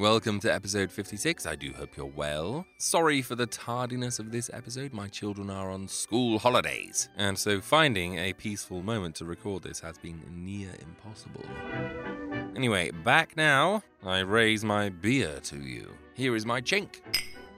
Welcome 0.00 0.40
to 0.40 0.50
episode 0.50 0.90
56. 0.90 1.44
I 1.44 1.56
do 1.56 1.74
hope 1.74 1.94
you're 1.94 2.06
well. 2.06 2.64
Sorry 2.78 3.20
for 3.20 3.34
the 3.34 3.44
tardiness 3.44 4.18
of 4.18 4.32
this 4.32 4.48
episode. 4.50 4.94
My 4.94 5.08
children 5.08 5.50
are 5.50 5.70
on 5.70 5.88
school 5.88 6.38
holidays, 6.38 7.10
and 7.18 7.38
so 7.38 7.60
finding 7.60 8.16
a 8.16 8.32
peaceful 8.32 8.82
moment 8.82 9.16
to 9.16 9.26
record 9.26 9.62
this 9.62 9.78
has 9.80 9.98
been 9.98 10.22
near 10.32 10.70
impossible. 10.80 11.44
Anyway, 12.56 12.90
back 13.04 13.36
now. 13.36 13.82
I 14.02 14.20
raise 14.20 14.64
my 14.64 14.88
beer 14.88 15.38
to 15.42 15.58
you. 15.58 15.90
Here 16.14 16.34
is 16.34 16.46
my 16.46 16.62
chink. 16.62 17.00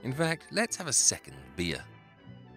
In 0.03 0.11
fact, 0.11 0.47
let's 0.51 0.75
have 0.75 0.87
a 0.87 0.93
second 0.93 1.37
beer. 1.55 1.81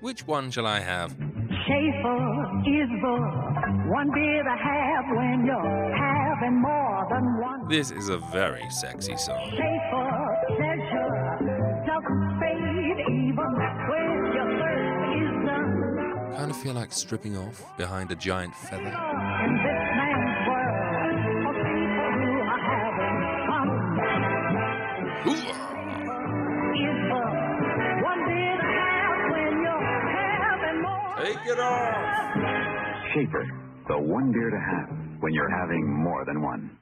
Which 0.00 0.26
one 0.26 0.50
shall 0.50 0.66
I 0.66 0.80
have? 0.80 1.12
Schaefer 1.12 2.18
is 2.66 2.90
the 2.90 3.16
one 3.88 4.10
beer 4.12 4.43
to 4.43 4.50
have 4.50 5.04
when 5.16 5.46
you're 5.46 6.15
having 6.38 6.60
more 6.60 7.06
than 7.10 7.40
one. 7.40 7.68
This 7.68 7.90
is 7.90 8.09
a 8.09 8.18
very 8.18 8.68
sexy 8.70 9.16
song. 9.16 9.51
Schaefer 9.51 10.37
pleasure 10.48 11.38
doesn't 11.87 12.40
fade 12.40 13.01
even 13.09 13.52
when 13.88 14.09
your 14.34 14.48
thirst 14.59 15.02
is 15.16 15.34
done. 15.46 16.34
Kind 16.37 16.51
of 16.51 16.56
feel 16.56 16.74
like 16.74 16.93
stripping 16.93 17.37
off 17.37 17.65
behind 17.76 18.10
a 18.10 18.15
giant 18.15 18.54
feather. 18.54 18.82
In 18.82 18.93
this 18.93 19.82
man's 19.96 20.48
world 20.48 21.16
of 21.46 21.56
people 21.65 22.10
who 22.16 22.30
are 22.52 22.62
having 22.71 23.18
fun. 23.48 23.68
Hoo-ah! 25.24 25.74
Is 26.76 26.98
the 27.09 27.23
one 28.04 28.21
beer 28.26 28.56
to 28.56 28.68
have 28.76 29.18
when 29.32 29.52
you're 29.62 29.88
having 30.12 30.78
more. 30.82 31.15
Take 31.24 31.45
it 31.46 31.60
off! 31.60 32.04
Schaefer, 33.15 33.45
the 33.88 33.98
one 33.98 34.32
beer 34.32 34.50
to 34.50 34.59
have 34.59 35.05
when 35.27 35.35
you're 35.35 35.51
having 35.51 35.85
more 35.85 36.24
than 36.24 36.41
one. 36.41 36.79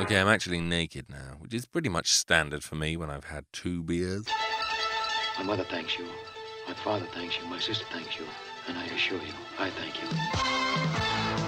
Okay, 0.00 0.18
I'm 0.18 0.28
actually 0.28 0.62
naked 0.62 1.10
now, 1.10 1.36
which 1.40 1.52
is 1.52 1.66
pretty 1.66 1.90
much 1.90 2.10
standard 2.10 2.64
for 2.64 2.74
me 2.74 2.96
when 2.96 3.10
I've 3.10 3.24
had 3.24 3.44
two 3.52 3.82
beers. 3.82 4.24
My 5.36 5.44
mother 5.44 5.64
thanks 5.64 5.98
you. 5.98 6.06
My 6.66 6.72
father 6.72 7.06
thanks 7.12 7.36
you. 7.38 7.46
My 7.50 7.58
sister 7.58 7.84
thanks 7.92 8.18
you. 8.18 8.24
And 8.66 8.78
I 8.78 8.86
assure 8.86 9.18
you, 9.18 9.34
I 9.58 9.68
thank 9.68 11.42
you. 11.42 11.45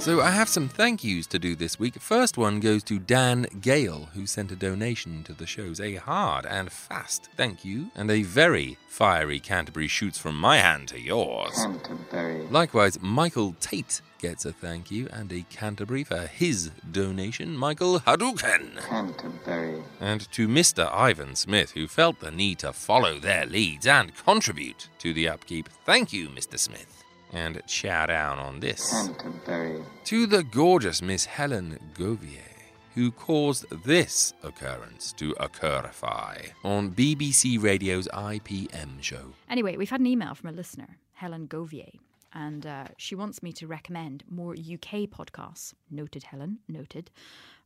So 0.00 0.22
I 0.22 0.30
have 0.30 0.48
some 0.48 0.66
thank 0.66 1.04
yous 1.04 1.26
to 1.26 1.38
do 1.38 1.54
this 1.54 1.78
week. 1.78 2.00
First 2.00 2.38
one 2.38 2.58
goes 2.58 2.82
to 2.84 2.98
Dan 2.98 3.46
Gale, 3.60 4.08
who 4.14 4.26
sent 4.26 4.50
a 4.50 4.56
donation 4.56 5.22
to 5.24 5.34
the 5.34 5.46
shows. 5.46 5.78
A 5.78 5.96
hard 5.96 6.46
and 6.46 6.72
fast 6.72 7.28
thank 7.36 7.66
you, 7.66 7.90
and 7.94 8.10
a 8.10 8.22
very 8.22 8.78
fiery 8.88 9.38
Canterbury 9.38 9.88
shoots 9.88 10.16
from 10.18 10.40
my 10.40 10.56
hand 10.56 10.88
to 10.88 10.98
yours. 10.98 11.52
Canterbury. 11.54 12.46
Likewise, 12.46 12.98
Michael 13.02 13.54
Tate 13.60 14.00
gets 14.18 14.46
a 14.46 14.54
thank 14.54 14.90
you 14.90 15.06
and 15.12 15.30
a 15.34 15.42
Canterbury 15.50 16.04
for 16.04 16.20
his 16.20 16.70
donation. 16.90 17.54
Michael 17.54 18.00
Hadouken. 18.00 18.80
Canterbury. 18.88 19.82
And 20.00 20.32
to 20.32 20.48
Mr. 20.48 20.90
Ivan 20.90 21.36
Smith, 21.36 21.72
who 21.72 21.86
felt 21.86 22.20
the 22.20 22.30
need 22.30 22.60
to 22.60 22.72
follow 22.72 23.18
their 23.18 23.44
leads 23.44 23.86
and 23.86 24.16
contribute 24.16 24.88
to 25.00 25.12
the 25.12 25.28
upkeep. 25.28 25.68
Thank 25.84 26.10
you, 26.10 26.30
Mr. 26.30 26.58
Smith. 26.58 26.99
And 27.32 27.62
chow 27.66 28.06
down 28.06 28.38
on 28.38 28.60
this. 28.60 28.90
Canterbury. 28.90 29.82
To 30.04 30.26
the 30.26 30.42
gorgeous 30.42 31.00
Miss 31.00 31.24
Helen 31.24 31.78
Govier, 31.94 32.50
who 32.94 33.12
caused 33.12 33.70
this 33.84 34.34
occurrence 34.42 35.12
to 35.12 35.32
occurify 35.34 36.50
on 36.64 36.90
BBC 36.90 37.62
Radio's 37.62 38.08
IPM 38.08 39.00
show. 39.00 39.32
Anyway, 39.48 39.76
we've 39.76 39.90
had 39.90 40.00
an 40.00 40.06
email 40.06 40.34
from 40.34 40.50
a 40.50 40.52
listener, 40.52 40.98
Helen 41.12 41.46
Govier, 41.46 41.92
and 42.32 42.66
uh, 42.66 42.86
she 42.96 43.14
wants 43.14 43.42
me 43.42 43.52
to 43.52 43.66
recommend 43.66 44.24
more 44.28 44.52
UK 44.52 45.08
podcasts. 45.08 45.74
Noted, 45.90 46.24
Helen, 46.24 46.58
noted. 46.68 47.10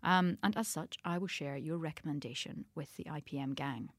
Um, 0.02 0.38
and 0.42 0.56
as 0.56 0.68
such, 0.68 0.98
I 1.04 1.18
will 1.18 1.26
share 1.26 1.56
your 1.56 1.78
recommendation 1.78 2.66
with 2.74 2.94
the 2.96 3.04
IPM 3.04 3.54
gang. 3.54 3.90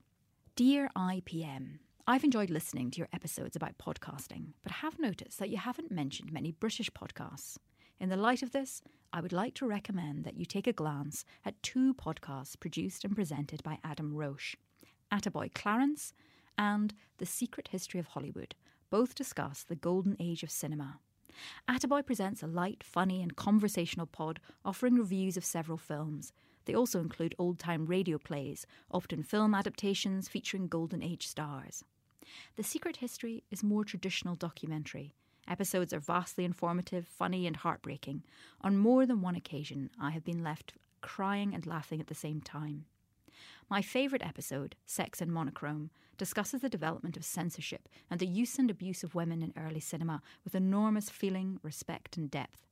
Dear 0.56 0.90
IPM, 0.96 1.80
I've 2.07 2.23
enjoyed 2.23 2.51
listening 2.51 2.91
to 2.91 2.99
your 2.99 3.07
episodes 3.11 3.55
about 3.55 3.79
podcasting, 3.79 4.49
but 4.61 4.71
have 4.71 4.99
noticed 4.99 5.39
that 5.39 5.49
you 5.49 5.57
haven't 5.57 5.89
mentioned 5.89 6.31
many 6.31 6.51
British 6.51 6.91
podcasts. 6.91 7.57
In 7.99 8.09
the 8.09 8.16
light 8.16 8.43
of 8.43 8.51
this, 8.51 8.83
I 9.11 9.21
would 9.21 9.33
like 9.33 9.55
to 9.55 9.66
recommend 9.66 10.23
that 10.23 10.38
you 10.38 10.45
take 10.45 10.67
a 10.67 10.71
glance 10.71 11.25
at 11.43 11.63
two 11.63 11.95
podcasts 11.95 12.59
produced 12.59 13.05
and 13.05 13.16
presented 13.16 13.63
by 13.63 13.79
Adam 13.83 14.13
Roche 14.13 14.55
Attaboy 15.11 15.51
Clarence 15.55 16.13
and 16.59 16.93
The 17.17 17.25
Secret 17.25 17.69
History 17.69 17.99
of 17.99 18.09
Hollywood. 18.09 18.53
Both 18.91 19.16
discuss 19.16 19.63
the 19.63 19.75
golden 19.75 20.16
age 20.19 20.43
of 20.43 20.51
cinema. 20.51 20.99
Attaboy 21.67 22.05
presents 22.05 22.43
a 22.43 22.47
light, 22.47 22.83
funny, 22.83 23.23
and 23.23 23.35
conversational 23.35 24.05
pod 24.05 24.39
offering 24.63 24.93
reviews 24.93 25.37
of 25.37 25.43
several 25.43 25.79
films. 25.79 26.33
They 26.66 26.75
also 26.75 26.99
include 26.99 27.33
old 27.39 27.57
time 27.57 27.87
radio 27.87 28.19
plays, 28.19 28.67
often 28.91 29.23
film 29.23 29.55
adaptations 29.55 30.27
featuring 30.27 30.67
golden 30.67 31.01
age 31.01 31.27
stars. 31.27 31.83
The 32.56 32.63
Secret 32.63 32.97
History 32.97 33.44
is 33.52 33.63
more 33.63 33.84
traditional 33.84 34.36
documentary. 34.36 35.13
Episodes 35.47 35.94
are 35.94 36.00
vastly 36.00 36.44
informative, 36.44 37.08
funny, 37.08 37.46
and 37.46 37.58
heartbreaking. 37.58 38.24
On 38.62 38.78
more 38.78 39.06
than 39.06 39.22
one 39.22 39.36
occasion, 39.36 39.90
I 40.00 40.12
have 40.12 40.24
been 40.24 40.44
left 40.44 40.74
crying 41.02 41.53
and 41.53 41.66
laughing 41.66 42.02
at 42.02 42.08
the 42.08 42.16
same 42.16 42.41
time. 42.41 42.85
My 43.69 43.81
favourite 43.81 44.25
episode, 44.25 44.75
Sex 44.85 45.22
and 45.22 45.31
Monochrome, 45.31 45.91
discusses 46.18 46.62
the 46.62 46.69
development 46.69 47.18
of 47.18 47.25
censorship 47.25 47.90
and 48.09 48.19
the 48.19 48.28
use 48.28 48.58
and 48.58 48.72
abuse 48.72 49.03
of 49.03 49.16
women 49.16 49.41
in 49.41 49.53
early 49.58 49.80
cinema 49.80 50.22
with 50.44 50.56
enormous 50.56 51.09
feeling, 51.09 51.59
respect, 51.62 52.18
and 52.18 52.31
depth. 52.31 52.66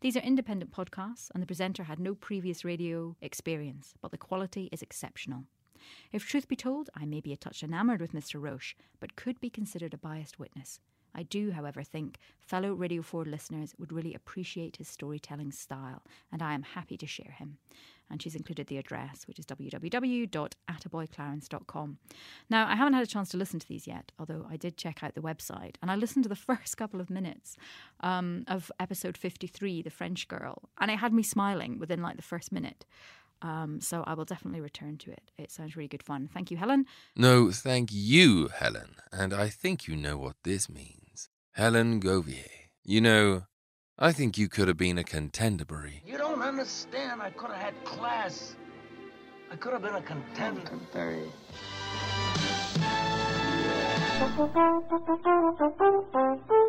These 0.00 0.16
are 0.16 0.20
independent 0.20 0.72
podcasts, 0.72 1.30
and 1.32 1.42
the 1.42 1.46
presenter 1.46 1.84
had 1.84 2.00
no 2.00 2.14
previous 2.14 2.64
radio 2.64 3.16
experience, 3.20 3.94
but 4.00 4.10
the 4.10 4.18
quality 4.18 4.68
is 4.72 4.82
exceptional. 4.82 5.44
If 6.12 6.26
truth 6.26 6.48
be 6.48 6.56
told, 6.56 6.90
I 6.94 7.04
may 7.04 7.20
be 7.20 7.32
a 7.32 7.36
touch 7.36 7.62
enamoured 7.62 8.00
with 8.00 8.12
Mr. 8.12 8.40
Roche, 8.40 8.74
but 9.00 9.16
could 9.16 9.40
be 9.40 9.50
considered 9.50 9.94
a 9.94 9.98
biased 9.98 10.38
witness. 10.38 10.80
I 11.14 11.22
do, 11.24 11.50
however, 11.52 11.82
think 11.82 12.18
fellow 12.40 12.72
Radio 12.72 13.02
4 13.02 13.24
listeners 13.24 13.74
would 13.78 13.92
really 13.92 14.14
appreciate 14.14 14.76
his 14.76 14.88
storytelling 14.88 15.52
style, 15.52 16.02
and 16.30 16.40
I 16.42 16.54
am 16.54 16.62
happy 16.62 16.96
to 16.96 17.06
share 17.06 17.34
him. 17.38 17.58
And 18.10 18.20
she's 18.20 18.34
included 18.34 18.66
the 18.66 18.76
address, 18.76 19.26
which 19.26 19.38
is 19.38 19.46
www.attaboyclarence.com. 19.46 21.98
Now, 22.50 22.68
I 22.68 22.76
haven't 22.76 22.92
had 22.92 23.04
a 23.04 23.06
chance 23.06 23.30
to 23.30 23.38
listen 23.38 23.58
to 23.60 23.66
these 23.66 23.86
yet, 23.86 24.12
although 24.18 24.46
I 24.50 24.58
did 24.58 24.76
check 24.76 25.02
out 25.02 25.14
the 25.14 25.22
website, 25.22 25.76
and 25.80 25.90
I 25.90 25.96
listened 25.96 26.24
to 26.24 26.28
the 26.28 26.36
first 26.36 26.76
couple 26.76 27.00
of 27.00 27.08
minutes 27.08 27.56
um, 28.00 28.44
of 28.48 28.70
episode 28.78 29.16
53, 29.16 29.80
The 29.82 29.90
French 29.90 30.28
Girl, 30.28 30.68
and 30.78 30.90
it 30.90 30.98
had 30.98 31.14
me 31.14 31.22
smiling 31.22 31.78
within 31.78 32.02
like 32.02 32.16
the 32.16 32.22
first 32.22 32.52
minute. 32.52 32.84
Um, 33.42 33.80
so 33.80 34.04
I 34.06 34.14
will 34.14 34.24
definitely 34.24 34.60
return 34.60 34.98
to 34.98 35.10
it. 35.10 35.30
It 35.36 35.50
sounds 35.50 35.76
really 35.76 35.88
good 35.88 36.02
fun. 36.02 36.28
Thank 36.32 36.50
you, 36.50 36.56
Helen. 36.56 36.86
No, 37.16 37.50
thank 37.50 37.90
you, 37.92 38.48
Helen. 38.48 38.96
And 39.10 39.34
I 39.34 39.48
think 39.48 39.88
you 39.88 39.96
know 39.96 40.16
what 40.16 40.36
this 40.44 40.68
means. 40.68 41.28
Helen 41.52 42.00
Govier. 42.00 42.46
You 42.84 43.00
know, 43.00 43.42
I 43.98 44.12
think 44.12 44.38
you 44.38 44.48
could 44.48 44.68
have 44.68 44.76
been 44.76 44.98
a 44.98 45.04
Contenderbury. 45.04 46.02
You 46.06 46.18
don't 46.18 46.40
understand. 46.40 47.20
I 47.20 47.30
could 47.30 47.50
have 47.50 47.60
had 47.60 47.84
class. 47.84 48.56
I 49.50 49.56
could 49.56 49.72
have 49.72 49.82
been 49.82 49.94
a 49.94 50.02
contender. 50.02 50.62
Canterbury. 50.62 51.30
You 55.58 56.61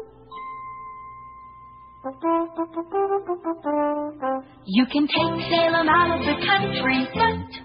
can 4.92 5.08
take 5.08 5.40
Salem 5.50 5.88
out 5.88 6.20
of 6.20 6.26
the 6.26 6.36
country, 6.46 7.08
but 7.14 7.64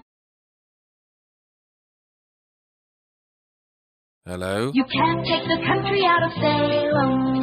Hello? 4.25 4.71
you 4.73 4.85
can't 4.85 5.25
take 5.25 5.43
the 5.43 5.59
country 5.67 6.05
out 6.05 6.23
of 6.23 6.31
Salem. 6.39 7.35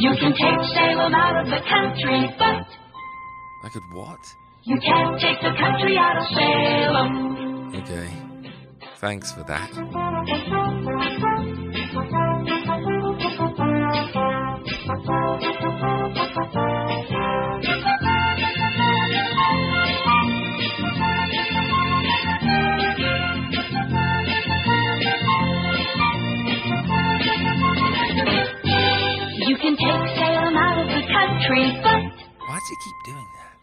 You 0.00 0.16
can 0.16 0.32
take 0.32 0.64
Salem 0.72 1.14
out 1.14 1.44
of 1.44 1.50
the 1.50 1.60
country, 1.68 2.34
but 2.38 2.64
I 3.64 3.68
could 3.68 3.82
what? 3.92 4.20
you 4.64 4.78
can't 4.80 5.20
take 5.20 5.40
the 5.42 5.52
country 5.58 5.98
out 5.98 6.16
of 6.16 6.28
Salem. 6.28 7.74
Okay. 7.76 8.08
Thanks 9.00 9.32
for 9.32 9.42
that. 9.44 9.68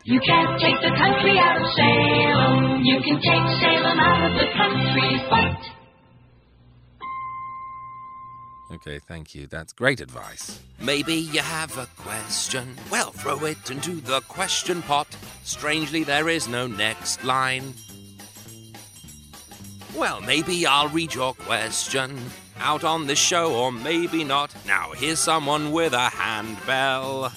You 0.10 0.20
can't 0.22 0.60
take 0.60 0.82
the 0.82 0.90
country 0.98 1.38
out 1.38 1.62
of 1.62 1.68
Salem. 1.76 2.82
You 2.84 3.00
can 3.02 3.18
take 3.22 3.46
Salem 3.62 4.00
out 4.00 4.32
of 4.32 4.38
the 4.40 4.48
country, 4.58 5.22
but 5.30 5.70
Okay, 8.72 9.00
thank 9.00 9.36
you. 9.36 9.46
That's 9.48 9.74
great 9.74 10.00
advice. 10.00 10.60
Maybe 10.80 11.16
you 11.16 11.42
have 11.42 11.78
a 11.78 11.88
question. 11.98 12.76
Well, 12.92 13.12
throw 13.12 13.44
it 13.46 13.70
into 13.70 13.96
the 13.96 14.22
question 14.22 14.82
pot. 14.84 15.08
Strangely, 15.44 16.04
there 16.04 16.30
is 16.30 16.48
no 16.48 16.66
next 16.66 17.24
line. 17.24 17.74
Well, 19.96 20.22
maybe 20.22 20.66
I'll 20.66 20.88
read 20.90 21.14
your 21.14 21.34
question 21.34 22.20
out 22.60 22.84
on 22.84 23.08
the 23.08 23.16
show, 23.16 23.56
or 23.56 23.72
maybe 23.72 24.24
not. 24.24 24.54
Now, 24.66 24.92
here's 24.92 25.20
someone 25.20 25.72
with 25.72 25.94
a 25.94 26.10
handbell. 26.10 27.32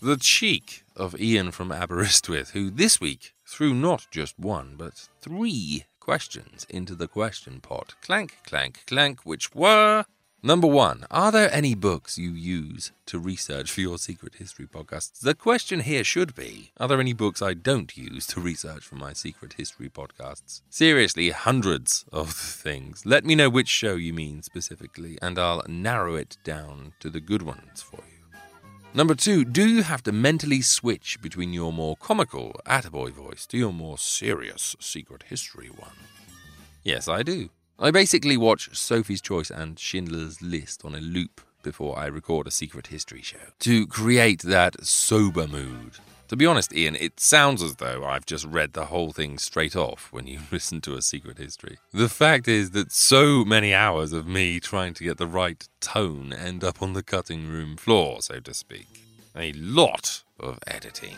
The 0.00 0.16
cheek 0.16 0.81
of 0.96 1.20
Ian 1.20 1.50
from 1.50 1.70
Aberystwyth, 1.70 2.50
who 2.50 2.70
this 2.70 3.00
week 3.00 3.34
threw 3.46 3.74
not 3.74 4.06
just 4.10 4.38
one, 4.38 4.74
but 4.76 5.08
three 5.20 5.84
questions 6.00 6.66
into 6.68 6.94
the 6.94 7.08
question 7.08 7.60
pot. 7.60 7.94
Clank, 8.02 8.38
clank, 8.44 8.82
clank, 8.86 9.20
which 9.24 9.54
were. 9.54 10.04
Number 10.44 10.66
one, 10.66 11.04
are 11.08 11.30
there 11.30 11.54
any 11.54 11.76
books 11.76 12.18
you 12.18 12.30
use 12.32 12.90
to 13.06 13.20
research 13.20 13.70
for 13.70 13.80
your 13.80 13.96
secret 13.96 14.34
history 14.34 14.66
podcasts? 14.66 15.20
The 15.20 15.36
question 15.36 15.80
here 15.80 16.02
should 16.02 16.34
be 16.34 16.72
Are 16.78 16.88
there 16.88 16.98
any 16.98 17.12
books 17.12 17.40
I 17.40 17.54
don't 17.54 17.96
use 17.96 18.26
to 18.28 18.40
research 18.40 18.82
for 18.82 18.96
my 18.96 19.12
secret 19.12 19.52
history 19.52 19.88
podcasts? 19.88 20.62
Seriously, 20.68 21.30
hundreds 21.30 22.04
of 22.12 22.32
things. 22.32 23.06
Let 23.06 23.24
me 23.24 23.36
know 23.36 23.50
which 23.50 23.68
show 23.68 23.94
you 23.94 24.12
mean 24.12 24.42
specifically, 24.42 25.16
and 25.22 25.38
I'll 25.38 25.62
narrow 25.68 26.16
it 26.16 26.38
down 26.42 26.94
to 26.98 27.08
the 27.08 27.20
good 27.20 27.42
ones 27.42 27.80
for 27.80 27.98
you. 27.98 28.11
Number 28.94 29.14
two, 29.14 29.46
do 29.46 29.66
you 29.66 29.82
have 29.84 30.02
to 30.02 30.12
mentally 30.12 30.60
switch 30.60 31.18
between 31.22 31.54
your 31.54 31.72
more 31.72 31.96
comical 31.96 32.60
Attaboy 32.66 33.12
voice 33.12 33.46
to 33.46 33.56
your 33.56 33.72
more 33.72 33.96
serious 33.96 34.76
secret 34.80 35.22
history 35.30 35.68
one? 35.68 35.96
Yes, 36.82 37.08
I 37.08 37.22
do. 37.22 37.48
I 37.78 37.90
basically 37.90 38.36
watch 38.36 38.68
Sophie's 38.76 39.22
Choice 39.22 39.50
and 39.50 39.78
Schindler's 39.78 40.42
List 40.42 40.84
on 40.84 40.94
a 40.94 41.00
loop 41.00 41.40
before 41.62 41.98
I 41.98 42.04
record 42.04 42.46
a 42.46 42.50
secret 42.50 42.88
history 42.88 43.22
show 43.22 43.38
to 43.60 43.86
create 43.86 44.42
that 44.42 44.84
sober 44.84 45.46
mood. 45.46 45.92
To 46.32 46.36
be 46.36 46.46
honest, 46.46 46.74
Ian, 46.74 46.96
it 46.96 47.20
sounds 47.20 47.62
as 47.62 47.76
though 47.76 48.06
I've 48.06 48.24
just 48.24 48.46
read 48.46 48.72
the 48.72 48.86
whole 48.86 49.12
thing 49.12 49.36
straight 49.36 49.76
off 49.76 50.08
when 50.12 50.26
you 50.26 50.40
listen 50.50 50.80
to 50.80 50.94
a 50.94 51.02
secret 51.02 51.36
history. 51.36 51.76
The 51.92 52.08
fact 52.08 52.48
is 52.48 52.70
that 52.70 52.90
so 52.90 53.44
many 53.44 53.74
hours 53.74 54.14
of 54.14 54.26
me 54.26 54.58
trying 54.58 54.94
to 54.94 55.04
get 55.04 55.18
the 55.18 55.26
right 55.26 55.68
tone 55.82 56.32
end 56.32 56.64
up 56.64 56.80
on 56.80 56.94
the 56.94 57.02
cutting 57.02 57.48
room 57.48 57.76
floor, 57.76 58.22
so 58.22 58.40
to 58.40 58.54
speak. 58.54 58.86
A 59.36 59.52
lot 59.52 60.22
of 60.40 60.58
editing. 60.66 61.16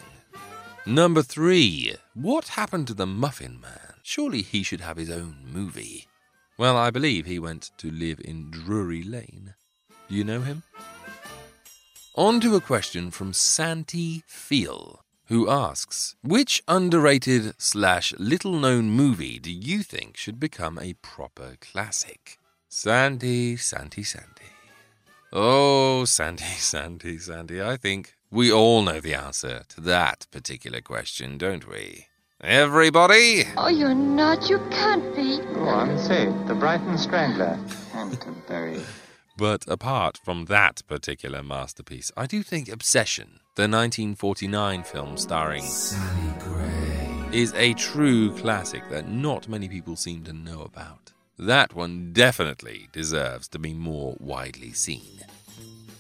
Number 0.85 1.23
three, 1.23 1.95
what 2.15 2.49
happened 2.49 2.89
to 2.89 2.95
the 2.95 3.07
Muffin 3.07 3.61
Man? 3.61 3.95
Surely 4.03 4.43
he 4.43 4.65
should 4.65 4.81
have 4.81 4.97
his 4.97 5.11
own 5.11 5.37
movie. 5.47 6.09
Well, 6.59 6.77
I 6.77 6.91
believe 6.91 7.27
he 7.27 7.39
went 7.39 7.71
to 7.79 7.89
live 7.89 8.21
in 8.25 8.51
Drury 8.51 9.05
Lane. 9.05 9.55
Do 10.09 10.17
you 10.17 10.25
know 10.25 10.41
him? 10.41 10.65
On 12.17 12.41
to 12.41 12.55
a 12.55 12.61
question 12.61 13.11
from 13.11 13.33
Santi 13.33 14.25
Feel, 14.29 15.04
who 15.27 15.49
asks 15.49 16.17
Which 16.23 16.63
underrated 16.69 17.55
slash 17.59 18.15
little 18.19 18.59
known 18.59 18.91
movie 18.91 19.39
do 19.39 19.51
you 19.51 19.83
think 19.83 20.17
should 20.17 20.39
become 20.39 20.79
a 20.79 20.95
proper 20.95 21.57
classic? 21.61 22.39
Sandy, 22.69 23.57
Sandy, 23.57 24.03
Sandy. 24.03 24.51
Oh, 25.33 26.05
Sandy, 26.05 26.45
Sandy, 26.59 27.19
Sandy. 27.19 27.63
I 27.63 27.77
think 27.77 28.15
we 28.31 28.53
all 28.53 28.83
know 28.83 29.01
the 29.01 29.15
answer 29.15 29.63
to 29.69 29.81
that 29.83 30.27
particular 30.31 30.81
question, 30.81 31.39
don't 31.39 31.69
we? 31.69 32.07
Everybody? 32.41 33.45
Oh, 33.57 33.69
you're 33.69 33.95
not. 33.95 34.51
You 34.51 34.59
can't 34.71 35.15
be. 35.17 35.39
Go 35.55 35.69
on, 35.69 35.99
say 35.99 36.27
it. 36.29 36.47
The 36.47 36.55
Brighton 36.55 36.99
Strangler. 36.99 37.59
Canterbury. 37.93 38.81
But 39.37 39.65
apart 39.67 40.17
from 40.25 40.45
that 40.45 40.83
particular 40.87 41.43
masterpiece, 41.43 42.13
I 42.17 42.27
do 42.27 42.45
think 42.45 42.69
Obsession, 42.69 43.41
the 43.57 43.63
1949 43.63 44.83
film 44.83 45.17
starring 45.17 45.63
Sally 45.63 46.35
Gray, 46.41 47.29
is 47.31 47.55
a 47.55 47.73
true 47.75 48.33
classic 48.33 48.83
that 48.91 49.09
not 49.09 49.49
many 49.49 49.69
people 49.69 49.95
seem 49.95 50.25
to 50.25 50.33
know 50.33 50.63
about. 50.63 51.13
That 51.39 51.73
one 51.73 52.13
definitely 52.13 52.89
deserves 52.93 53.47
to 53.49 53.61
be 53.61 53.73
more 53.73 54.17
widely 54.19 54.73
seen. 54.73 55.21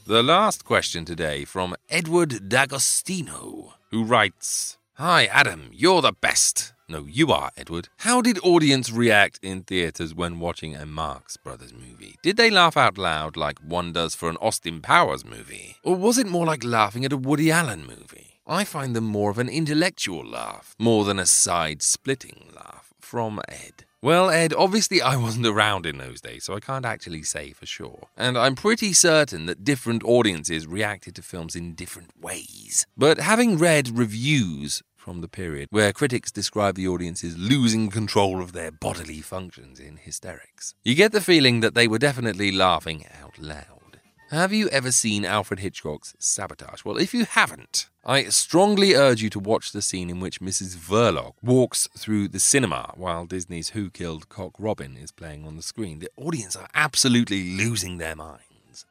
The 0.04 0.24
last 0.24 0.64
question 0.64 1.04
today 1.04 1.44
from 1.44 1.76
Edward 1.88 2.48
D'Agostino, 2.48 3.74
who 3.92 4.02
writes 4.02 4.76
Hi, 4.94 5.26
Adam, 5.26 5.70
you're 5.72 6.02
the 6.02 6.12
best. 6.12 6.73
No, 6.86 7.06
you 7.08 7.32
are, 7.32 7.50
Edward. 7.56 7.88
How 7.98 8.20
did 8.20 8.38
audience 8.42 8.92
react 8.92 9.40
in 9.42 9.62
theatres 9.62 10.14
when 10.14 10.38
watching 10.38 10.76
a 10.76 10.84
Marx 10.84 11.38
Brothers 11.38 11.72
movie? 11.72 12.16
Did 12.22 12.36
they 12.36 12.50
laugh 12.50 12.76
out 12.76 12.98
loud 12.98 13.38
like 13.38 13.58
one 13.60 13.94
does 13.94 14.14
for 14.14 14.28
an 14.28 14.36
Austin 14.36 14.82
Powers 14.82 15.24
movie? 15.24 15.76
Or 15.82 15.96
was 15.96 16.18
it 16.18 16.26
more 16.26 16.44
like 16.44 16.62
laughing 16.62 17.06
at 17.06 17.12
a 17.12 17.16
Woody 17.16 17.50
Allen 17.50 17.86
movie? 17.86 18.40
I 18.46 18.64
find 18.64 18.94
them 18.94 19.04
more 19.04 19.30
of 19.30 19.38
an 19.38 19.48
intellectual 19.48 20.26
laugh, 20.26 20.76
more 20.78 21.06
than 21.06 21.18
a 21.18 21.24
side 21.24 21.80
splitting 21.80 22.50
laugh. 22.54 22.92
From 23.00 23.40
Ed. 23.48 23.84
Well, 24.02 24.28
Ed, 24.28 24.52
obviously 24.52 25.00
I 25.00 25.16
wasn't 25.16 25.46
around 25.54 25.86
in 25.86 25.96
those 25.96 26.20
days, 26.20 26.44
so 26.44 26.54
I 26.54 26.60
can't 26.60 26.84
actually 26.84 27.22
say 27.22 27.52
for 27.52 27.64
sure. 27.64 28.08
And 28.18 28.36
I'm 28.36 28.54
pretty 28.54 28.92
certain 28.92 29.46
that 29.46 29.64
different 29.64 30.04
audiences 30.04 30.66
reacted 30.66 31.14
to 31.14 31.22
films 31.22 31.56
in 31.56 31.74
different 31.74 32.10
ways. 32.20 32.86
But 32.98 33.18
having 33.20 33.56
read 33.56 33.96
reviews 33.96 34.82
from 35.04 35.20
the 35.20 35.28
period 35.28 35.68
where 35.70 35.92
critics 35.92 36.32
describe 36.32 36.76
the 36.76 36.88
audiences 36.88 37.36
losing 37.36 37.90
control 37.90 38.40
of 38.40 38.54
their 38.54 38.72
bodily 38.72 39.20
functions 39.20 39.78
in 39.78 39.98
hysterics, 39.98 40.74
you 40.82 40.94
get 40.94 41.12
the 41.12 41.20
feeling 41.20 41.60
that 41.60 41.74
they 41.74 41.86
were 41.86 41.98
definitely 41.98 42.50
laughing 42.50 43.04
out 43.22 43.38
loud. 43.38 44.00
Have 44.30 44.54
you 44.54 44.70
ever 44.70 44.90
seen 44.90 45.26
Alfred 45.26 45.60
Hitchcock's 45.60 46.14
Sabotage? 46.18 46.86
Well, 46.86 46.96
if 46.96 47.12
you 47.12 47.26
haven't, 47.26 47.90
I 48.02 48.24
strongly 48.24 48.94
urge 48.94 49.20
you 49.20 49.28
to 49.30 49.38
watch 49.38 49.72
the 49.72 49.82
scene 49.82 50.08
in 50.08 50.20
which 50.20 50.40
Mrs. 50.40 50.74
Verloc 50.74 51.34
walks 51.42 51.86
through 51.98 52.28
the 52.28 52.40
cinema 52.40 52.92
while 52.96 53.26
Disney's 53.26 53.70
Who 53.70 53.90
Killed 53.90 54.30
Cock 54.30 54.54
Robin 54.58 54.96
is 54.96 55.12
playing 55.12 55.46
on 55.46 55.56
the 55.56 55.62
screen. 55.62 55.98
The 55.98 56.10
audience 56.16 56.56
are 56.56 56.68
absolutely 56.74 57.56
losing 57.58 57.98
their 57.98 58.16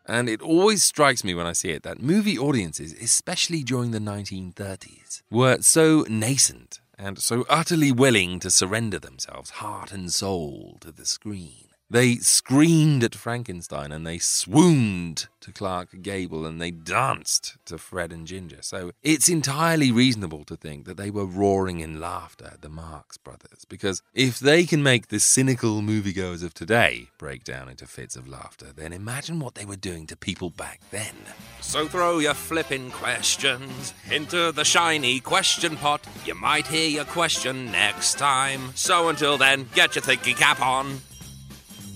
And 0.06 0.30
it 0.30 0.42
always 0.42 0.84
strikes 0.84 1.24
me 1.24 1.34
when 1.34 1.46
I 1.46 1.54
see 1.54 1.72
it 1.72 1.84
that 1.84 2.02
movie 2.02 2.38
audiences, 2.38 2.94
especially 2.94 3.64
during 3.64 3.92
the 3.92 4.00
1930s, 4.00 5.22
were 5.30 5.58
so 5.62 6.06
nascent 6.10 6.80
and 6.98 7.20
so 7.20 7.46
utterly 7.50 7.92
willing 7.92 8.40
to 8.40 8.50
surrender 8.50 9.00
themselves, 9.00 9.50
heart 9.52 9.92
and 9.92 10.12
soul, 10.12 10.78
to 10.82 10.92
the 10.92 11.06
screen. 11.06 11.63
They 11.90 12.16
screamed 12.16 13.04
at 13.04 13.14
Frankenstein 13.14 13.92
and 13.92 14.06
they 14.06 14.18
swooned 14.18 15.28
to 15.42 15.52
Clark 15.52 16.02
Gable 16.02 16.46
and 16.46 16.60
they 16.60 16.72
danced 16.72 17.58
to 17.66 17.78
Fred 17.78 18.12
and 18.12 18.26
Ginger. 18.26 18.60
So 18.62 18.92
it's 19.04 19.30
entirely 19.30 19.92
reasonable 19.92 20.44
to 20.46 20.56
think 20.56 20.86
that 20.86 20.98
they 20.98 21.12
were 21.12 21.26
roaring 21.26 21.82
in 21.82 22.00
laughter 22.00 22.46
at 22.46 22.62
the 22.62 22.70
Marx 22.70 23.18
Brothers 23.18 23.66
because 23.68 24.02
if 24.14 24.40
they 24.40 24.66
can 24.66 24.82
make 24.82 25.10
the 25.10 25.20
cynical 25.20 25.82
moviegoers 25.82 26.44
of 26.44 26.54
today 26.54 27.10
break 27.18 27.44
down 27.44 27.70
into 27.70 27.86
fits 27.86 28.16
of 28.16 28.28
laughter, 28.28 28.68
then 28.74 28.94
imagine 28.94 29.40
what 29.40 29.56
they 29.56 29.66
were 29.66 29.76
doing 29.76 30.08
to 30.08 30.16
people 30.16 30.50
back 30.50 30.80
then. 30.92 31.16
So 31.62 31.88
throw 31.88 32.20
your 32.20 32.34
flipping 32.34 32.90
questions 32.92 33.94
into 34.10 34.52
the 34.52 34.64
shiny 34.64 35.20
question 35.20 35.76
pot. 35.76 36.06
You 36.26 36.36
might 36.36 36.68
hear 36.68 36.88
your 36.88 37.06
question 37.06 37.72
next 37.72 38.18
time. 38.18 38.72
So 38.76 39.10
until 39.10 39.38
then, 39.38 39.68
get 39.76 39.96
your 39.96 40.04
thinking 40.04 40.36
cap 40.36 40.62
on 40.62 41.02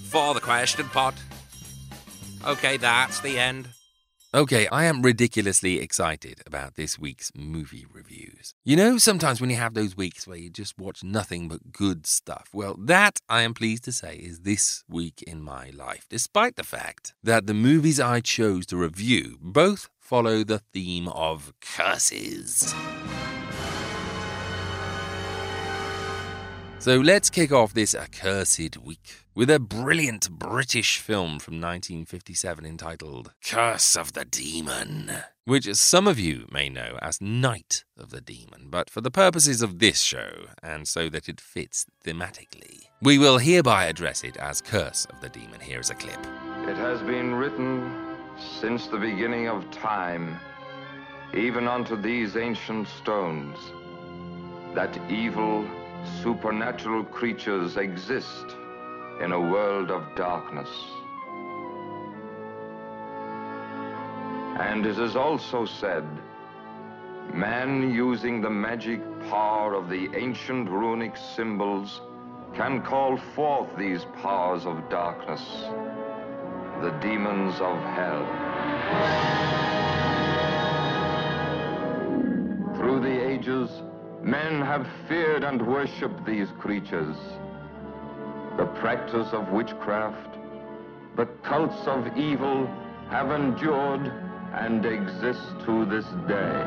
for 0.08 0.34
the 0.34 0.40
question 0.40 0.86
pot. 0.90 1.16
Okay, 2.46 2.78
that's 2.78 3.20
the 3.20 3.38
end. 3.38 3.70
Okay, 4.34 4.68
I 4.68 4.84
am 4.84 5.02
ridiculously 5.02 5.80
excited 5.80 6.42
about 6.46 6.76
this 6.76 7.00
week's 7.00 7.32
movie 7.34 7.86
reviews. 7.92 8.54
You 8.66 8.76
know, 8.76 8.98
sometimes 8.98 9.40
when 9.40 9.50
you 9.50 9.56
have 9.56 9.74
those 9.74 9.96
weeks 9.96 10.28
where 10.28 10.38
you 10.38 10.50
just 10.50 10.78
watch 10.78 11.04
nothing 11.04 11.48
but 11.48 11.72
good 11.72 12.06
stuff, 12.06 12.50
well, 12.54 12.76
that, 12.78 13.20
I 13.30 13.42
am 13.44 13.54
pleased 13.54 13.86
to 13.86 13.92
say, 13.92 14.16
is 14.16 14.42
this 14.42 14.84
week 14.90 15.24
in 15.26 15.42
my 15.42 15.70
life, 15.70 16.06
despite 16.10 16.58
the 16.58 16.64
fact 16.64 17.14
that 17.24 17.48
the 17.48 17.54
movies 17.54 18.00
I 18.00 18.20
chose 18.20 18.66
to 18.68 18.78
review 18.78 19.38
both 19.42 19.90
follow 19.98 20.44
the 20.44 20.60
theme 20.60 21.08
of 21.08 21.54
curses. 21.62 22.76
So 26.80 26.98
let's 26.98 27.32
kick 27.32 27.52
off 27.52 27.74
this 27.74 27.96
accursed 27.96 28.78
week 28.78 29.26
with 29.34 29.50
a 29.50 29.60
brilliant 29.60 30.30
British 30.30 31.00
film 31.00 31.40
from 31.40 31.56
1957 31.56 32.66
entitled 32.66 33.34
Curse 33.44 33.98
of 33.98 34.14
the 34.14 34.24
Demon, 34.24 35.12
which 35.44 35.74
some 35.74 36.08
of 36.08 36.20
you 36.20 36.46
may 36.52 36.70
know 36.70 37.00
as 37.02 37.20
Night 37.20 37.84
of 37.98 38.12
the 38.12 38.22
Demon, 38.22 38.68
but 38.70 38.92
for 38.92 39.02
the 39.02 39.12
purposes 39.12 39.64
of 39.64 39.80
this 39.80 40.02
show, 40.02 40.46
and 40.62 40.88
so 40.88 41.10
that 41.10 41.28
it 41.28 41.42
fits 41.42 41.88
thematically, 42.06 42.84
we 43.02 43.18
will 43.18 43.40
hereby 43.40 43.86
address 43.86 44.24
it 44.24 44.38
as 44.38 44.62
Curse 44.62 45.06
of 45.06 45.20
the 45.20 45.30
Demon. 45.30 45.60
Here 45.60 45.80
is 45.80 45.90
a 45.90 45.96
clip. 45.96 46.20
It 46.68 46.78
has 46.78 47.02
been 47.02 47.34
written 47.34 48.16
since 48.62 48.86
the 48.86 49.00
beginning 49.00 49.48
of 49.48 49.70
time, 49.72 50.40
even 51.34 51.68
unto 51.68 52.00
these 52.00 52.38
ancient 52.38 52.88
stones, 52.88 53.58
that 54.76 54.96
evil, 55.10 55.68
supernatural 56.22 57.04
creatures 57.06 57.78
exist 57.78 58.56
in 59.22 59.32
a 59.32 59.40
world 59.40 59.92
of 59.92 60.04
darkness. 60.16 60.70
And 64.60 64.86
it 64.86 64.98
is 64.98 65.16
also 65.16 65.66
said, 65.66 66.06
man 67.34 67.94
using 67.94 68.42
the 68.42 68.50
magic 68.50 69.02
power 69.30 69.74
of 69.74 69.90
the 69.90 70.10
ancient 70.16 70.70
runic 70.70 71.16
symbols 71.36 72.02
can 72.56 72.82
call 72.82 73.18
forth 73.36 73.70
these 73.78 74.06
powers 74.22 74.66
of 74.66 74.90
darkness, 74.90 75.44
the 76.82 76.92
demons 77.02 77.56
of 77.60 77.78
hell. 77.96 79.67
Men 84.28 84.62
have 84.62 84.86
feared 85.08 85.46
and 85.46 85.66
worshipped 85.66 86.26
these 86.26 86.50
creatures 86.60 87.16
the 88.58 88.66
practice 88.82 89.28
of 89.32 89.48
witchcraft, 89.50 90.36
the 91.16 91.28
cults 91.44 91.88
of 91.88 92.18
evil 92.18 92.68
have 93.10 93.32
endured 93.32 94.12
and 94.54 94.86
exist 94.86 95.40
to 95.64 95.86
this 95.86 96.06
day. 96.28 96.64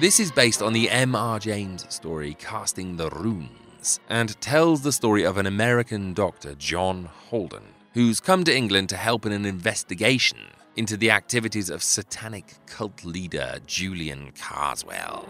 This 0.00 0.18
is 0.18 0.30
based 0.30 0.62
on 0.62 0.72
the 0.72 0.88
M.R. 0.88 1.38
James 1.38 1.84
story 1.92 2.36
Casting 2.38 2.96
the 2.96 3.10
Runes 3.10 4.00
and 4.08 4.40
tells 4.40 4.80
the 4.82 4.92
story 4.92 5.24
of 5.24 5.36
an 5.36 5.46
American 5.46 6.14
doctor, 6.14 6.54
John 6.54 7.10
Holden, 7.28 7.74
who's 7.92 8.20
come 8.20 8.44
to 8.44 8.56
England 8.56 8.88
to 8.90 8.96
help 8.96 9.26
in 9.26 9.32
an 9.32 9.44
investigation 9.44 10.38
into 10.76 10.96
the 10.96 11.10
activities 11.10 11.70
of 11.70 11.82
satanic 11.82 12.54
cult 12.66 13.04
leader 13.04 13.58
Julian 13.66 14.32
Carswell. 14.38 15.26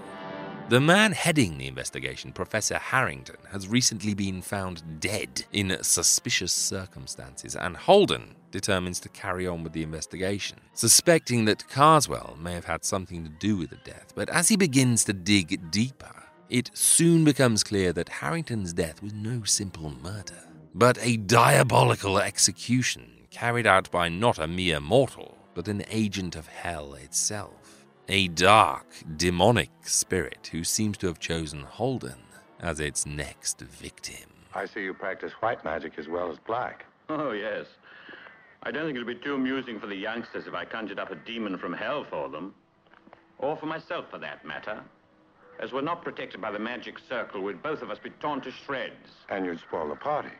The 0.69 0.81
man 0.81 1.13
heading 1.13 1.59
the 1.59 1.69
investigation, 1.69 2.33
Professor 2.33 2.77
Harrington, 2.77 3.37
has 3.53 3.69
recently 3.69 4.15
been 4.15 4.43
found 4.43 4.99
dead 4.99 5.45
in 5.53 5.77
suspicious 5.83 6.53
circumstances, 6.53 7.55
and 7.55 7.77
Holden 7.77 8.35
determines 8.51 8.99
to 9.01 9.09
carry 9.09 9.47
on 9.47 9.63
with 9.63 9.75
the 9.75 9.85
investigation, 9.85 10.59
suspecting 10.73 11.45
that 11.45 11.69
Carswell 11.69 12.37
may 12.41 12.53
have 12.55 12.65
had 12.65 12.85
something 12.85 13.23
to 13.23 13.31
do 13.31 13.57
with 13.57 13.71
the 13.71 13.77
death. 13.85 14.13
But 14.17 14.29
as 14.29 14.49
he 14.49 14.57
begins 14.57 15.05
to 15.05 15.13
dig 15.13 15.71
deeper, 15.71 16.25
it 16.51 16.73
soon 16.75 17.25
becomes 17.25 17.63
clear 17.63 17.93
that 17.93 18.09
Harrington's 18.09 18.73
death 18.73 19.01
was 19.01 19.13
no 19.13 19.45
simple 19.45 19.93
murder, 20.03 20.49
but 20.75 20.99
a 21.01 21.17
diabolical 21.17 22.19
execution 22.19 23.13
carried 23.31 23.67
out 23.67 23.89
by 23.93 24.09
not 24.09 24.39
a 24.39 24.49
mere 24.49 24.81
mortal, 24.81 25.36
but 25.57 25.67
an 25.69 25.83
agent 25.91 26.37
of 26.37 26.47
hell 26.47 26.95
itself 26.95 27.87
a 28.09 28.29
dark, 28.29 28.87
demonic 29.17 29.71
spirit 29.83 30.51
who 30.53 30.63
seems 30.63 30.97
to 30.99 31.09
have 31.09 31.19
chosen 31.19 31.63
Holden 31.63 32.23
as 32.61 32.79
its 32.79 33.05
next 33.05 33.61
victim. 33.61 34.31
I 34.55 34.67
see 34.67 34.83
you 34.83 34.95
practice 34.95 35.33
white 35.41 35.65
magic 35.65 35.95
as 35.99 36.07
well 36.07 36.31
as 36.31 36.39
black. 36.47 36.85
Oh, 37.09 37.33
yes. 37.33 37.67
I 38.63 38.71
don't 38.71 38.85
think 38.85 38.97
it'll 38.97 39.09
be 39.09 39.17
too 39.17 39.35
amusing 39.35 39.81
for 39.81 39.89
the 39.89 39.97
youngsters 39.97 40.47
if 40.47 40.55
I 40.55 40.65
conjured 40.65 41.01
up 41.01 41.11
a 41.11 41.17
demon 41.17 41.59
from 41.59 41.73
hell 41.73 42.07
for 42.09 42.29
them. 42.29 42.55
Or 43.39 43.57
for 43.57 43.67
myself, 43.67 44.05
for 44.11 44.19
that 44.19 44.45
matter. 44.45 44.83
As 45.59 45.73
we're 45.73 45.81
not 45.81 46.03
protected 46.03 46.41
by 46.41 46.53
the 46.53 46.59
magic 46.59 46.99
circle, 47.09 47.43
we'd 47.43 47.63
both 47.63 47.83
of 47.83 47.91
us 47.91 47.99
be 47.99 48.11
torn 48.11 48.41
to 48.43 48.53
shreds. 48.53 49.11
And 49.31 49.45
you'd 49.45 49.59
spoil 49.61 49.89
the 49.89 49.97
party. 49.97 50.35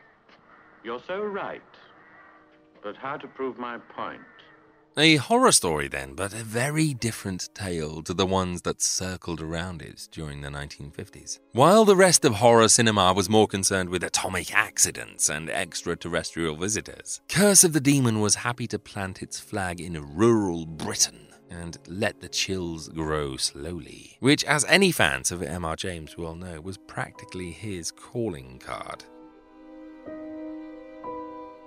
You're 0.83 1.01
so 1.05 1.21
right. 1.21 1.61
But 2.81 2.95
how 2.95 3.17
to 3.17 3.27
prove 3.27 3.57
my 3.57 3.77
point? 3.77 4.21
A 4.99 5.17
horror 5.17 5.51
story, 5.51 5.87
then, 5.87 6.15
but 6.15 6.33
a 6.33 6.43
very 6.43 6.95
different 6.95 7.49
tale 7.53 8.01
to 8.01 8.15
the 8.15 8.25
ones 8.25 8.63
that 8.63 8.81
circled 8.81 9.43
around 9.43 9.83
it 9.83 10.07
during 10.11 10.41
the 10.41 10.49
1950s. 10.49 11.37
While 11.51 11.85
the 11.85 11.95
rest 11.95 12.25
of 12.25 12.33
horror 12.33 12.67
cinema 12.67 13.13
was 13.13 13.29
more 13.29 13.47
concerned 13.47 13.89
with 13.89 14.03
atomic 14.03 14.51
accidents 14.55 15.29
and 15.29 15.51
extraterrestrial 15.51 16.55
visitors, 16.55 17.21
Curse 17.29 17.63
of 17.63 17.73
the 17.73 17.79
Demon 17.79 18.21
was 18.21 18.35
happy 18.35 18.65
to 18.69 18.79
plant 18.79 19.21
its 19.21 19.39
flag 19.39 19.79
in 19.79 20.15
rural 20.15 20.65
Britain 20.65 21.27
and 21.51 21.77
let 21.87 22.19
the 22.19 22.29
chills 22.29 22.89
grow 22.89 23.37
slowly, 23.37 24.17
which, 24.19 24.43
as 24.45 24.65
any 24.65 24.91
fans 24.91 25.31
of 25.31 25.43
M.R. 25.43 25.75
James 25.75 26.17
will 26.17 26.35
know, 26.35 26.59
was 26.59 26.79
practically 26.79 27.51
his 27.51 27.91
calling 27.91 28.57
card. 28.57 29.05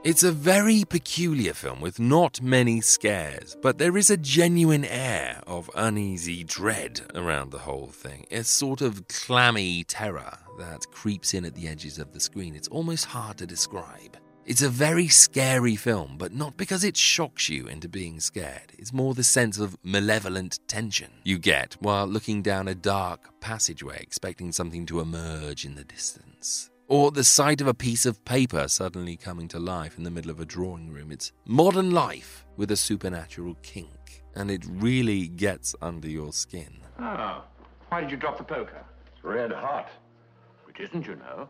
It's 0.02 0.23
a 0.23 0.33
very 0.33 0.85
peculiar 0.88 1.52
film 1.52 1.83
with 1.83 2.00
not 2.00 2.40
many 2.40 2.80
scares, 2.80 3.54
but 3.61 3.76
there 3.76 3.99
is 3.99 4.09
a 4.09 4.16
genuine 4.16 4.87
air 4.87 5.42
of 5.47 5.71
uneasy 5.75 6.42
dread 6.42 7.02
around 7.14 7.50
the 7.50 7.59
whole 7.59 7.88
thing. 7.88 8.25
A 8.30 8.42
sort 8.42 8.80
of 8.80 9.07
clammy 9.09 9.85
terror 9.85 10.38
that 10.59 10.90
creeps 10.90 11.35
in 11.35 11.45
at 11.45 11.54
the 11.54 11.69
edges 11.69 11.99
of 11.99 12.14
the 12.14 12.21
screen. 12.21 12.54
It's 12.54 12.69
almost 12.69 13.04
hard 13.04 13.37
to 13.38 13.47
describe. 13.47 14.16
It's 14.47 14.62
a 14.62 14.71
very 14.71 15.09
scary 15.09 15.76
film, 15.76 16.16
but 16.16 16.33
not 16.33 16.57
because 16.57 16.83
it 16.83 16.97
shocks 16.97 17.50
you 17.50 17.69
into 17.69 17.87
being 17.87 18.21
scared. 18.21 18.73
It's 18.78 18.95
more 18.95 19.12
the 19.12 19.23
sense 19.23 19.59
of 19.59 19.76
malevolent 19.85 20.61
tension 20.66 21.11
you 21.25 21.37
get 21.37 21.76
while 21.80 22.07
looking 22.07 22.40
down 22.40 22.69
a 22.69 22.75
dark 22.75 23.38
passageway 23.40 23.99
expecting 24.00 24.50
something 24.50 24.87
to 24.87 25.00
emerge 25.00 25.66
in 25.66 25.75
the 25.75 25.85
distance 25.85 26.69
or 26.90 27.12
the 27.12 27.23
sight 27.23 27.61
of 27.61 27.68
a 27.68 27.73
piece 27.73 28.04
of 28.04 28.25
paper 28.25 28.66
suddenly 28.66 29.16
coming 29.16 29.47
to 29.47 29.61
life 29.61 29.97
in 29.97 30.02
the 30.02 30.11
middle 30.11 30.30
of 30.30 30.40
a 30.40 30.44
drawing 30.44 30.90
room. 30.90 31.12
It's 31.12 31.30
modern 31.47 31.92
life 31.92 32.44
with 32.56 32.73
a 32.73 32.76
supernatural 32.76 33.56
kink, 33.62 34.25
and 34.35 34.50
it 34.50 34.66
really 34.68 35.28
gets 35.28 35.73
under 35.80 36.09
your 36.09 36.32
skin. 36.32 36.80
Oh, 36.99 37.44
why 37.90 38.00
did 38.00 38.11
you 38.11 38.16
drop 38.16 38.38
the 38.38 38.44
poker? 38.44 38.85
It's 39.14 39.23
red 39.23 39.52
hot. 39.52 39.88
It 40.68 40.82
isn't, 40.82 41.06
you 41.06 41.14
know. 41.14 41.49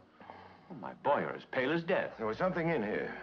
Oh, 0.71 0.77
my 0.79 0.93
boy, 1.03 1.21
you're 1.21 1.35
as 1.35 1.45
pale 1.51 1.73
as 1.73 1.85
death. 1.85 2.11
There 2.19 2.27
was 2.27 2.37
something 2.37 2.69
in 2.69 2.83
here. 2.83 3.15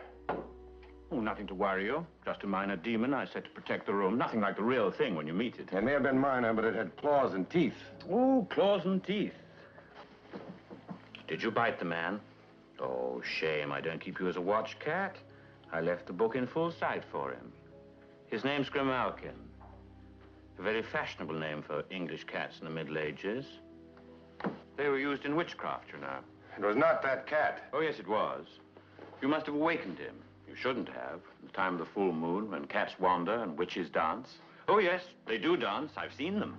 Oh, 1.12 1.19
nothing 1.19 1.45
to 1.47 1.53
worry 1.53 1.86
you. 1.86 2.03
Just 2.25 2.41
a 2.41 2.47
minor 2.47 2.77
demon 2.77 3.13
I 3.13 3.25
set 3.25 3.43
to 3.43 3.50
protect 3.51 3.86
the 3.86 3.93
room. 3.93 4.17
Nothing 4.17 4.41
like 4.41 4.55
the 4.55 4.63
real 4.63 4.89
thing 4.89 5.13
when 5.13 5.27
you 5.27 5.33
meet 5.33 5.59
it. 5.59 5.71
It 5.71 5.83
may 5.83 5.91
have 5.91 6.03
been 6.03 6.17
minor, 6.17 6.51
but 6.51 6.65
it 6.65 6.74
had 6.74 6.97
claws 6.97 7.36
and 7.36 7.47
teeth. 7.47 7.77
Oh, 8.09 8.47
claws 8.50 8.86
and 8.86 9.03
teeth. 9.03 9.33
Did 11.27 11.43
you 11.43 11.51
bite 11.51 11.79
the 11.79 11.86
man? 11.86 12.19
Oh, 12.79 13.22
shame 13.39 13.72
I 13.72 13.81
don't 13.81 14.00
keep 14.00 14.19
you 14.19 14.27
as 14.27 14.38
a 14.38 14.41
watch 14.41 14.77
cat. 14.79 15.15
I 15.72 15.81
left 15.81 16.07
the 16.07 16.13
book 16.13 16.36
in 16.36 16.48
full 16.48 16.72
sight 16.72 17.03
for 17.12 17.31
him. 17.31 17.51
His 18.27 18.43
name's 18.43 18.69
Grimalkin. 18.69 19.36
A 20.60 20.62
very 20.62 20.81
fashionable 20.81 21.38
name 21.38 21.62
for 21.62 21.84
English 21.91 22.24
cats 22.24 22.60
in 22.60 22.65
the 22.65 22.72
Middle 22.72 22.98
Ages. 22.98 23.46
They 24.77 24.88
were 24.88 25.00
used 25.00 25.25
in 25.25 25.36
witchcraft, 25.36 25.91
you 25.93 26.00
know. 26.00 26.19
It 26.57 26.65
was 26.65 26.75
not 26.77 27.03
that 27.03 27.27
cat. 27.27 27.69
Oh, 27.74 27.81
yes, 27.81 28.00
it 28.00 28.07
was. 28.07 28.46
You 29.22 29.27
must 29.27 29.46
have 29.46 29.55
awakened 29.55 29.98
him. 29.98 30.15
You 30.48 30.55
shouldn't 30.55 30.89
have. 30.89 31.19
The 31.46 31.51
time 31.51 31.74
of 31.74 31.79
the 31.79 31.86
full 31.86 32.12
moon, 32.13 32.50
when 32.51 32.65
cats 32.65 32.93
wander 33.00 33.43
and 33.43 33.57
witches 33.57 33.89
dance. 33.89 34.38
Oh, 34.67 34.79
yes, 34.79 35.01
they 35.27 35.38
do 35.38 35.57
dance. 35.57 35.91
I've 35.98 36.13
seen 36.13 36.39
them. 36.39 36.57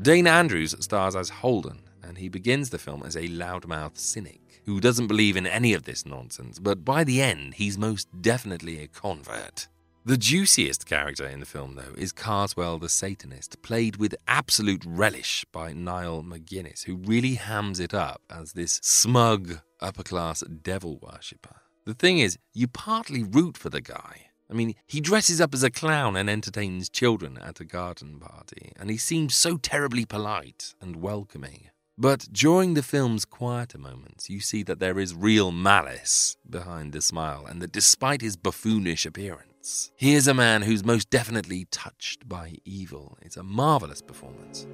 Dana 0.00 0.30
Andrews 0.30 0.74
stars 0.80 1.16
as 1.16 1.28
Holden, 1.28 1.80
and 2.02 2.18
he 2.18 2.28
begins 2.28 2.70
the 2.70 2.78
film 2.78 3.02
as 3.04 3.16
a 3.16 3.28
loudmouth 3.28 3.96
cynic 3.96 4.62
who 4.66 4.80
doesn't 4.80 5.08
believe 5.08 5.36
in 5.36 5.46
any 5.46 5.74
of 5.74 5.84
this 5.84 6.06
nonsense, 6.06 6.58
but 6.58 6.84
by 6.84 7.04
the 7.04 7.20
end, 7.20 7.54
he's 7.54 7.76
most 7.76 8.08
definitely 8.20 8.80
a 8.80 8.86
convert. 8.86 9.68
The 10.04 10.16
juiciest 10.16 10.84
character 10.84 11.28
in 11.28 11.38
the 11.38 11.46
film, 11.46 11.76
though, 11.76 11.94
is 11.96 12.10
Carswell 12.10 12.78
the 12.78 12.88
Satanist, 12.88 13.62
played 13.62 13.98
with 13.98 14.16
absolute 14.26 14.84
relish 14.84 15.44
by 15.52 15.72
Niall 15.72 16.24
MacGinnis, 16.24 16.84
who 16.84 16.96
really 16.96 17.34
hams 17.34 17.78
it 17.78 17.94
up 17.94 18.20
as 18.28 18.52
this 18.52 18.80
smug, 18.82 19.60
upper 19.80 20.02
class 20.02 20.42
devil 20.42 20.98
worshipper. 21.00 21.60
The 21.84 21.94
thing 21.94 22.18
is, 22.18 22.36
you 22.52 22.66
partly 22.66 23.22
root 23.22 23.56
for 23.56 23.68
the 23.68 23.80
guy. 23.80 24.26
I 24.50 24.54
mean, 24.54 24.74
he 24.86 25.00
dresses 25.00 25.40
up 25.40 25.54
as 25.54 25.62
a 25.62 25.70
clown 25.70 26.16
and 26.16 26.28
entertains 26.28 26.88
children 26.88 27.38
at 27.38 27.60
a 27.60 27.64
garden 27.64 28.18
party, 28.18 28.72
and 28.76 28.90
he 28.90 28.96
seems 28.96 29.36
so 29.36 29.56
terribly 29.56 30.04
polite 30.04 30.74
and 30.80 30.96
welcoming. 30.96 31.70
But 31.98 32.28
during 32.32 32.72
the 32.72 32.82
film's 32.82 33.26
quieter 33.26 33.78
moments, 33.78 34.30
you 34.30 34.40
see 34.40 34.62
that 34.62 34.80
there 34.80 34.98
is 34.98 35.14
real 35.14 35.52
malice 35.52 36.36
behind 36.48 36.92
the 36.92 37.02
smile, 37.02 37.44
and 37.46 37.60
that 37.60 37.72
despite 37.72 38.22
his 38.22 38.36
buffoonish 38.36 39.04
appearance, 39.04 39.92
he 39.96 40.14
is 40.14 40.26
a 40.26 40.34
man 40.34 40.62
who's 40.62 40.84
most 40.84 41.10
definitely 41.10 41.66
touched 41.70 42.28
by 42.28 42.54
evil. 42.64 43.18
It's 43.20 43.36
a 43.36 43.42
marvelous 43.42 44.00
performance. 44.00 44.66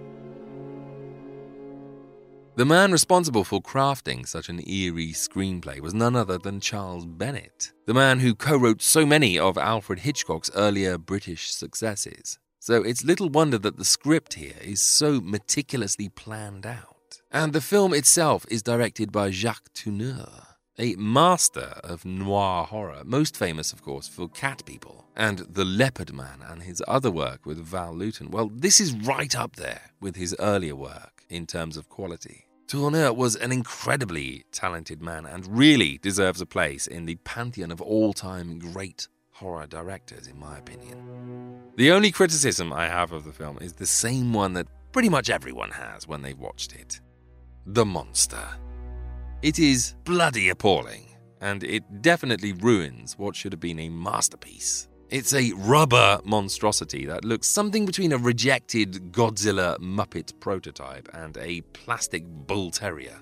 The 2.54 2.64
man 2.64 2.92
responsible 2.92 3.44
for 3.44 3.60
crafting 3.60 4.26
such 4.26 4.48
an 4.48 4.60
eerie 4.68 5.12
screenplay 5.12 5.80
was 5.80 5.94
none 5.94 6.16
other 6.16 6.38
than 6.38 6.60
Charles 6.60 7.04
Bennett, 7.04 7.72
the 7.86 7.94
man 7.94 8.20
who 8.20 8.34
co 8.34 8.56
wrote 8.56 8.82
so 8.82 9.04
many 9.04 9.38
of 9.38 9.58
Alfred 9.58 10.00
Hitchcock's 10.00 10.50
earlier 10.54 10.98
British 10.98 11.52
successes. 11.52 12.38
So 12.58 12.82
it's 12.82 13.04
little 13.04 13.28
wonder 13.28 13.58
that 13.58 13.76
the 13.76 13.84
script 13.84 14.34
here 14.34 14.56
is 14.60 14.80
so 14.80 15.20
meticulously 15.20 16.08
planned 16.08 16.66
out. 16.66 16.97
And 17.30 17.52
the 17.52 17.60
film 17.60 17.92
itself 17.94 18.46
is 18.50 18.62
directed 18.62 19.12
by 19.12 19.30
Jacques 19.30 19.72
Tourneur, 19.74 20.28
a 20.78 20.94
master 20.96 21.80
of 21.84 22.04
noir 22.04 22.64
horror, 22.64 23.02
most 23.04 23.36
famous, 23.36 23.72
of 23.72 23.82
course, 23.82 24.08
for 24.08 24.28
Cat 24.28 24.64
People 24.64 25.06
and 25.16 25.40
The 25.40 25.64
Leopard 25.64 26.12
Man 26.12 26.40
and 26.48 26.62
his 26.62 26.82
other 26.86 27.10
work 27.10 27.44
with 27.44 27.58
Val 27.58 27.94
Lewton. 27.94 28.30
Well, 28.30 28.50
this 28.54 28.80
is 28.80 28.92
right 28.92 29.36
up 29.36 29.56
there 29.56 29.90
with 30.00 30.16
his 30.16 30.34
earlier 30.38 30.76
work 30.76 31.24
in 31.28 31.46
terms 31.46 31.76
of 31.76 31.88
quality. 31.88 32.46
Tourneur 32.68 33.12
was 33.12 33.34
an 33.36 33.50
incredibly 33.50 34.44
talented 34.52 35.02
man 35.02 35.24
and 35.26 35.46
really 35.46 35.98
deserves 35.98 36.40
a 36.40 36.46
place 36.46 36.86
in 36.86 37.06
the 37.06 37.16
pantheon 37.16 37.70
of 37.70 37.80
all 37.80 38.12
time 38.12 38.58
great 38.58 39.08
horror 39.32 39.66
directors, 39.66 40.26
in 40.26 40.38
my 40.38 40.58
opinion. 40.58 41.62
The 41.76 41.92
only 41.92 42.10
criticism 42.10 42.72
I 42.72 42.86
have 42.86 43.12
of 43.12 43.24
the 43.24 43.32
film 43.32 43.58
is 43.60 43.74
the 43.74 43.86
same 43.86 44.32
one 44.32 44.52
that 44.54 44.66
pretty 44.92 45.08
much 45.08 45.30
everyone 45.30 45.70
has 45.70 46.06
when 46.06 46.22
they've 46.22 46.38
watched 46.38 46.74
it 46.74 47.00
the 47.66 47.84
monster. 47.84 48.48
It 49.42 49.58
is 49.58 49.94
bloody 50.04 50.48
appalling, 50.48 51.06
and 51.40 51.62
it 51.62 52.02
definitely 52.02 52.54
ruins 52.54 53.18
what 53.18 53.36
should 53.36 53.52
have 53.52 53.60
been 53.60 53.78
a 53.78 53.90
masterpiece. 53.90 54.88
It's 55.10 55.32
a 55.34 55.52
rubber 55.54 56.20
monstrosity 56.24 57.06
that 57.06 57.24
looks 57.24 57.46
something 57.46 57.86
between 57.86 58.12
a 58.12 58.18
rejected 58.18 59.12
Godzilla 59.12 59.78
Muppet 59.78 60.38
prototype 60.40 61.08
and 61.12 61.36
a 61.36 61.60
plastic 61.72 62.24
bull 62.26 62.70
terrier. 62.70 63.18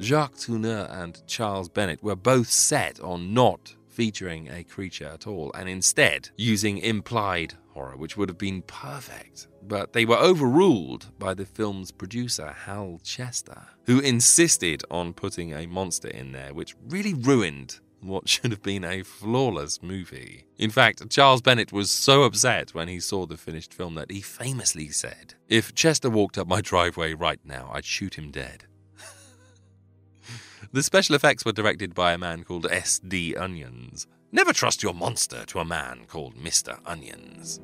Jacques 0.00 0.38
Tourneur 0.38 0.88
and 0.90 1.22
Charles 1.26 1.68
Bennett 1.68 2.02
were 2.02 2.16
both 2.16 2.48
set 2.48 3.00
on 3.00 3.34
not 3.34 3.74
featuring 3.88 4.48
a 4.48 4.64
creature 4.64 5.10
at 5.12 5.26
all, 5.26 5.52
and 5.54 5.68
instead 5.68 6.30
using 6.36 6.78
implied 6.78 7.54
horror, 7.74 7.96
which 7.96 8.16
would 8.16 8.28
have 8.28 8.38
been 8.38 8.62
perfect. 8.62 9.46
But 9.62 9.92
they 9.92 10.04
were 10.04 10.16
overruled 10.16 11.06
by 11.18 11.34
the 11.34 11.44
film's 11.44 11.90
producer, 11.90 12.54
Hal 12.64 13.00
Chester, 13.04 13.62
who 13.84 14.00
insisted 14.00 14.82
on 14.90 15.12
putting 15.12 15.52
a 15.52 15.66
monster 15.66 16.08
in 16.08 16.32
there, 16.32 16.54
which 16.54 16.74
really 16.88 17.14
ruined 17.14 17.80
what 18.00 18.28
should 18.28 18.50
have 18.50 18.62
been 18.62 18.84
a 18.84 19.02
flawless 19.02 19.82
movie. 19.82 20.46
In 20.58 20.70
fact, 20.70 21.08
Charles 21.10 21.42
Bennett 21.42 21.72
was 21.72 21.90
so 21.90 22.22
upset 22.22 22.74
when 22.74 22.88
he 22.88 23.00
saw 23.00 23.26
the 23.26 23.36
finished 23.36 23.74
film 23.74 23.94
that 23.94 24.10
he 24.10 24.20
famously 24.20 24.88
said, 24.88 25.34
If 25.48 25.74
Chester 25.74 26.10
walked 26.10 26.38
up 26.38 26.48
my 26.48 26.60
driveway 26.60 27.14
right 27.14 27.40
now, 27.44 27.70
I'd 27.72 27.84
shoot 27.84 28.16
him 28.16 28.30
dead. 28.30 28.64
the 30.72 30.82
special 30.82 31.14
effects 31.14 31.44
were 31.44 31.52
directed 31.52 31.94
by 31.94 32.12
a 32.12 32.18
man 32.18 32.44
called 32.44 32.66
S.D. 32.66 33.36
Onions. 33.36 34.06
Never 34.32 34.52
trust 34.52 34.82
your 34.82 34.94
monster 34.94 35.44
to 35.46 35.58
a 35.58 35.64
man 35.64 36.04
called 36.06 36.36
Mr. 36.36 36.78
Onions. 36.86 37.60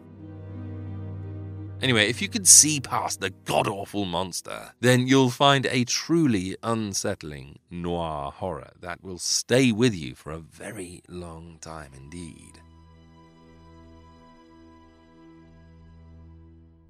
Anyway, 1.82 2.08
if 2.08 2.22
you 2.22 2.28
could 2.28 2.48
see 2.48 2.80
past 2.80 3.20
the 3.20 3.30
god 3.44 3.68
awful 3.68 4.06
monster, 4.06 4.72
then 4.80 5.06
you'll 5.06 5.30
find 5.30 5.66
a 5.66 5.84
truly 5.84 6.56
unsettling 6.62 7.58
noir 7.70 8.32
horror 8.32 8.70
that 8.80 9.02
will 9.04 9.18
stay 9.18 9.72
with 9.72 9.94
you 9.94 10.14
for 10.14 10.32
a 10.32 10.38
very 10.38 11.02
long 11.06 11.58
time 11.60 11.90
indeed. 11.94 12.60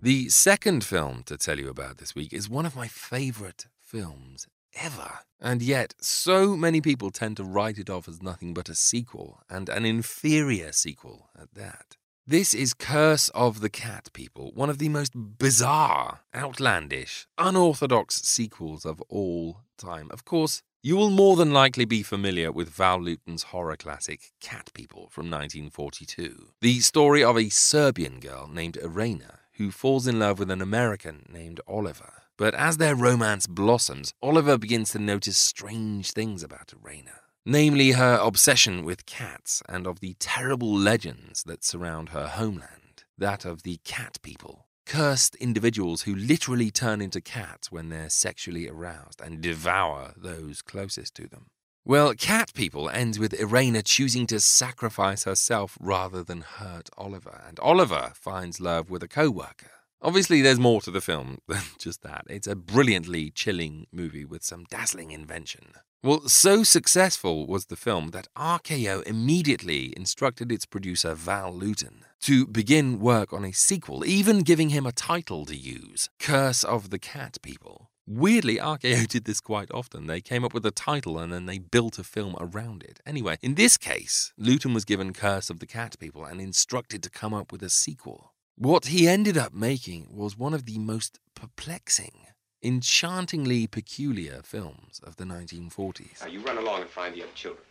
The 0.01 0.29
second 0.29 0.85
film 0.85 1.25
to 1.25 1.37
tell 1.37 1.59
you 1.59 1.69
about 1.69 1.99
this 1.99 2.15
week 2.15 2.33
is 2.33 2.49
one 2.49 2.65
of 2.65 2.77
my 2.77 2.87
favourite 2.87 3.67
films 3.81 4.47
ever. 4.75 5.19
And 5.41 5.63
yet, 5.63 5.95
so 6.01 6.57
many 6.57 6.81
people 6.81 7.11
tend 7.11 7.39
to 7.39 7.45
write 7.45 7.79
it 7.79 7.91
off 7.91 8.07
as 8.07 8.23
nothing 8.23 8.55
but 8.55 8.69
a 8.69 8.75
sequel, 8.75 9.41
and 9.51 9.69
an 9.69 9.85
inferior 9.85 10.71
sequel 10.71 11.31
at 11.37 11.55
that. 11.55 11.97
This 12.29 12.55
is 12.55 12.75
Curse 12.75 13.29
of 13.37 13.61
the 13.61 13.69
Cat 13.69 14.09
People, 14.13 14.51
one 14.53 14.69
of 14.69 14.79
the 14.79 14.89
most 14.89 15.13
bizarre, 15.15 16.23
outlandish, 16.35 17.29
unorthodox 17.39 18.17
sequels 18.17 18.85
of 18.85 19.01
all 19.03 19.59
time. 19.79 20.09
Of 20.11 20.25
course, 20.25 20.61
you 20.83 20.97
will 20.97 21.11
more 21.11 21.37
than 21.37 21.53
likely 21.53 21.85
be 21.85 22.03
familiar 22.03 22.51
with 22.51 22.71
Val 22.71 23.01
Lewton's 23.01 23.45
horror 23.45 23.77
classic 23.77 24.33
Cat 24.41 24.73
People 24.75 25.09
from 25.09 25.27
1942, 25.27 26.49
the 26.61 26.81
story 26.81 27.23
of 27.23 27.39
a 27.39 27.49
Serbian 27.49 28.19
girl 28.19 28.49
named 28.49 28.77
Irena 28.77 29.39
who 29.53 29.71
falls 29.71 30.09
in 30.09 30.19
love 30.19 30.41
with 30.41 30.51
an 30.51 30.61
American 30.61 31.27
named 31.33 31.61
Oliver. 31.69 32.25
But 32.37 32.57
as 32.57 32.79
their 32.79 32.97
romance 32.97 33.47
blossoms, 33.47 34.13
Oliver 34.21 34.59
begins 34.59 34.91
to 34.91 34.99
notice 34.99 35.39
strange 35.39 36.11
things 36.11 36.43
about 36.43 36.73
Irena 36.75 37.21
namely 37.47 37.93
her 37.93 38.19
obsession 38.21 38.85
with 38.85 39.07
cats 39.07 39.63
and 39.69 39.87
of 39.87 40.01
the 40.01 40.15
terrible 40.19 40.77
legends 40.77 41.45
that 41.45 41.65
surround 41.65 42.09
her 42.09 42.27
homeland, 42.27 43.05
that 43.17 43.45
of 43.45 43.63
the 43.63 43.79
cat 43.85 44.19
people. 44.23 44.67
Cursed 44.85 45.37
individuals 45.37 46.03
who 46.03 46.15
literally 46.15 46.71
turn 46.71 47.01
into 47.01 47.21
cats 47.21 47.71
when 47.71 47.89
they're 47.89 48.11
sexually 48.11 48.69
aroused 48.69 49.21
and 49.21 49.41
devour 49.41 50.13
those 50.17 50.61
closest 50.61 51.15
to 51.15 51.29
them. 51.29 51.47
Well, 51.85 52.15
Cat 52.15 52.53
People 52.53 52.91
ends 52.91 53.17
with 53.17 53.33
Irena 53.41 53.81
choosing 53.81 54.27
to 54.27 54.41
sacrifice 54.41 55.23
herself 55.23 55.79
rather 55.81 56.25
than 56.25 56.41
hurt 56.41 56.91
Oliver, 56.99 57.45
and 57.47 57.61
Oliver 57.61 58.11
finds 58.17 58.61
love 58.61 58.91
with 58.91 59.05
a 59.05 59.09
co 59.09 59.31
worker. 59.31 59.71
Obviously, 60.07 60.41
there's 60.41 60.61
more 60.61 60.81
to 60.83 60.93
the 60.93 61.01
film 61.01 61.39
than 61.49 61.63
just 61.81 62.03
that. 62.03 62.23
It's 62.31 62.47
a 62.47 62.55
brilliantly 62.55 63.33
chilling 63.33 63.89
movie 63.91 64.25
with 64.25 64.45
some 64.45 64.65
dazzling 64.71 65.11
invention. 65.11 65.73
Well, 66.01 66.29
so 66.29 66.63
successful 66.63 67.45
was 67.49 67.67
the 67.67 67.75
film 67.75 68.11
that 68.11 68.29
RKO 68.39 69.03
immediately 69.03 69.93
instructed 69.97 70.53
its 70.53 70.65
producer 70.65 71.15
Val 71.15 71.53
Lewton 71.53 72.05
to 72.21 72.47
begin 72.47 73.01
work 73.01 73.33
on 73.33 73.45
a 73.45 73.53
sequel, 73.53 74.07
even 74.07 74.45
giving 74.45 74.69
him 74.69 74.87
a 74.87 74.93
title 74.93 75.45
to 75.47 75.57
use 75.57 76.09
Curse 76.21 76.63
of 76.63 76.91
the 76.91 77.01
Cat 77.01 77.39
People. 77.43 77.91
Weirdly, 78.07 78.59
RKO 78.59 79.09
did 79.09 79.25
this 79.25 79.41
quite 79.41 79.73
often. 79.73 80.07
They 80.07 80.21
came 80.21 80.45
up 80.45 80.55
with 80.55 80.65
a 80.65 80.71
title 80.71 81.19
and 81.19 81.33
then 81.33 81.47
they 81.47 81.59
built 81.59 81.99
a 81.99 82.05
film 82.05 82.37
around 82.39 82.85
it. 82.85 83.01
Anyway, 83.05 83.39
in 83.43 83.57
this 83.57 83.77
case, 83.77 84.33
Lewton 84.39 84.73
was 84.73 84.85
given 84.85 85.13
Curse 85.13 85.51
of 85.51 85.59
the 85.59 85.67
Cat 85.67 85.97
People 85.99 86.25
and 86.25 86.41
instructed 86.41 87.03
to 87.03 87.11
come 87.11 87.35
up 87.35 87.51
with 87.51 87.65
a 87.65 87.71
sequel. 87.71 88.33
What 88.59 88.87
he 88.87 89.07
ended 89.07 89.37
up 89.37 89.53
making 89.53 90.09
was 90.11 90.39
one 90.39 90.55
of 90.55 90.65
the 90.65 90.79
most 90.79 91.19
perplexing 91.35 92.27
enchantingly 92.63 93.67
peculiar 93.67 94.41
films 94.43 94.99
of 95.05 95.17
the 95.17 95.25
1940s. 95.25 96.23
Now, 96.23 96.29
you 96.29 96.41
run 96.41 96.57
along 96.57 96.81
and 96.81 96.89
find 96.89 97.15
the 97.15 97.23
other 97.23 97.33
children. 97.35 97.63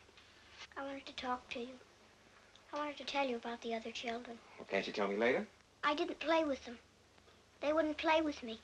I 0.77 0.83
wanted 0.83 1.07
to 1.07 1.15
talk 1.15 1.49
to 1.49 1.59
you. 1.59 1.69
I 2.71 2.77
wanted 2.77 2.97
to 2.97 3.03
tell 3.03 3.27
you 3.27 3.37
about 3.37 3.63
the 3.63 3.73
other 3.73 3.89
children. 3.89 4.37
Well, 4.59 4.67
can't 4.69 4.85
you 4.85 4.93
tell 4.93 5.07
me 5.07 5.17
later? 5.17 5.47
I 5.83 5.95
didn't 5.95 6.19
play 6.19 6.43
with 6.43 6.63
them. 6.65 6.77
They 7.61 7.73
wouldn't 7.73 7.97
play 7.97 8.21
with 8.21 8.43
me. 8.43 8.59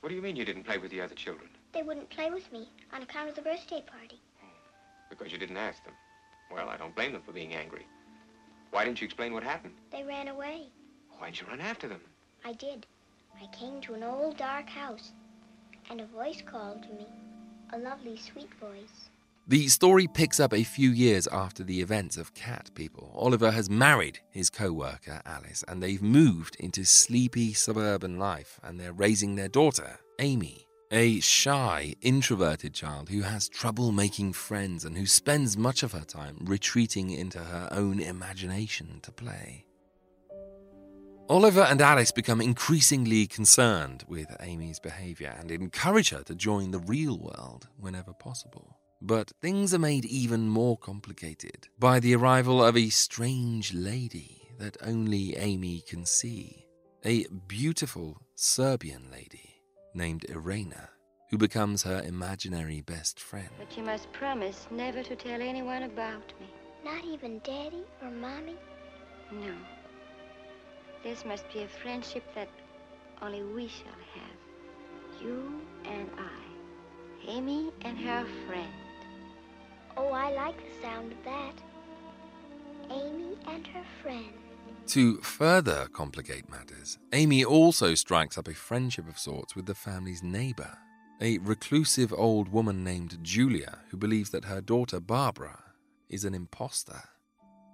What 0.00 0.08
do 0.08 0.16
you 0.16 0.22
mean 0.22 0.34
you 0.34 0.44
didn't 0.44 0.64
play 0.64 0.78
with 0.78 0.90
the 0.90 1.00
other 1.00 1.14
children? 1.14 1.48
They 1.72 1.84
wouldn't 1.84 2.10
play 2.10 2.32
with 2.32 2.50
me 2.52 2.68
on 2.92 3.02
account 3.02 3.28
of 3.28 3.36
the 3.36 3.42
birthday 3.42 3.84
party. 3.86 4.20
Oh, 4.42 4.48
because 5.08 5.30
you 5.30 5.38
didn't 5.38 5.56
ask 5.56 5.84
them. 5.84 5.94
Well, 6.52 6.68
I 6.68 6.76
don't 6.76 6.96
blame 6.96 7.12
them 7.12 7.22
for 7.24 7.30
being 7.30 7.54
angry. 7.54 7.86
Why 8.72 8.84
didn't 8.84 9.00
you 9.00 9.04
explain 9.04 9.32
what 9.32 9.44
happened? 9.44 9.74
They 9.92 10.02
ran 10.02 10.26
away. 10.26 10.66
Why'd 11.18 11.40
you 11.40 11.46
run 11.48 11.60
after 11.60 11.88
them? 11.88 12.00
I 12.44 12.52
did. 12.52 12.86
I 13.40 13.46
came 13.54 13.80
to 13.82 13.94
an 13.94 14.02
old 14.02 14.36
dark 14.36 14.68
house 14.68 15.12
and 15.90 16.00
a 16.00 16.06
voice 16.06 16.42
called 16.44 16.82
to 16.84 16.88
me. 16.90 17.06
A 17.72 17.78
lovely, 17.78 18.16
sweet 18.16 18.52
voice. 18.54 19.10
The 19.46 19.68
story 19.68 20.06
picks 20.06 20.40
up 20.40 20.52
a 20.52 20.62
few 20.62 20.90
years 20.90 21.26
after 21.28 21.64
the 21.64 21.80
events 21.80 22.16
of 22.16 22.34
Cat 22.34 22.70
People. 22.74 23.12
Oliver 23.14 23.50
has 23.50 23.70
married 23.70 24.20
his 24.30 24.50
co 24.50 24.72
worker, 24.72 25.22
Alice, 25.24 25.64
and 25.66 25.82
they've 25.82 26.02
moved 26.02 26.56
into 26.60 26.84
sleepy 26.84 27.54
suburban 27.54 28.18
life, 28.18 28.60
and 28.62 28.78
they're 28.78 28.92
raising 28.92 29.36
their 29.36 29.48
daughter, 29.48 29.98
Amy. 30.18 30.66
A 30.90 31.20
shy, 31.20 31.94
introverted 32.00 32.74
child 32.74 33.10
who 33.10 33.22
has 33.22 33.48
trouble 33.48 33.92
making 33.92 34.32
friends 34.34 34.84
and 34.84 34.96
who 34.96 35.06
spends 35.06 35.56
much 35.56 35.82
of 35.82 35.92
her 35.92 36.04
time 36.04 36.38
retreating 36.40 37.10
into 37.10 37.38
her 37.38 37.68
own 37.72 38.00
imagination 38.00 39.00
to 39.02 39.12
play. 39.12 39.66
Oliver 41.28 41.60
and 41.60 41.82
Alice 41.82 42.10
become 42.10 42.40
increasingly 42.40 43.26
concerned 43.26 44.02
with 44.08 44.34
Amy's 44.40 44.80
behavior 44.80 45.36
and 45.38 45.50
encourage 45.50 46.08
her 46.08 46.22
to 46.22 46.34
join 46.34 46.70
the 46.70 46.78
real 46.78 47.18
world 47.18 47.68
whenever 47.78 48.14
possible. 48.14 48.78
But 49.02 49.32
things 49.42 49.74
are 49.74 49.78
made 49.78 50.06
even 50.06 50.48
more 50.48 50.78
complicated 50.78 51.68
by 51.78 52.00
the 52.00 52.16
arrival 52.16 52.64
of 52.64 52.78
a 52.78 52.88
strange 52.88 53.74
lady 53.74 54.40
that 54.58 54.78
only 54.82 55.36
Amy 55.36 55.82
can 55.86 56.06
see. 56.06 56.64
A 57.04 57.26
beautiful 57.46 58.22
Serbian 58.34 59.10
lady 59.12 59.60
named 59.92 60.24
Irena, 60.30 60.88
who 61.30 61.36
becomes 61.36 61.82
her 61.82 62.02
imaginary 62.06 62.80
best 62.80 63.20
friend. 63.20 63.50
But 63.58 63.76
you 63.76 63.82
must 63.82 64.10
promise 64.12 64.66
never 64.70 65.02
to 65.02 65.14
tell 65.14 65.42
anyone 65.42 65.82
about 65.82 66.32
me. 66.40 66.46
Not 66.82 67.04
even 67.04 67.40
Daddy 67.44 67.84
or 68.02 68.10
Mommy? 68.10 68.56
No. 69.30 69.52
This 71.02 71.24
must 71.24 71.50
be 71.52 71.60
a 71.62 71.68
friendship 71.68 72.24
that 72.34 72.48
only 73.22 73.42
we 73.42 73.68
shall 73.68 73.86
have. 74.14 75.22
You 75.22 75.60
and 75.84 76.08
I. 76.18 77.30
Amy 77.30 77.72
and 77.82 77.98
her 77.98 78.26
friend. 78.46 78.72
Oh, 79.96 80.08
I 80.08 80.32
like 80.32 80.56
the 80.56 80.82
sound 80.82 81.12
of 81.12 81.24
that. 81.24 81.54
Amy 82.90 83.36
and 83.46 83.66
her 83.66 83.84
friend. 84.02 84.32
To 84.88 85.18
further 85.18 85.88
complicate 85.92 86.48
matters, 86.48 86.98
Amy 87.12 87.44
also 87.44 87.94
strikes 87.94 88.38
up 88.38 88.48
a 88.48 88.54
friendship 88.54 89.08
of 89.08 89.18
sorts 89.18 89.54
with 89.54 89.66
the 89.66 89.74
family's 89.74 90.22
neighbor, 90.22 90.78
a 91.20 91.38
reclusive 91.38 92.12
old 92.12 92.48
woman 92.48 92.82
named 92.84 93.18
Julia 93.22 93.80
who 93.90 93.96
believes 93.96 94.30
that 94.30 94.46
her 94.46 94.60
daughter 94.60 95.00
Barbara 95.00 95.62
is 96.08 96.24
an 96.24 96.32
impostor. 96.32 97.02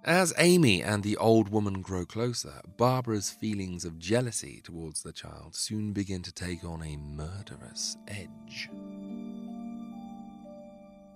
As 0.05 0.35
Amy 0.37 0.83
and 0.83 1.01
the 1.01 1.17
old 1.17 1.49
woman 1.49 1.81
grow 1.81 2.05
closer, 2.05 2.61
Barbara's 2.77 3.31
feelings 3.31 3.83
of 3.83 3.97
jealousy 3.97 4.61
towards 4.63 5.01
the 5.01 5.11
child 5.11 5.55
soon 5.55 5.93
begin 5.93 6.21
to 6.21 6.31
take 6.31 6.63
on 6.63 6.83
a 6.83 6.95
murderous 6.95 7.97
edge. 8.07 8.69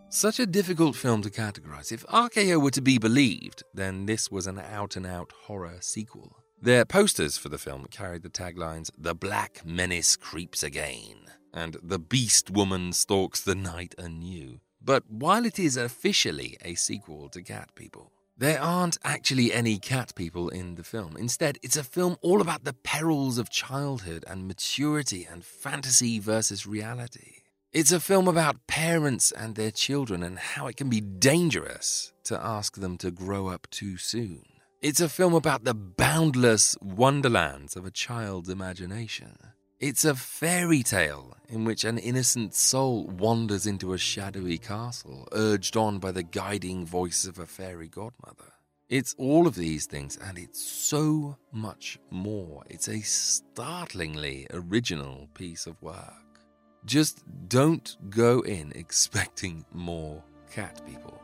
Such 0.09 0.39
a 0.39 0.47
difficult 0.47 0.95
film 0.95 1.21
to 1.21 1.29
categorize. 1.29 1.91
If 1.91 2.03
RKO 2.07 2.59
were 2.59 2.71
to 2.71 2.81
be 2.81 2.97
believed, 2.97 3.61
then 3.75 4.07
this 4.07 4.31
was 4.31 4.47
an 4.47 4.57
out 4.57 4.95
and 4.95 5.05
out 5.05 5.33
horror 5.43 5.77
sequel. 5.81 6.37
Their 6.59 6.83
posters 6.83 7.37
for 7.37 7.49
the 7.49 7.59
film 7.59 7.85
carried 7.91 8.23
the 8.23 8.29
taglines 8.29 8.89
The 8.97 9.13
Black 9.13 9.63
Menace 9.63 10.15
Creeps 10.15 10.63
Again 10.63 11.27
and 11.53 11.77
The 11.83 11.99
Beast 11.99 12.49
Woman 12.49 12.93
Stalks 12.93 13.39
the 13.39 13.53
Night 13.53 13.93
Anew. 13.99 14.61
But 14.81 15.03
while 15.07 15.45
it 15.45 15.59
is 15.59 15.77
officially 15.77 16.57
a 16.65 16.73
sequel 16.73 17.29
to 17.29 17.43
Cat 17.43 17.75
People, 17.75 18.11
there 18.39 18.61
aren't 18.61 18.97
actually 19.03 19.53
any 19.53 19.77
cat 19.77 20.15
people 20.15 20.47
in 20.47 20.75
the 20.75 20.83
film. 20.83 21.17
Instead, 21.17 21.57
it's 21.61 21.75
a 21.75 21.83
film 21.83 22.15
all 22.21 22.39
about 22.39 22.63
the 22.63 22.71
perils 22.71 23.37
of 23.37 23.49
childhood 23.49 24.23
and 24.27 24.47
maturity 24.47 25.27
and 25.29 25.43
fantasy 25.43 26.19
versus 26.19 26.65
reality. 26.65 27.41
It's 27.73 27.91
a 27.91 27.99
film 27.99 28.29
about 28.29 28.65
parents 28.65 29.33
and 29.33 29.55
their 29.55 29.71
children 29.71 30.23
and 30.23 30.39
how 30.39 30.67
it 30.67 30.77
can 30.77 30.89
be 30.89 31.01
dangerous 31.01 32.13
to 32.23 32.41
ask 32.41 32.77
them 32.77 32.97
to 32.99 33.11
grow 33.11 33.47
up 33.47 33.67
too 33.71 33.97
soon. 33.97 34.45
It's 34.81 35.01
a 35.01 35.09
film 35.09 35.33
about 35.33 35.65
the 35.65 35.73
boundless 35.73 36.77
wonderlands 36.81 37.75
of 37.75 37.85
a 37.85 37.91
child's 37.91 38.47
imagination. 38.47 39.37
It's 39.79 40.03
a 40.03 40.13
fairy 40.13 40.83
tale 40.83 41.37
in 41.47 41.63
which 41.63 41.85
an 41.85 41.97
innocent 41.97 42.53
soul 42.53 43.05
wanders 43.07 43.65
into 43.65 43.93
a 43.93 43.97
shadowy 43.97 44.57
castle, 44.57 45.25
urged 45.31 45.77
on 45.77 45.99
by 45.99 46.11
the 46.11 46.21
guiding 46.21 46.85
voice 46.85 47.23
of 47.23 47.39
a 47.39 47.45
fairy 47.45 47.87
godmother. 47.87 48.51
It's 48.89 49.15
all 49.17 49.47
of 49.47 49.55
these 49.55 49.85
things, 49.85 50.17
and 50.17 50.37
it's 50.37 50.61
so 50.61 51.37
much 51.53 51.97
more. 52.09 52.63
It's 52.69 52.89
a 52.89 52.99
startlingly 52.99 54.47
original 54.51 55.29
piece 55.33 55.65
of 55.65 55.81
work. 55.81 56.41
Just 56.83 57.23
don't 57.47 57.95
go 58.09 58.41
in 58.41 58.73
expecting 58.75 59.63
more 59.71 60.21
cat 60.51 60.81
people. 60.85 61.21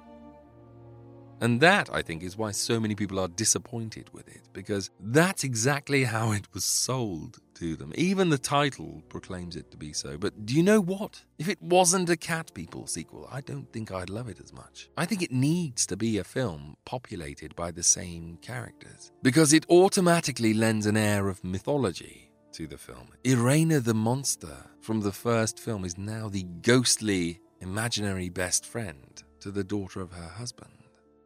And 1.42 1.60
that, 1.62 1.90
I 1.94 2.02
think, 2.02 2.24
is 2.24 2.38
why 2.38 2.52
so 2.52 2.80
many 2.80 2.96
people 2.96 3.20
are 3.20 3.28
disappointed 3.28 4.10
with 4.14 4.28
it, 4.28 4.50
because 4.54 4.90
that's 5.00 5.44
exactly 5.44 6.06
how 6.06 6.32
it 6.32 6.48
was 6.54 6.64
sold 6.64 7.40
to 7.56 7.76
them. 7.76 7.92
Even 7.96 8.30
the 8.30 8.38
title 8.38 9.04
proclaims 9.10 9.56
it 9.56 9.70
to 9.72 9.78
be 9.78 9.92
so. 9.92 10.18
But 10.18 10.46
do 10.46 10.56
you 10.56 10.64
know 10.64 10.80
what? 10.80 11.24
If 11.38 11.50
it 11.50 11.62
wasn't 11.62 12.10
a 12.10 12.18
Cat 12.18 12.54
People 12.54 12.88
sequel, 12.88 13.28
I 13.32 13.42
don't 13.42 13.72
think 13.74 13.92
I'd 13.92 14.10
love 14.10 14.30
it 14.30 14.40
as 14.42 14.54
much. 14.54 14.90
I 14.98 15.06
think 15.06 15.22
it 15.22 15.32
needs 15.32 15.86
to 15.88 15.98
be 15.98 16.18
a 16.18 16.24
film 16.24 16.78
populated 16.86 17.56
by 17.56 17.72
the 17.72 17.84
same 17.84 18.38
characters, 18.42 19.12
because 19.22 19.52
it 19.52 19.66
automatically 19.70 20.54
lends 20.54 20.86
an 20.86 20.98
air 20.98 21.28
of 21.28 21.44
mythology 21.44 22.32
to 22.54 22.68
the 22.68 22.78
film. 22.78 23.10
Irena 23.26 23.82
the 23.82 23.94
monster 23.94 24.56
from 24.80 25.02
the 25.02 25.12
first 25.12 25.60
film 25.60 25.84
is 25.84 25.98
now 25.98 26.30
the 26.30 26.44
ghostly, 26.62 27.42
imaginary 27.60 28.30
best 28.30 28.66
friend 28.66 29.22
to 29.42 29.52
the 29.52 29.64
daughter 29.64 30.00
of 30.00 30.14
her 30.14 30.30
husband. 30.30 30.72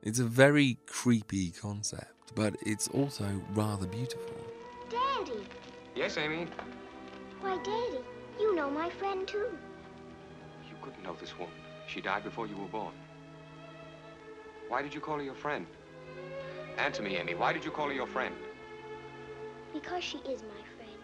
It's 0.02 0.20
a 0.20 0.24
very 0.24 0.78
creepy 0.86 1.52
concept, 1.52 2.34
but 2.34 2.56
it's 2.66 2.88
also 2.88 3.26
rather 3.54 3.86
beautiful. 3.86 4.36
Daddy! 4.90 5.46
Yes, 5.94 6.18
Amy? 6.18 6.48
Why, 7.42 7.58
Daddy, 7.58 8.00
you 8.40 8.56
know 8.56 8.70
my 8.70 8.90
friend 8.90 9.28
too. 9.28 9.50
You 10.70 10.76
couldn't 10.82 11.04
know 11.04 11.18
this 11.20 11.38
woman. 11.38 11.54
She 11.88 12.00
died 12.00 12.24
before 12.24 12.48
you 12.48 12.56
were 12.56 12.68
born. 12.68 12.94
Why 14.70 14.82
did 14.82 14.94
you 14.94 15.02
call 15.02 15.18
her 15.18 15.24
your 15.24 15.36
friend? 15.36 15.66
Answer 16.78 17.02
me, 17.02 17.18
Amy. 17.18 17.36
Why 17.36 17.52
did 17.52 17.66
you 17.66 17.72
call 17.72 17.88
her 17.88 17.94
your 17.94 18.08
friend? 18.08 18.34
Because 19.74 20.04
she 20.04 20.20
is 20.20 20.44
my 20.44 20.62
friend. 20.78 20.98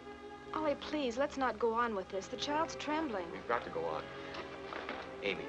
Ollie, 0.53 0.75
please, 0.75 1.17
let's 1.17 1.35
not 1.35 1.59
go 1.59 1.73
on 1.73 1.95
with 1.95 2.07
this. 2.07 2.27
The 2.27 2.37
child's 2.37 2.75
trembling. 2.75 3.25
We've 3.33 3.47
got 3.47 3.65
to 3.65 3.69
go 3.71 3.81
on. 3.81 4.03
Amy, 5.21 5.43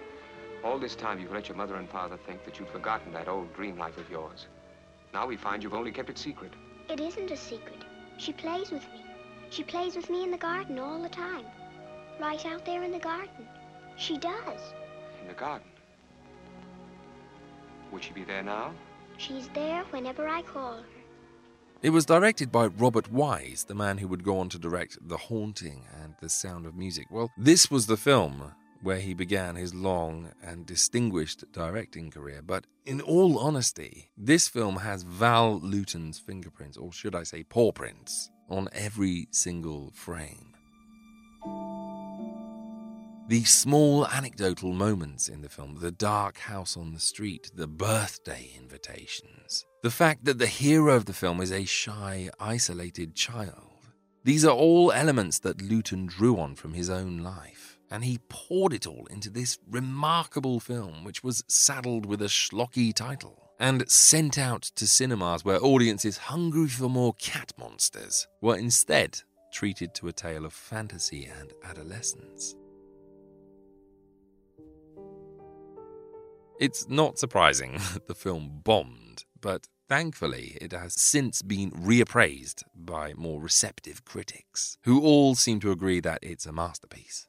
all 0.66 0.78
this 0.80 0.96
time 0.96 1.20
you've 1.20 1.32
let 1.32 1.48
your 1.48 1.56
mother 1.56 1.76
and 1.76 1.88
father 1.88 2.16
think 2.26 2.44
that 2.44 2.58
you've 2.58 2.68
forgotten 2.70 3.12
that 3.12 3.28
old 3.28 3.54
dream 3.54 3.78
life 3.78 3.96
of 3.98 4.10
yours. 4.10 4.46
Now 5.14 5.24
we 5.24 5.36
find 5.36 5.62
you've 5.62 5.74
only 5.74 5.92
kept 5.92 6.10
it 6.10 6.18
secret. 6.18 6.52
It 6.90 6.98
isn't 6.98 7.30
a 7.30 7.36
secret. 7.36 7.84
She 8.18 8.32
plays 8.32 8.72
with 8.72 8.82
me. 8.92 9.04
She 9.48 9.62
plays 9.62 9.94
with 9.94 10.10
me 10.10 10.24
in 10.24 10.32
the 10.32 10.36
garden 10.36 10.80
all 10.80 11.00
the 11.00 11.08
time. 11.08 11.44
Right 12.20 12.44
out 12.44 12.66
there 12.66 12.82
in 12.82 12.90
the 12.90 12.98
garden. 12.98 13.46
She 13.96 14.18
does. 14.18 14.60
In 15.22 15.28
the 15.28 15.34
garden. 15.34 15.68
Would 17.92 18.02
she 18.02 18.12
be 18.12 18.24
there 18.24 18.42
now? 18.42 18.72
She's 19.18 19.48
there 19.54 19.84
whenever 19.90 20.28
I 20.28 20.42
call 20.42 20.78
her. 20.78 20.84
It 21.80 21.90
was 21.90 22.06
directed 22.06 22.50
by 22.50 22.66
Robert 22.66 23.12
Wise, 23.12 23.66
the 23.68 23.74
man 23.76 23.98
who 23.98 24.08
would 24.08 24.24
go 24.24 24.40
on 24.40 24.48
to 24.48 24.58
direct 24.58 24.98
The 25.00 25.16
Haunting 25.16 25.84
and 26.02 26.16
The 26.20 26.28
Sound 26.28 26.66
of 26.66 26.74
Music. 26.74 27.06
Well, 27.08 27.30
this 27.36 27.70
was 27.70 27.86
the 27.86 27.96
film 27.96 28.52
where 28.86 29.00
he 29.00 29.14
began 29.14 29.56
his 29.56 29.74
long 29.74 30.30
and 30.40 30.64
distinguished 30.64 31.44
directing 31.50 32.08
career. 32.08 32.40
But 32.40 32.68
in 32.84 33.00
all 33.00 33.36
honesty, 33.36 34.10
this 34.16 34.46
film 34.46 34.76
has 34.76 35.02
Val 35.02 35.58
Lewton's 35.58 36.20
fingerprints, 36.20 36.76
or 36.76 36.92
should 36.92 37.16
I 37.16 37.24
say 37.24 37.42
paw 37.42 37.72
prints, 37.72 38.30
on 38.48 38.68
every 38.70 39.26
single 39.32 39.90
frame. 39.92 40.54
The 43.26 43.42
small 43.42 44.06
anecdotal 44.06 44.72
moments 44.72 45.28
in 45.28 45.42
the 45.42 45.48
film, 45.48 45.78
the 45.80 45.90
dark 45.90 46.38
house 46.38 46.76
on 46.76 46.94
the 46.94 47.00
street, 47.00 47.50
the 47.56 47.66
birthday 47.66 48.52
invitations, 48.56 49.66
the 49.82 49.90
fact 49.90 50.26
that 50.26 50.38
the 50.38 50.46
hero 50.46 50.94
of 50.94 51.06
the 51.06 51.12
film 51.12 51.40
is 51.40 51.50
a 51.50 51.64
shy, 51.64 52.30
isolated 52.38 53.16
child, 53.16 53.72
these 54.22 54.44
are 54.44 54.54
all 54.54 54.92
elements 54.92 55.40
that 55.40 55.60
Lewton 55.60 56.06
drew 56.06 56.38
on 56.38 56.54
from 56.54 56.74
his 56.74 56.88
own 56.88 57.18
life, 57.18 57.75
and 57.90 58.04
he 58.04 58.18
poured 58.28 58.72
it 58.72 58.86
all 58.86 59.06
into 59.10 59.30
this 59.30 59.58
remarkable 59.68 60.60
film, 60.60 61.04
which 61.04 61.22
was 61.22 61.44
saddled 61.48 62.06
with 62.06 62.20
a 62.20 62.26
schlocky 62.26 62.92
title 62.92 63.46
and 63.58 63.88
sent 63.90 64.38
out 64.38 64.62
to 64.62 64.86
cinemas 64.86 65.44
where 65.44 65.62
audiences 65.62 66.18
hungry 66.18 66.68
for 66.68 66.88
more 66.88 67.14
cat 67.14 67.52
monsters 67.58 68.26
were 68.40 68.56
instead 68.56 69.20
treated 69.52 69.94
to 69.94 70.08
a 70.08 70.12
tale 70.12 70.44
of 70.44 70.52
fantasy 70.52 71.24
and 71.40 71.52
adolescence. 71.64 72.54
It's 76.58 76.88
not 76.88 77.18
surprising 77.18 77.72
that 77.92 78.06
the 78.06 78.14
film 78.14 78.60
bombed, 78.64 79.24
but 79.40 79.66
thankfully 79.88 80.56
it 80.60 80.72
has 80.72 81.00
since 81.00 81.42
been 81.42 81.70
reappraised 81.70 82.62
by 82.74 83.14
more 83.14 83.40
receptive 83.40 84.04
critics, 84.04 84.78
who 84.84 85.00
all 85.02 85.34
seem 85.34 85.60
to 85.60 85.70
agree 85.70 86.00
that 86.00 86.18
it's 86.22 86.46
a 86.46 86.52
masterpiece. 86.52 87.26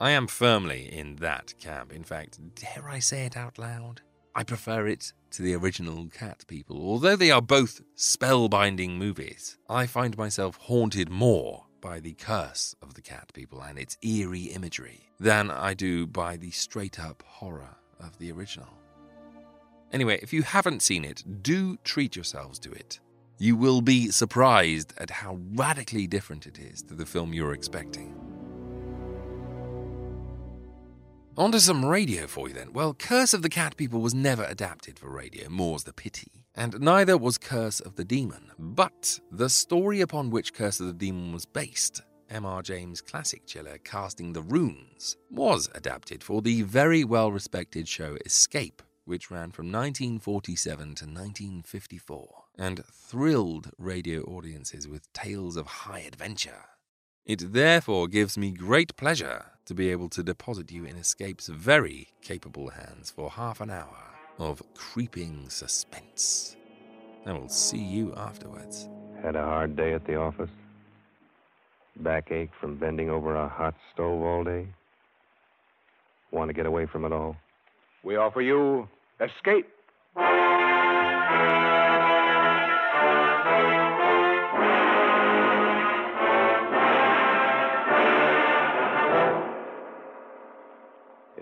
I 0.00 0.12
am 0.12 0.28
firmly 0.28 0.88
in 0.90 1.16
that 1.16 1.52
camp. 1.60 1.92
In 1.92 2.04
fact, 2.04 2.38
dare 2.54 2.88
I 2.88 3.00
say 3.00 3.26
it 3.26 3.36
out 3.36 3.58
loud? 3.58 4.00
I 4.34 4.44
prefer 4.44 4.86
it 4.86 5.12
to 5.32 5.42
the 5.42 5.54
original 5.54 6.06
Cat 6.06 6.44
People. 6.48 6.78
Although 6.78 7.16
they 7.16 7.30
are 7.30 7.42
both 7.42 7.82
spellbinding 7.96 8.96
movies, 8.96 9.58
I 9.68 9.86
find 9.86 10.16
myself 10.16 10.56
haunted 10.56 11.10
more 11.10 11.66
by 11.82 12.00
the 12.00 12.14
curse 12.14 12.74
of 12.80 12.94
the 12.94 13.02
Cat 13.02 13.30
People 13.34 13.60
and 13.60 13.78
its 13.78 13.98
eerie 14.02 14.44
imagery 14.44 15.10
than 15.18 15.50
I 15.50 15.74
do 15.74 16.06
by 16.06 16.38
the 16.38 16.50
straight 16.50 16.98
up 16.98 17.22
horror 17.26 17.76
of 17.98 18.16
the 18.16 18.32
original. 18.32 18.70
Anyway, 19.92 20.18
if 20.22 20.32
you 20.32 20.42
haven't 20.42 20.80
seen 20.80 21.04
it, 21.04 21.42
do 21.42 21.76
treat 21.84 22.16
yourselves 22.16 22.58
to 22.60 22.72
it. 22.72 23.00
You 23.36 23.54
will 23.54 23.82
be 23.82 24.10
surprised 24.10 24.94
at 24.96 25.10
how 25.10 25.38
radically 25.52 26.06
different 26.06 26.46
it 26.46 26.58
is 26.58 26.80
to 26.84 26.94
the 26.94 27.06
film 27.06 27.34
you're 27.34 27.52
expecting. 27.52 28.14
On 31.40 31.50
to 31.52 31.58
some 31.58 31.86
radio 31.86 32.26
for 32.26 32.48
you 32.48 32.54
then. 32.54 32.74
Well, 32.74 32.92
Curse 32.92 33.32
of 33.32 33.40
the 33.40 33.48
Cat 33.48 33.78
People 33.78 34.02
was 34.02 34.12
never 34.12 34.44
adapted 34.44 34.98
for 34.98 35.08
radio, 35.08 35.48
more's 35.48 35.84
the 35.84 35.92
pity. 35.94 36.44
And 36.54 36.78
neither 36.80 37.16
was 37.16 37.38
Curse 37.38 37.80
of 37.80 37.96
the 37.96 38.04
Demon. 38.04 38.50
But 38.58 39.18
the 39.32 39.48
story 39.48 40.02
upon 40.02 40.28
which 40.28 40.52
Curse 40.52 40.80
of 40.80 40.88
the 40.88 40.92
Demon 40.92 41.32
was 41.32 41.46
based, 41.46 42.02
M.R. 42.28 42.60
James' 42.60 43.00
classic 43.00 43.46
chiller 43.46 43.78
Casting 43.78 44.34
the 44.34 44.42
Runes, 44.42 45.16
was 45.30 45.70
adapted 45.74 46.22
for 46.22 46.42
the 46.42 46.60
very 46.60 47.04
well 47.04 47.32
respected 47.32 47.88
show 47.88 48.18
Escape, 48.26 48.82
which 49.06 49.30
ran 49.30 49.50
from 49.50 49.72
1947 49.72 50.78
to 50.78 51.04
1954 51.06 52.44
and 52.58 52.84
thrilled 52.84 53.70
radio 53.78 54.20
audiences 54.24 54.86
with 54.86 55.10
tales 55.14 55.56
of 55.56 55.66
high 55.66 56.00
adventure. 56.00 56.66
It 57.30 57.52
therefore 57.52 58.08
gives 58.08 58.36
me 58.36 58.50
great 58.50 58.96
pleasure 58.96 59.44
to 59.66 59.72
be 59.72 59.92
able 59.92 60.08
to 60.08 60.22
deposit 60.24 60.72
you 60.72 60.84
in 60.84 60.96
Escape's 60.96 61.46
very 61.46 62.08
capable 62.22 62.70
hands 62.70 63.12
for 63.12 63.30
half 63.30 63.60
an 63.60 63.70
hour 63.70 64.02
of 64.40 64.60
creeping 64.74 65.48
suspense. 65.48 66.56
I 67.24 67.32
will 67.32 67.48
see 67.48 67.78
you 67.78 68.12
afterwards. 68.16 68.88
Had 69.22 69.36
a 69.36 69.44
hard 69.44 69.76
day 69.76 69.92
at 69.92 70.04
the 70.06 70.16
office? 70.16 70.50
Backache 71.94 72.50
from 72.60 72.78
bending 72.78 73.10
over 73.10 73.36
a 73.36 73.48
hot 73.48 73.76
stove 73.94 74.22
all 74.22 74.42
day? 74.42 74.66
Want 76.32 76.48
to 76.48 76.52
get 76.52 76.66
away 76.66 76.86
from 76.86 77.04
it 77.04 77.12
all? 77.12 77.36
We 78.02 78.16
offer 78.16 78.40
you 78.40 78.88
escape. 79.20 79.68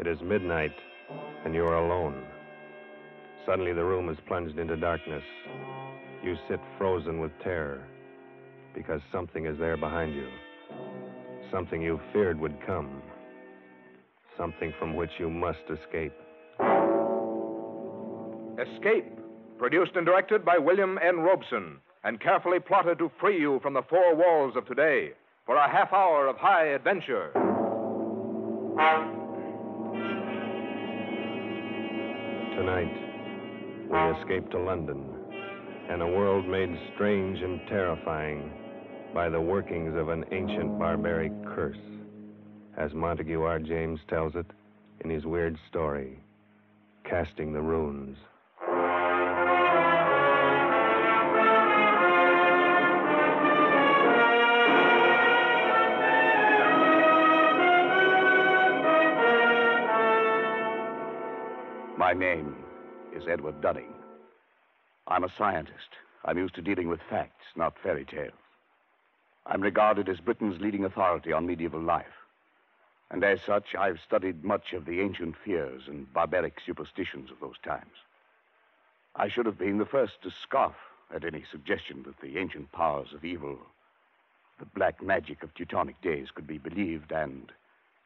Is 0.09 0.23
midnight, 0.23 0.73
and 1.44 1.55
you 1.55 1.66
are 1.66 1.85
alone. 1.85 2.25
Suddenly, 3.44 3.75
the 3.75 3.85
room 3.85 4.09
is 4.09 4.16
plunged 4.27 4.59
into 4.59 4.75
darkness. 4.75 5.23
You 6.25 6.35
sit 6.49 6.61
frozen 6.79 7.21
with 7.21 7.31
terror 7.44 7.85
because 8.75 9.03
something 9.12 9.44
is 9.44 9.59
there 9.59 9.77
behind 9.77 10.14
you. 10.14 10.27
Something 11.53 11.83
you 11.83 12.01
feared 12.11 12.40
would 12.40 12.57
come. 12.66 13.03
Something 14.38 14.73
from 14.79 14.97
which 14.97 15.11
you 15.18 15.29
must 15.29 15.59
escape. 15.68 16.14
Escape, 18.59 19.12
produced 19.59 19.92
and 19.94 20.07
directed 20.07 20.42
by 20.42 20.57
William 20.57 20.99
N. 21.03 21.18
Robson, 21.18 21.77
and 22.03 22.18
carefully 22.18 22.61
plotted 22.61 22.97
to 22.97 23.11
free 23.21 23.38
you 23.38 23.61
from 23.61 23.75
the 23.75 23.83
four 23.83 24.14
walls 24.14 24.55
of 24.57 24.66
today 24.66 25.11
for 25.44 25.57
a 25.57 25.71
half 25.71 25.92
hour 25.92 26.29
of 26.29 26.38
high 26.38 26.68
adventure. 26.68 27.31
Tonight, 32.68 33.90
we 33.90 34.20
escaped 34.20 34.50
to 34.50 34.59
London 34.59 35.02
and 35.88 36.02
a 36.02 36.07
world 36.07 36.46
made 36.46 36.68
strange 36.94 37.40
and 37.40 37.66
terrifying 37.66 38.52
by 39.14 39.31
the 39.31 39.40
workings 39.40 39.96
of 39.96 40.11
an 40.11 40.26
ancient 40.33 40.78
barbaric 40.78 41.33
curse, 41.46 41.78
as 42.76 42.92
Montague 42.92 43.40
R. 43.40 43.59
James 43.59 44.00
tells 44.11 44.35
it 44.35 44.44
in 45.00 45.09
his 45.09 45.24
weird 45.24 45.57
story, 45.70 46.18
Casting 47.09 47.54
the 47.54 47.62
Runes. 47.62 48.18
My 62.09 62.14
name 62.14 62.57
is 63.14 63.29
Edward 63.29 63.61
Dunning. 63.61 63.92
I'm 65.09 65.25
a 65.25 65.33
scientist. 65.37 65.90
I'm 66.25 66.38
used 66.38 66.55
to 66.55 66.62
dealing 66.62 66.88
with 66.88 67.03
facts, 67.11 67.44
not 67.55 67.77
fairy 67.83 68.07
tales. 68.07 68.33
I'm 69.44 69.61
regarded 69.61 70.09
as 70.09 70.18
Britain's 70.18 70.59
leading 70.59 70.87
authority 70.87 71.35
on 71.35 71.47
medieval 71.47 71.83
life. 71.83 72.25
And 73.11 73.23
as 73.23 73.42
such, 73.42 73.75
I've 73.79 74.01
studied 74.01 74.42
much 74.42 74.73
of 74.73 74.87
the 74.87 75.03
ancient 75.03 75.35
fears 75.44 75.83
and 75.87 76.11
barbaric 76.14 76.55
superstitions 76.64 77.31
of 77.31 77.40
those 77.40 77.59
times. 77.62 77.99
I 79.14 79.29
should 79.29 79.44
have 79.44 79.59
been 79.59 79.77
the 79.77 79.85
first 79.85 80.23
to 80.23 80.31
scoff 80.31 80.77
at 81.14 81.27
any 81.27 81.44
suggestion 81.51 82.05
that 82.05 82.18
the 82.23 82.38
ancient 82.38 82.73
powers 82.73 83.12
of 83.12 83.23
evil, 83.23 83.59
the 84.59 84.64
black 84.64 85.03
magic 85.03 85.42
of 85.42 85.53
Teutonic 85.53 86.01
days, 86.01 86.29
could 86.35 86.47
be 86.47 86.57
believed 86.57 87.12
and 87.12 87.53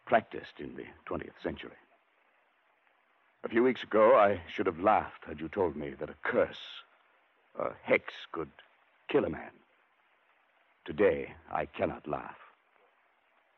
practiced 0.07 0.59
in 0.59 0.75
the 0.75 0.87
20th 1.09 1.41
century. 1.41 1.71
A 3.45 3.49
few 3.49 3.65
weeks 3.65 3.83
ago, 3.83 4.15
I 4.15 4.41
should 4.55 4.67
have 4.67 4.79
laughed 4.79 5.25
had 5.27 5.41
you 5.41 5.49
told 5.49 5.75
me 5.75 5.95
that 5.99 6.09
a 6.09 6.15
curse, 6.23 6.85
a 7.59 7.71
hex, 7.83 8.05
could 8.31 8.51
kill 9.09 9.25
a 9.25 9.31
man. 9.31 9.51
Today, 10.85 11.35
I 11.51 11.67
cannot 11.67 12.07
laugh. 12.07 12.37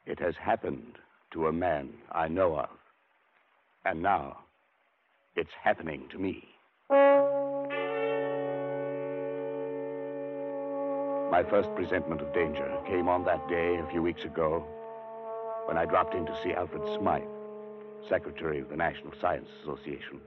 It 0.06 0.18
has 0.20 0.36
happened 0.36 0.98
to 1.32 1.48
a 1.48 1.52
man 1.52 1.90
I 2.12 2.28
know 2.28 2.56
of. 2.56 2.70
And 3.84 4.02
now, 4.02 4.38
it's 5.36 5.52
happening 5.62 6.08
to 6.12 6.18
me. 6.18 6.48
My 11.30 11.42
first 11.50 11.68
presentiment 11.74 12.22
of 12.22 12.32
danger 12.32 12.78
came 12.86 13.08
on 13.08 13.24
that 13.26 13.46
day 13.48 13.76
a 13.76 13.90
few 13.90 14.02
weeks 14.02 14.24
ago 14.24 14.64
when 15.66 15.76
I 15.76 15.84
dropped 15.84 16.14
in 16.14 16.24
to 16.24 16.42
see 16.42 16.52
Alfred 16.52 16.82
Smythe, 16.98 17.33
Secretary 18.08 18.60
of 18.60 18.68
the 18.68 18.76
National 18.76 19.12
Science 19.20 19.48
Association, 19.62 20.20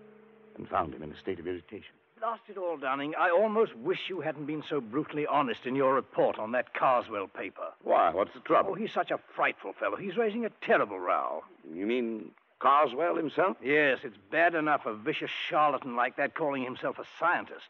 and 0.57 0.67
found 0.67 0.93
him 0.93 1.03
in 1.03 1.11
a 1.11 1.17
state 1.17 1.39
of 1.39 1.47
irritation. 1.47 1.93
Blast 2.19 2.41
it 2.49 2.57
all, 2.57 2.77
Dunning. 2.77 3.13
I 3.15 3.29
almost 3.29 3.75
wish 3.75 4.09
you 4.09 4.21
hadn't 4.21 4.45
been 4.45 4.63
so 4.67 4.81
brutally 4.81 5.27
honest 5.27 5.65
in 5.65 5.75
your 5.75 5.93
report 5.93 6.39
on 6.39 6.51
that 6.53 6.73
Carswell 6.73 7.27
paper. 7.27 7.71
Why? 7.83 8.11
What's 8.11 8.33
the 8.33 8.39
trouble? 8.39 8.71
Oh, 8.71 8.75
he's 8.75 8.91
such 8.91 9.11
a 9.11 9.19
frightful 9.35 9.73
fellow. 9.73 9.97
He's 9.97 10.17
raising 10.17 10.43
a 10.43 10.49
terrible 10.61 10.99
row. 10.99 11.43
You 11.71 11.85
mean 11.85 12.31
Carswell 12.59 13.15
himself? 13.15 13.57
Yes, 13.61 13.99
it's 14.03 14.17
bad 14.31 14.55
enough 14.55 14.87
a 14.87 14.95
vicious 14.95 15.29
charlatan 15.29 15.95
like 15.95 16.15
that 16.17 16.33
calling 16.33 16.63
himself 16.63 16.97
a 16.97 17.05
scientist. 17.19 17.67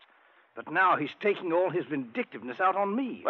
But 0.55 0.71
now 0.71 0.95
he's 0.95 1.11
taking 1.21 1.51
all 1.51 1.69
his 1.69 1.85
vindictiveness 1.85 2.61
out 2.61 2.77
on 2.77 2.95
me. 2.95 3.25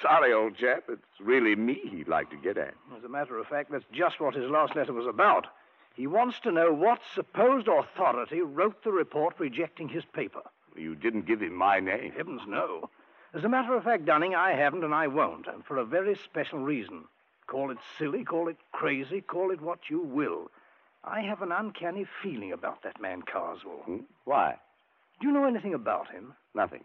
Sorry, 0.00 0.32
old 0.32 0.56
chap. 0.56 0.84
It's 0.88 1.20
really 1.20 1.54
me 1.56 1.80
he'd 1.90 2.08
like 2.08 2.30
to 2.30 2.36
get 2.36 2.56
at. 2.56 2.74
As 2.96 3.04
a 3.04 3.08
matter 3.08 3.38
of 3.38 3.46
fact, 3.46 3.70
that's 3.70 3.84
just 3.92 4.20
what 4.20 4.34
his 4.34 4.50
last 4.50 4.74
letter 4.76 4.92
was 4.92 5.06
about. 5.06 5.46
He 5.94 6.06
wants 6.06 6.40
to 6.40 6.52
know 6.52 6.72
what 6.72 7.00
supposed 7.14 7.68
authority 7.68 8.40
wrote 8.40 8.82
the 8.84 8.92
report 8.92 9.34
rejecting 9.38 9.88
his 9.88 10.04
paper. 10.14 10.42
You 10.76 10.94
didn't 10.94 11.26
give 11.26 11.42
him 11.42 11.54
my 11.54 11.80
name. 11.80 12.12
Heavens, 12.16 12.42
no. 12.46 12.88
As 13.34 13.44
a 13.44 13.48
matter 13.48 13.74
of 13.74 13.84
fact, 13.84 14.06
Dunning, 14.06 14.34
I 14.34 14.52
haven't 14.52 14.84
and 14.84 14.94
I 14.94 15.06
won't, 15.06 15.46
and 15.46 15.64
for 15.64 15.76
a 15.76 15.84
very 15.84 16.14
special 16.16 16.60
reason. 16.60 17.04
Call 17.46 17.70
it 17.70 17.78
silly, 17.98 18.24
call 18.24 18.48
it 18.48 18.56
crazy, 18.72 19.20
call 19.20 19.50
it 19.50 19.60
what 19.60 19.90
you 19.90 20.00
will. 20.00 20.50
I 21.04 21.20
have 21.22 21.42
an 21.42 21.52
uncanny 21.52 22.06
feeling 22.22 22.52
about 22.52 22.82
that 22.82 23.00
man 23.00 23.22
Carswell. 23.22 23.82
Hmm? 23.84 23.98
Why? 24.24 24.56
Do 25.20 25.26
you 25.26 25.32
know 25.32 25.44
anything 25.46 25.74
about 25.74 26.10
him? 26.10 26.34
Nothing. 26.54 26.84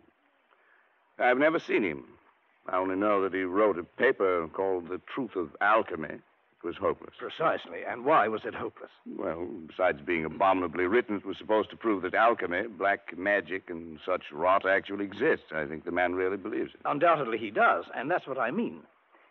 I've 1.19 1.37
never 1.37 1.59
seen 1.59 1.83
him. 1.83 2.03
I 2.67 2.77
only 2.77 2.95
know 2.95 3.21
that 3.21 3.33
he 3.33 3.43
wrote 3.43 3.77
a 3.77 3.83
paper 3.83 4.47
called 4.47 4.89
The 4.89 4.99
Truth 5.13 5.35
of 5.35 5.55
Alchemy. 5.61 6.09
It 6.09 6.67
was 6.67 6.77
hopeless. 6.77 7.13
Precisely. 7.19 7.81
And 7.87 8.05
why 8.05 8.27
was 8.27 8.41
it 8.43 8.55
hopeless? 8.55 8.89
Well, 9.05 9.47
besides 9.67 10.01
being 10.01 10.25
abominably 10.25 10.85
written, 10.85 11.17
it 11.17 11.25
was 11.25 11.37
supposed 11.37 11.69
to 11.69 11.77
prove 11.77 12.01
that 12.01 12.15
alchemy, 12.15 12.63
black 12.67 13.15
magic, 13.15 13.69
and 13.69 13.99
such 14.03 14.31
rot 14.31 14.65
actually 14.67 15.05
exists. 15.05 15.51
I 15.53 15.65
think 15.65 15.85
the 15.85 15.91
man 15.91 16.15
really 16.15 16.37
believes 16.37 16.73
it. 16.73 16.81
Undoubtedly 16.85 17.37
he 17.37 17.51
does, 17.51 17.85
and 17.95 18.09
that's 18.09 18.25
what 18.25 18.39
I 18.39 18.49
mean. 18.49 18.81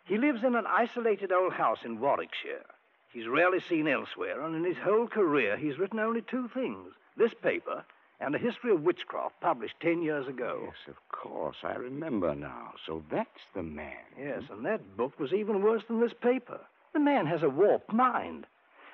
He 0.05 0.17
lives 0.17 0.43
in 0.43 0.55
an 0.55 0.65
isolated 0.67 1.33
old 1.33 1.53
house 1.53 1.79
in 1.83 1.99
Warwickshire. 1.99 2.63
He's 3.11 3.27
rarely 3.27 3.59
seen 3.59 3.87
elsewhere, 3.87 4.41
and 4.41 4.55
in 4.55 4.63
his 4.63 4.77
whole 4.77 5.07
career, 5.07 5.57
he's 5.57 5.77
written 5.77 5.99
only 5.99 6.21
two 6.21 6.47
things 6.53 6.93
this 7.17 7.33
paper 7.33 7.83
and 8.25 8.33
a 8.33 8.39
history 8.39 8.71
of 8.71 8.81
witchcraft 8.81 9.39
published 9.39 9.75
ten 9.79 10.01
years 10.01 10.27
ago. 10.27 10.61
Yes, 10.65 10.87
of 10.87 11.09
course. 11.09 11.57
I 11.63 11.75
remember 11.75 12.33
now. 12.33 12.73
So 12.85 13.03
that's 13.11 13.29
the 13.53 13.61
man. 13.61 13.93
Yes, 14.19 14.41
and 14.49 14.65
that 14.65 14.97
book 14.97 15.19
was 15.19 15.31
even 15.31 15.61
worse 15.61 15.83
than 15.87 16.01
this 16.01 16.13
paper. 16.19 16.59
The 16.93 16.99
man 16.99 17.27
has 17.27 17.43
a 17.43 17.49
warped 17.49 17.93
mind. 17.93 18.47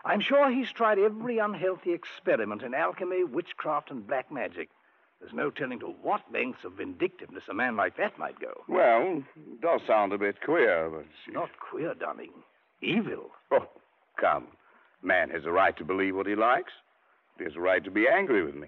I'm 0.04 0.20
sure 0.20 0.52
he's 0.52 0.72
tried 0.72 1.00
every 1.00 1.38
unhealthy 1.38 1.94
experiment 1.94 2.62
in 2.62 2.74
alchemy, 2.74 3.24
witchcraft, 3.24 3.90
and 3.90 4.06
black 4.06 4.30
magic. 4.32 4.70
There's 5.22 5.34
no 5.34 5.50
telling 5.50 5.80
to 5.80 5.96
what 6.02 6.24
lengths 6.34 6.66
of 6.66 6.74
vindictiveness 6.74 7.44
a 7.50 7.54
man 7.54 7.78
like 7.78 7.96
that 7.98 8.18
might 8.20 8.40
go. 8.40 8.64
Well, 8.68 9.24
it 9.38 9.62
does 9.62 9.82
sound 9.88 10.12
a 10.12 10.18
bit 10.18 10.42
queer, 10.44 10.90
but. 10.90 11.06
Not 11.34 11.52
queer, 11.60 11.94
Dunning. 11.94 12.34
Evil. 12.82 13.30
Oh, 13.52 13.70
come. 14.20 14.48
Man 15.02 15.30
has 15.30 15.46
a 15.46 15.52
right 15.52 15.78
to 15.78 15.86
believe 15.86 16.16
what 16.16 16.28
he 16.28 16.36
likes. 16.36 16.74
He 17.38 17.46
has 17.46 17.56
a 17.56 17.62
right 17.62 17.84
to 17.84 17.92
be 17.92 18.08
angry 18.10 18.44
with 18.44 18.56
me. 18.56 18.68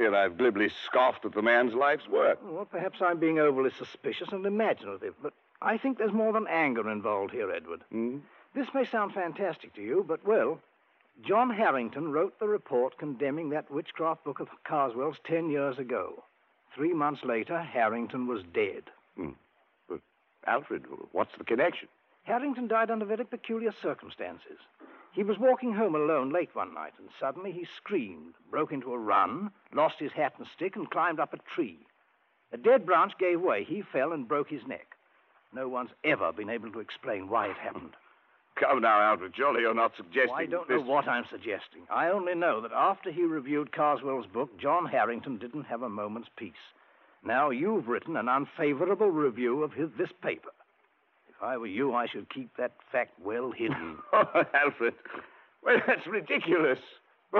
Here 0.00 0.14
I've 0.14 0.38
glibly 0.38 0.70
scoffed 0.86 1.26
at 1.26 1.34
the 1.34 1.42
man's 1.42 1.74
life's 1.74 2.08
work. 2.08 2.38
Well, 2.42 2.64
perhaps 2.64 3.02
I'm 3.02 3.20
being 3.20 3.38
overly 3.38 3.68
suspicious 3.68 4.28
and 4.32 4.46
imaginative, 4.46 5.12
but 5.22 5.34
I 5.60 5.76
think 5.76 5.98
there's 5.98 6.10
more 6.10 6.32
than 6.32 6.46
anger 6.46 6.90
involved 6.90 7.32
here, 7.32 7.52
Edward. 7.52 7.82
Hmm? 7.92 8.20
This 8.54 8.68
may 8.72 8.86
sound 8.86 9.12
fantastic 9.12 9.74
to 9.74 9.82
you, 9.82 10.02
but, 10.08 10.26
well, 10.26 10.58
John 11.22 11.50
Harrington 11.50 12.12
wrote 12.12 12.38
the 12.40 12.48
report 12.48 12.96
condemning 12.96 13.50
that 13.50 13.70
witchcraft 13.70 14.24
book 14.24 14.40
of 14.40 14.48
Carswell's 14.64 15.18
ten 15.22 15.50
years 15.50 15.78
ago. 15.78 16.24
Three 16.74 16.94
months 16.94 17.22
later, 17.22 17.60
Harrington 17.60 18.26
was 18.26 18.42
dead. 18.54 18.84
Hmm. 19.18 19.32
But, 19.86 20.00
Alfred, 20.46 20.86
what's 21.12 21.36
the 21.36 21.44
connection? 21.44 21.88
Harrington 22.22 22.68
died 22.68 22.90
under 22.90 23.04
very 23.04 23.26
peculiar 23.26 23.74
circumstances. 23.82 24.60
He 25.12 25.22
was 25.24 25.38
walking 25.38 25.72
home 25.74 25.94
alone 25.94 26.30
late 26.30 26.54
one 26.54 26.72
night, 26.72 26.92
and 26.98 27.08
suddenly 27.18 27.50
he 27.50 27.66
screamed, 27.76 28.34
broke 28.50 28.72
into 28.72 28.92
a 28.92 28.98
run, 28.98 29.50
lost 29.74 29.96
his 29.98 30.12
hat 30.12 30.34
and 30.38 30.46
stick, 30.54 30.76
and 30.76 30.90
climbed 30.90 31.18
up 31.18 31.34
a 31.34 31.38
tree. 31.54 31.78
A 32.52 32.56
dead 32.56 32.86
branch 32.86 33.12
gave 33.18 33.40
way. 33.40 33.64
He 33.64 33.82
fell 33.82 34.12
and 34.12 34.28
broke 34.28 34.48
his 34.48 34.66
neck. 34.66 34.96
No 35.52 35.68
one's 35.68 35.90
ever 36.04 36.32
been 36.32 36.50
able 36.50 36.70
to 36.72 36.80
explain 36.80 37.28
why 37.28 37.48
it 37.48 37.56
happened. 37.56 37.96
Come 38.56 38.82
now, 38.82 39.00
Alfred. 39.00 39.32
Surely 39.36 39.62
you're 39.62 39.74
not 39.74 39.92
suggesting. 39.96 40.30
Well, 40.30 40.38
I 40.38 40.46
don't 40.46 40.68
this... 40.68 40.80
know 40.80 40.86
what 40.86 41.08
I'm 41.08 41.24
suggesting. 41.30 41.82
I 41.90 42.08
only 42.08 42.34
know 42.34 42.60
that 42.60 42.72
after 42.72 43.10
he 43.10 43.22
reviewed 43.22 43.72
Carswell's 43.72 44.26
book, 44.26 44.58
John 44.60 44.86
Harrington 44.86 45.38
didn't 45.38 45.64
have 45.64 45.82
a 45.82 45.88
moment's 45.88 46.28
peace. 46.36 46.52
Now 47.24 47.50
you've 47.50 47.88
written 47.88 48.16
an 48.16 48.28
unfavorable 48.28 49.10
review 49.10 49.62
of 49.62 49.72
his, 49.72 49.88
this 49.98 50.10
paper. 50.22 50.50
If 51.40 51.44
I 51.44 51.56
were 51.56 51.66
you, 51.66 51.94
I 51.94 52.06
should 52.06 52.28
keep 52.28 52.54
that 52.58 52.72
fact 52.92 53.12
well 53.18 53.50
hidden. 53.50 53.96
Oh, 54.12 54.44
Alfred. 54.52 54.92
Well, 55.62 55.78
that's 55.86 56.06
ridiculous. 56.06 56.78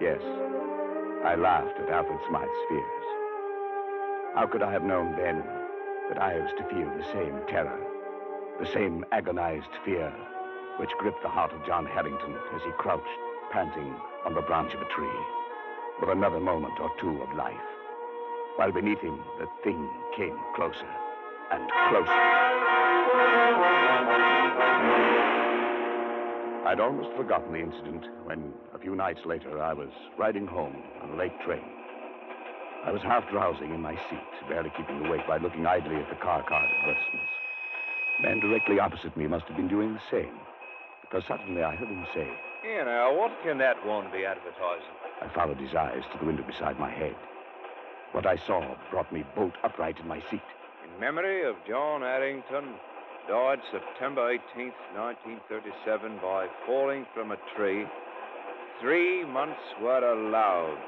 Yes, 0.00 0.20
I 1.24 1.36
laughed 1.36 1.78
at 1.78 1.88
Alfred 1.88 2.18
Smythe's 2.28 2.50
fears. 2.68 3.04
How 4.34 4.46
could 4.50 4.62
I 4.62 4.72
have 4.72 4.82
known 4.82 5.16
then 5.16 5.42
that 6.08 6.20
I 6.20 6.34
was 6.34 6.50
to 6.58 6.64
feel 6.68 6.90
the 6.90 7.04
same 7.12 7.40
terror, 7.48 7.80
the 8.60 8.70
same 8.74 9.04
agonized 9.12 9.70
fear 9.84 10.12
which 10.78 10.90
gripped 10.98 11.22
the 11.22 11.28
heart 11.28 11.52
of 11.52 11.64
John 11.64 11.86
Harrington 11.86 12.34
as 12.54 12.62
he 12.64 12.72
crouched, 12.72 13.06
panting, 13.52 13.94
on 14.24 14.34
the 14.34 14.42
branch 14.42 14.72
of 14.74 14.80
a 14.80 14.88
tree, 14.94 15.18
for 16.00 16.10
another 16.10 16.40
moment 16.40 16.80
or 16.80 16.90
two 17.00 17.22
of 17.22 17.36
life, 17.36 17.54
while 18.56 18.72
beneath 18.72 19.00
him 19.00 19.18
the 19.38 19.46
thing 19.62 19.88
came 20.16 20.38
closer 20.54 20.88
and 21.52 21.70
closer. 21.88 22.44
I'd 26.66 26.80
almost 26.80 27.14
forgotten 27.16 27.52
the 27.52 27.60
incident 27.60 28.06
when, 28.24 28.52
a 28.74 28.78
few 28.78 28.96
nights 28.96 29.20
later, 29.26 29.60
I 29.62 29.74
was 29.74 29.90
riding 30.18 30.46
home 30.46 30.74
on 31.02 31.10
a 31.10 31.16
late 31.16 31.38
train. 31.44 31.62
I 32.84 32.90
was 32.90 33.02
half 33.02 33.28
drowsing 33.30 33.74
in 33.74 33.80
my 33.80 33.94
seat, 34.08 34.48
barely 34.48 34.70
keeping 34.76 35.04
awake 35.04 35.26
by 35.28 35.38
looking 35.38 35.66
idly 35.66 35.96
at 35.96 36.08
the 36.08 36.16
car 36.16 36.42
card 36.42 36.68
advertisements. 36.80 37.32
The 38.16 38.28
man 38.28 38.40
directly 38.40 38.78
opposite 38.78 39.16
me 39.16 39.26
must 39.26 39.44
have 39.46 39.56
been 39.56 39.68
doing 39.68 39.92
the 39.92 40.00
same, 40.10 40.34
because 41.02 41.24
suddenly 41.28 41.62
I 41.62 41.76
heard 41.76 41.88
him 41.88 42.06
say, 42.14 42.28
Here 42.64 42.82
now, 42.82 43.14
what 43.14 43.30
can 43.42 43.58
that 43.58 43.76
one 43.84 44.10
be 44.10 44.24
advertising? 44.24 44.96
I 45.20 45.28
followed 45.34 45.58
his 45.58 45.74
eyes 45.74 46.02
to 46.12 46.18
the 46.18 46.24
window 46.24 46.42
beside 46.44 46.80
my 46.80 46.90
head. 46.90 47.14
What 48.12 48.24
I 48.24 48.38
saw 48.38 48.74
brought 48.90 49.12
me 49.12 49.22
bolt 49.36 49.52
upright 49.62 49.98
in 50.00 50.08
my 50.08 50.20
seat. 50.30 50.40
In 50.82 50.98
memory 50.98 51.44
of 51.44 51.56
John 51.68 52.00
Harrington, 52.00 52.72
died 53.28 53.58
September 53.70 54.32
18th, 54.32 54.80
1937, 54.96 56.16
by 56.22 56.46
falling 56.64 57.04
from 57.12 57.32
a 57.32 57.36
tree. 57.54 57.84
Three 58.80 59.26
months 59.26 59.60
were 59.82 60.02
allowed. 60.02 60.78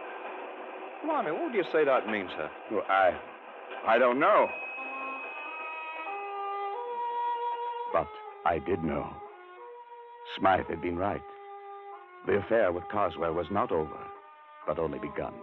Blimey, 1.05 1.33
what 1.33 1.53
do 1.53 1.59
you 1.59 1.65
say 1.73 1.85
that 1.85 2.09
means, 2.09 2.31
sir? 2.39 2.51
Well, 2.73 2.85
I. 2.89 3.15
I 3.87 3.99
don't 3.99 4.19
know. 4.19 4.49
But 7.93 8.09
I 8.47 8.61
did 8.61 8.83
know. 8.83 9.15
Smythe 10.39 10.69
had 10.71 10.81
been 10.81 10.97
right. 10.97 11.21
The 12.27 12.39
affair 12.39 12.73
with 12.73 12.89
Carswell 12.89 13.35
was 13.35 13.53
not 13.53 13.71
over, 13.71 14.03
but 14.67 14.81
only 14.81 14.99
begun. 14.99 15.35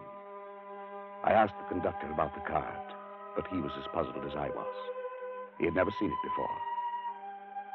I 1.24 1.32
asked 1.32 1.56
the 1.58 1.74
conductor 1.74 2.12
about 2.12 2.36
the 2.36 2.42
card, 2.42 2.94
but 3.38 3.48
he 3.48 3.62
was 3.62 3.72
as 3.80 3.88
puzzled 3.94 4.26
as 4.28 4.36
I 4.36 4.50
was. 4.50 4.76
He 5.58 5.64
had 5.64 5.76
never 5.76 5.92
seen 5.98 6.12
it 6.12 6.30
before. 6.30 6.58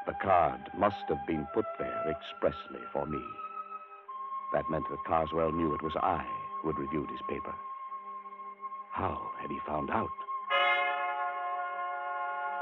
The 0.06 0.12
card 0.22 0.60
must 0.76 1.08
have 1.08 1.26
been 1.26 1.46
put 1.54 1.64
there 1.78 2.04
expressly 2.10 2.84
for 2.92 3.06
me. 3.06 3.22
That 4.52 4.68
meant 4.68 4.84
that 4.90 5.04
Carswell 5.06 5.52
knew 5.52 5.74
it 5.74 5.82
was 5.82 5.96
I 5.96 6.26
who 6.60 6.68
had 6.68 6.78
reviewed 6.78 7.08
his 7.08 7.22
paper. 7.30 7.54
How 8.92 9.30
had 9.40 9.50
he 9.50 9.58
found 9.66 9.88
out? 9.88 10.10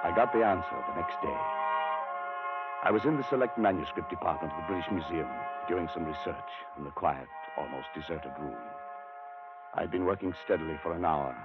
I 0.05 0.13
got 0.15 0.33
the 0.33 0.45
answer 0.45 0.77
the 0.87 0.95
next 0.95 1.21
day. 1.23 1.41
I 2.85 2.93
was 2.93 3.05
in 3.05 3.17
the 3.17 3.25
select 3.25 3.59
manuscript 3.59 4.11
department 4.11 4.53
of 4.53 4.61
the 4.61 4.67
British 4.69 4.93
Museum 4.93 5.27
doing 5.69 5.89
some 5.93 6.05
research 6.05 6.51
in 6.79 6.85
the 6.85 6.91
quiet, 6.91 7.29
almost 7.57 7.89
deserted 7.95 8.33
room. 8.41 8.57
I'd 9.75 9.91
been 9.91 10.05
working 10.05 10.33
steadily 10.45 10.79
for 10.83 10.95
an 10.95 11.05
hour, 11.05 11.37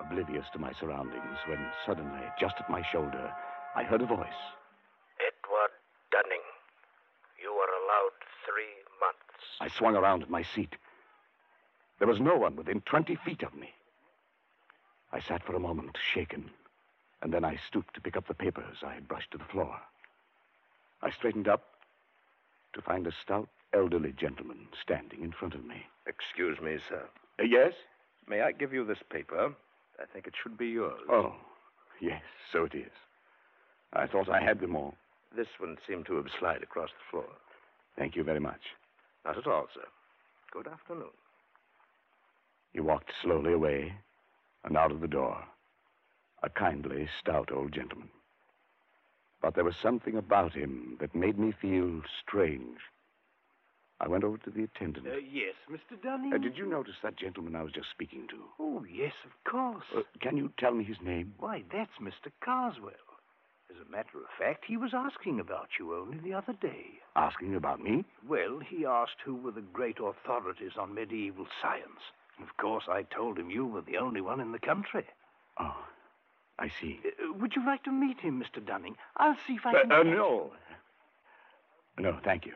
oblivious 0.00 0.46
to 0.52 0.58
my 0.58 0.72
surroundings, 0.72 1.38
when 1.46 1.64
suddenly, 1.86 2.22
just 2.38 2.56
at 2.58 2.70
my 2.70 2.82
shoulder, 2.90 3.32
I 3.76 3.84
heard 3.84 4.00
a 4.02 4.06
voice. 4.06 4.40
Edward 5.20 5.70
Dunning, 6.10 6.46
you 7.42 7.50
are 7.50 7.68
allowed 7.68 8.16
three 8.46 8.74
months. 9.00 9.44
I 9.60 9.68
swung 9.68 9.94
around 9.94 10.22
in 10.22 10.30
my 10.30 10.42
seat. 10.42 10.76
There 11.98 12.08
was 12.08 12.20
no 12.20 12.36
one 12.36 12.56
within 12.56 12.80
20 12.80 13.16
feet 13.16 13.42
of 13.42 13.54
me. 13.54 13.70
I 15.12 15.20
sat 15.20 15.44
for 15.44 15.54
a 15.54 15.60
moment, 15.60 15.98
shaken, 16.14 16.50
and 17.22 17.32
then 17.32 17.44
I 17.44 17.58
stooped 17.68 17.94
to 17.94 18.00
pick 18.00 18.16
up 18.16 18.26
the 18.26 18.34
papers 18.34 18.78
I 18.84 18.94
had 18.94 19.08
brushed 19.08 19.32
to 19.32 19.38
the 19.38 19.44
floor. 19.44 19.76
I 21.02 21.10
straightened 21.10 21.48
up 21.48 21.69
to 22.74 22.82
find 22.82 23.06
a 23.06 23.12
stout, 23.22 23.48
elderly 23.74 24.12
gentleman 24.18 24.66
standing 24.82 25.22
in 25.22 25.32
front 25.32 25.54
of 25.54 25.64
me. 25.64 25.86
Excuse 26.06 26.60
me, 26.60 26.78
sir. 26.88 27.02
Uh, 27.38 27.44
yes? 27.44 27.72
May 28.28 28.42
I 28.42 28.52
give 28.52 28.72
you 28.72 28.84
this 28.84 29.02
paper? 29.10 29.54
I 30.00 30.04
think 30.12 30.26
it 30.26 30.34
should 30.40 30.56
be 30.56 30.68
yours. 30.68 31.00
Oh, 31.10 31.34
yes, 32.00 32.22
so 32.52 32.64
it 32.64 32.74
is. 32.74 32.92
I 33.92 34.06
thought 34.06 34.28
I 34.28 34.42
had 34.42 34.60
them 34.60 34.76
all. 34.76 34.94
This 35.36 35.48
one 35.58 35.76
seemed 35.86 36.06
to 36.06 36.16
have 36.16 36.26
slid 36.38 36.62
across 36.62 36.90
the 36.90 37.10
floor. 37.10 37.28
Thank 37.98 38.16
you 38.16 38.24
very 38.24 38.40
much. 38.40 38.60
Not 39.24 39.36
at 39.38 39.46
all, 39.46 39.66
sir. 39.74 39.86
Good 40.52 40.66
afternoon. 40.66 41.10
He 42.72 42.80
walked 42.80 43.10
slowly 43.22 43.52
away 43.52 43.94
and 44.64 44.76
out 44.76 44.92
of 44.92 45.00
the 45.00 45.08
door. 45.08 45.44
A 46.42 46.50
kindly, 46.50 47.08
stout 47.20 47.50
old 47.52 47.72
gentleman. 47.72 48.08
But 49.42 49.54
there 49.54 49.64
was 49.64 49.76
something 49.76 50.16
about 50.16 50.52
him 50.52 50.96
that 51.00 51.14
made 51.14 51.38
me 51.38 51.52
feel 51.52 52.02
strange. 52.20 52.78
I 54.00 54.08
went 54.08 54.24
over 54.24 54.38
to 54.38 54.50
the 54.50 54.64
attendant. 54.64 55.06
Uh, 55.06 55.16
yes, 55.16 55.54
Mr. 55.70 56.00
Dunning. 56.02 56.32
Uh, 56.32 56.38
did 56.38 56.56
you 56.56 56.66
notice 56.66 56.96
that 57.02 57.16
gentleman 57.16 57.54
I 57.54 57.62
was 57.62 57.72
just 57.72 57.90
speaking 57.90 58.26
to? 58.28 58.36
Oh, 58.58 58.84
yes, 58.90 59.12
of 59.24 59.50
course. 59.50 59.84
Uh, 59.94 60.02
can 60.20 60.36
you 60.38 60.50
tell 60.58 60.72
me 60.72 60.84
his 60.84 61.00
name? 61.02 61.34
Why, 61.38 61.64
that's 61.70 61.98
Mr. 62.00 62.32
Carswell. 62.40 62.92
As 63.70 63.76
a 63.86 63.90
matter 63.90 64.18
of 64.18 64.28
fact, 64.38 64.64
he 64.66 64.76
was 64.76 64.92
asking 64.94 65.38
about 65.38 65.68
you 65.78 65.94
only 65.94 66.18
the 66.18 66.32
other 66.32 66.54
day. 66.54 66.98
Asking 67.14 67.54
about 67.54 67.80
me? 67.80 68.04
Well, 68.26 68.58
he 68.58 68.86
asked 68.86 69.20
who 69.24 69.36
were 69.36 69.52
the 69.52 69.60
great 69.60 69.98
authorities 70.00 70.72
on 70.78 70.94
medieval 70.94 71.46
science. 71.62 72.00
And 72.38 72.48
of 72.48 72.56
course, 72.56 72.84
I 72.88 73.02
told 73.02 73.38
him 73.38 73.50
you 73.50 73.66
were 73.66 73.82
the 73.82 73.98
only 73.98 74.22
one 74.22 74.40
in 74.40 74.52
the 74.52 74.58
country. 74.58 75.04
Oh, 75.58 75.76
I 76.60 76.68
see. 76.80 77.00
Uh, 77.04 77.32
would 77.40 77.56
you 77.56 77.64
like 77.64 77.82
to 77.84 77.90
meet 77.92 78.20
him, 78.20 78.40
Mr. 78.42 78.64
Dunning? 78.64 78.96
I'll 79.16 79.36
see 79.46 79.54
if 79.54 79.64
I 79.66 79.70
Uh, 79.72 79.80
can. 79.82 79.92
uh, 79.92 80.02
no. 80.02 80.52
No, 81.98 82.18
thank 82.22 82.44
you. 82.46 82.52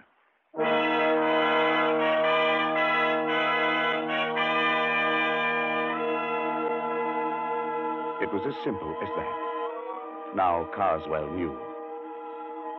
It 8.23 8.33
was 8.33 8.43
as 8.47 8.55
simple 8.64 8.95
as 9.03 9.09
that. 9.17 10.37
Now 10.37 10.69
Carswell 10.75 11.31
knew. 11.31 11.53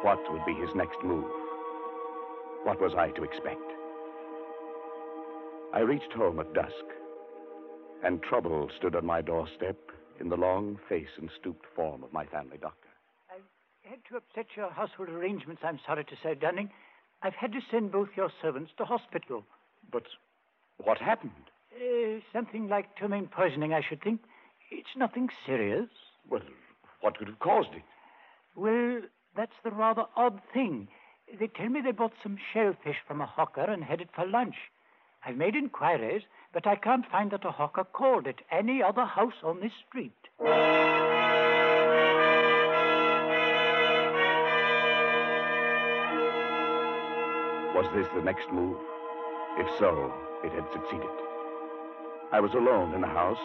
What 0.02 0.20
would 0.32 0.44
be 0.46 0.54
his 0.54 0.74
next 0.76 0.98
move? 1.04 1.30
What 2.64 2.82
was 2.82 2.94
I 2.98 3.10
to 3.12 3.24
expect? 3.24 3.62
I 5.74 5.80
reached 5.82 6.14
home 6.14 6.40
at 6.40 6.54
dusk, 6.54 6.86
and 8.04 8.24
trouble 8.24 8.70
stood 8.78 8.96
on 8.96 9.06
my 9.06 9.22
doorstep 9.22 9.78
in 10.20 10.30
the 10.30 10.38
long 10.38 10.80
face 10.88 11.18
and 11.18 11.30
stooped 11.40 11.66
form 11.76 12.04
of 12.04 12.14
my 12.14 12.26
family 12.26 12.58
doctor. 12.60 12.90
I've 13.30 13.90
had 13.90 14.00
to 14.10 14.18
upset 14.18 14.48
your 14.56 14.72
household 14.72 15.10
arrangements, 15.10 15.62
I'm 15.64 15.80
sorry 15.86 16.06
to 16.06 16.16
say, 16.22 16.36
Dunning. 16.36 16.70
I've 17.22 17.34
had 17.34 17.52
to 17.54 17.60
send 17.72 17.92
both 17.92 18.10
your 18.16 18.32
servants 18.42 18.72
to 18.78 18.86
hospital. 18.86 19.46
But 19.92 20.04
what 20.78 20.98
happened? 20.98 21.32
Uh, 21.76 22.20
something 22.34 22.68
like 22.68 22.96
ptomaine 22.96 23.28
poisoning, 23.28 23.74
I 23.74 23.82
should 23.82 24.02
think. 24.02 24.22
It's 24.72 24.96
nothing 24.96 25.30
serious. 25.46 25.90
Well, 26.30 26.42
what 27.02 27.18
could 27.18 27.28
have 27.28 27.40
caused 27.40 27.74
it? 27.74 27.84
Well, 28.56 29.02
that's 29.36 29.56
the 29.64 29.72
rather 29.72 30.06
odd 30.16 30.40
thing. 30.54 30.88
They 31.40 31.48
tell 31.48 31.70
me 31.70 31.82
they 31.82 31.92
bought 31.92 32.14
some 32.24 32.38
shellfish 32.54 32.98
from 33.08 33.22
a 33.22 33.26
hawker 33.26 33.64
and 33.64 33.84
had 33.84 34.02
it 34.02 34.10
for 34.16 34.26
lunch. 34.26 34.56
I've 35.28 35.38
made 35.38 35.56
inquiries, 35.56 36.22
but 36.54 36.68
I 36.68 36.76
can't 36.76 37.10
find 37.12 37.32
that 37.32 37.46
a 37.46 37.52
hawker 37.52 37.84
called 37.84 38.28
at 38.28 38.44
any 38.52 38.84
other 38.84 39.06
house 39.06 39.34
on 39.44 39.60
this 39.60 39.72
street. 39.88 40.12
Was 47.74 47.88
this 47.96 48.08
the 48.14 48.22
next 48.22 48.52
move? 48.52 48.78
If 49.58 49.68
so, 49.80 50.14
it 50.44 50.52
had 50.52 50.72
succeeded. 50.72 51.10
I 52.32 52.40
was 52.40 52.54
alone 52.54 52.94
in 52.94 53.02
the 53.02 53.08
house, 53.08 53.42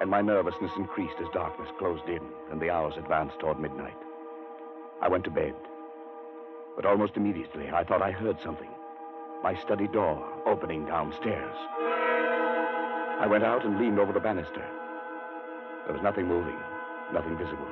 and 0.00 0.08
my 0.08 0.22
nervousness 0.22 0.72
increased 0.78 1.16
as 1.20 1.28
darkness 1.34 1.68
closed 1.78 2.08
in 2.08 2.22
and 2.50 2.58
the 2.60 2.70
hours 2.70 2.94
advanced 2.96 3.38
toward 3.40 3.60
midnight. 3.60 3.96
I 5.02 5.08
went 5.08 5.24
to 5.24 5.30
bed. 5.30 5.54
But 6.76 6.86
almost 6.86 7.16
immediately, 7.16 7.68
I 7.68 7.84
thought 7.84 8.00
I 8.00 8.10
heard 8.10 8.40
something. 8.42 8.70
My 9.44 9.54
study 9.60 9.86
door 9.86 10.26
opening 10.46 10.86
downstairs. 10.86 11.54
I 13.20 13.26
went 13.28 13.44
out 13.44 13.62
and 13.66 13.78
leaned 13.78 13.98
over 13.98 14.10
the 14.10 14.18
banister. 14.18 14.66
There 15.84 15.92
was 15.92 16.02
nothing 16.02 16.26
moving, 16.26 16.56
nothing 17.12 17.36
visible. 17.36 17.68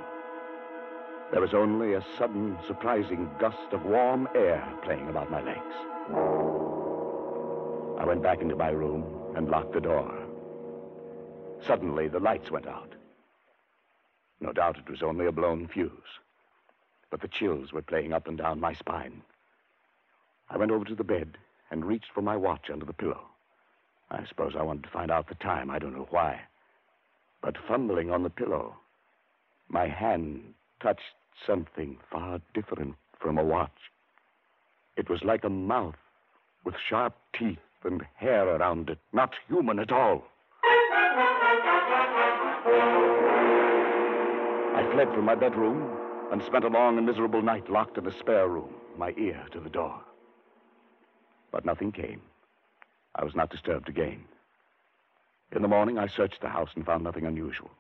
There 1.31 1.41
was 1.41 1.55
only 1.55 1.95
a 1.95 2.05
sudden, 2.19 2.59
surprising 2.67 3.31
gust 3.41 3.73
of 3.73 3.87
warm 3.87 4.29
air 4.35 4.63
playing 4.85 5.09
about 5.09 5.31
my 5.31 5.41
legs. 5.41 5.75
I 7.99 8.05
went 8.05 8.23
back 8.23 8.43
into 8.43 8.55
my 8.55 8.69
room 8.69 9.07
and 9.35 9.49
locked 9.49 9.73
the 9.73 9.81
door. 9.81 10.13
Suddenly, 11.67 12.09
the 12.09 12.21
lights 12.21 12.51
went 12.51 12.67
out. 12.67 12.93
No 14.43 14.53
doubt 14.53 14.77
it 14.77 14.91
was 14.91 15.03
only 15.03 15.25
a 15.25 15.33
blown 15.33 15.69
fuse, 15.69 16.21
but 17.11 17.23
the 17.23 17.29
chills 17.29 17.73
were 17.73 17.81
playing 17.81 18.13
up 18.13 18.29
and 18.29 18.37
down 18.37 18.61
my 18.61 18.75
spine. 18.75 19.23
I 20.51 20.59
went 20.59 20.71
over 20.71 20.85
to 20.85 20.95
the 20.95 21.03
bed 21.03 21.39
and 21.73 21.85
reached 21.87 22.13
for 22.15 22.21
my 22.21 22.37
watch 22.37 22.69
under 22.71 22.85
the 22.85 22.93
pillow. 22.93 23.23
I 24.11 24.25
suppose 24.29 24.53
I 24.57 24.63
wanted 24.63 24.85
to 24.85 24.91
find 24.91 25.11
out 25.11 25.29
the 25.29 25.35
time. 25.37 25.71
I 25.71 25.79
don't 25.79 25.97
know 25.97 26.07
why. 26.11 26.43
But 27.41 27.57
fumbling 27.67 28.11
on 28.11 28.23
the 28.23 28.31
pillow, 28.31 28.77
my 29.71 29.89
hand 29.89 30.53
touched 30.83 31.01
something 31.47 31.97
far 32.11 32.43
different 32.53 32.95
from 33.19 33.39
a 33.39 33.45
watch. 33.45 33.71
It 34.99 35.09
was 35.09 35.25
like 35.25 35.45
a 35.45 35.49
mouth 35.49 35.95
with 36.63 36.75
sharp 36.89 37.15
teeth 37.37 37.59
and 37.85 38.03
hair 38.17 38.47
around 38.47 38.91
it, 38.91 38.99
not 39.15 39.33
human 39.49 39.79
at 39.79 39.91
all. 39.91 40.25
I 44.75 44.87
fled 44.93 45.09
from 45.15 45.25
my 45.25 45.35
bedroom 45.35 45.91
and 46.31 46.43
spent 46.43 46.65
a 46.65 46.69
long 46.69 46.99
and 46.99 47.07
miserable 47.07 47.41
night 47.41 47.71
locked 47.71 47.97
in 47.97 48.07
a 48.07 48.19
spare 48.19 48.49
room, 48.49 48.75
my 48.99 49.15
ear 49.17 49.47
to 49.53 49.61
the 49.61 49.71
door. 49.71 50.03
But 51.53 51.65
nothing 51.65 51.93
came. 51.93 52.23
I 53.15 53.25
was 53.25 53.35
not 53.35 53.51
disturbed 53.51 53.89
again. 53.89 54.25
In 55.55 55.63
the 55.63 55.69
morning, 55.69 55.99
I 55.99 56.07
searched 56.09 56.41
the 56.41 56.49
house 56.49 56.71
and 56.75 56.85
found 56.85 57.05
nothing 57.05 57.27
unusual. 57.27 57.71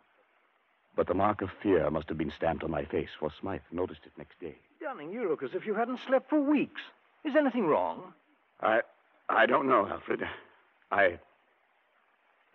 But 0.94 1.06
the 1.06 1.14
mark 1.14 1.40
of 1.40 1.50
fear 1.62 1.90
must 1.90 2.08
have 2.10 2.18
been 2.18 2.30
stamped 2.36 2.62
on 2.62 2.70
my 2.70 2.84
face, 2.84 3.08
for 3.18 3.30
Smythe 3.40 3.62
noticed 3.72 4.02
it 4.04 4.12
next 4.18 4.38
day. 4.40 4.56
Dunning, 4.80 5.10
you 5.10 5.26
look 5.26 5.42
as 5.42 5.54
if 5.54 5.64
you 5.66 5.74
hadn't 5.74 6.00
slept 6.06 6.28
for 6.28 6.38
weeks. 6.38 6.82
Is 7.24 7.34
anything 7.34 7.66
wrong? 7.66 8.12
I. 8.60 8.80
I 9.30 9.46
don't 9.46 9.68
know, 9.68 9.88
Alfred. 9.88 10.22
I. 10.90 11.18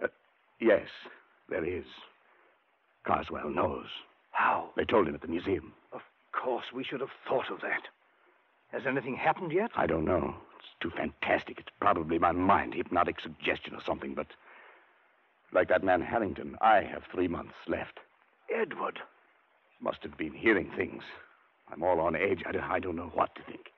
Uh, 0.01 0.07
yes, 0.59 0.88
there 1.49 1.65
is. 1.65 1.86
Carswell 3.05 3.49
knows. 3.49 3.88
How? 4.32 4.70
They 4.76 4.84
told 4.86 5.07
him 5.07 5.15
at 5.15 5.22
the 5.22 5.28
museum. 5.28 5.74
Of 5.91 6.01
course, 6.32 6.65
we 6.72 6.84
should 6.84 6.99
have 6.99 7.09
thought 7.28 7.49
of 7.49 7.61
that. 7.61 7.82
Has 8.72 8.86
anything 8.86 9.15
happened 9.15 9.51
yet? 9.51 9.72
I 9.76 9.88
don't 9.88 10.05
know. 10.05 10.36
It's 10.59 10.68
too 10.82 10.91
fantastic. 10.95 11.59
It's 11.59 11.70
probably 11.80 12.20
my 12.20 12.32
mind, 12.32 12.74
hypnotic 12.74 13.20
suggestion 13.22 13.76
or 13.76 13.82
something, 13.86 14.13
but. 14.13 14.28
Like 15.53 15.70
that 15.70 15.84
man 15.84 16.01
Harrington, 16.01 16.57
I 16.59 16.82
have 16.82 17.03
three 17.11 17.30
months 17.30 17.53
left. 17.68 17.99
Edward. 18.53 18.99
Must 19.80 20.03
have 20.03 20.18
been 20.18 20.34
hearing 20.34 20.72
things. 20.76 21.03
I'm 21.72 21.84
all 21.84 22.01
on 22.01 22.15
edge. 22.15 22.43
I 22.45 22.51
don't, 22.51 22.63
I 22.63 22.80
don't 22.80 22.95
know 22.95 23.11
what 23.13 23.34
to 23.36 23.43
think. 23.43 23.72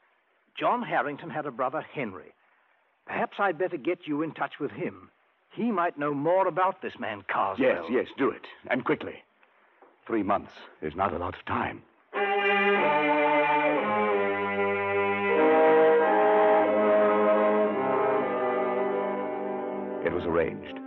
John 0.57 0.81
Harrington 0.81 1.29
had 1.29 1.45
a 1.45 1.51
brother, 1.51 1.85
Henry. 1.93 2.33
Perhaps 3.05 3.37
I'd 3.39 3.57
better 3.57 3.77
get 3.77 4.07
you 4.07 4.23
in 4.23 4.31
touch 4.31 4.53
with 4.59 4.71
him. 4.71 5.09
He 5.51 5.71
might 5.71 5.97
know 5.97 6.13
more 6.13 6.47
about 6.47 6.81
this 6.81 6.99
man, 6.99 7.23
Carswell. 7.27 7.67
Yes, 7.67 7.83
yes, 7.89 8.07
do 8.17 8.29
it. 8.29 8.45
And 8.69 8.85
quickly. 8.85 9.23
Three 10.05 10.23
months 10.23 10.53
is 10.81 10.95
not 10.95 11.13
a 11.13 11.17
lot 11.17 11.35
of 11.37 11.45
time. 11.45 11.83
It 20.09 20.15
was 20.15 20.25
arranged. 20.25 20.79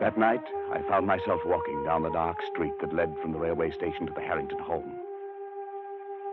That 0.00 0.16
night, 0.16 0.42
I 0.72 0.80
found 0.88 1.06
myself 1.06 1.42
walking 1.44 1.84
down 1.84 2.02
the 2.02 2.08
dark 2.08 2.38
street 2.50 2.72
that 2.80 2.94
led 2.94 3.14
from 3.20 3.32
the 3.32 3.38
railway 3.38 3.70
station 3.70 4.06
to 4.06 4.12
the 4.14 4.22
Harrington 4.22 4.58
home. 4.58 4.90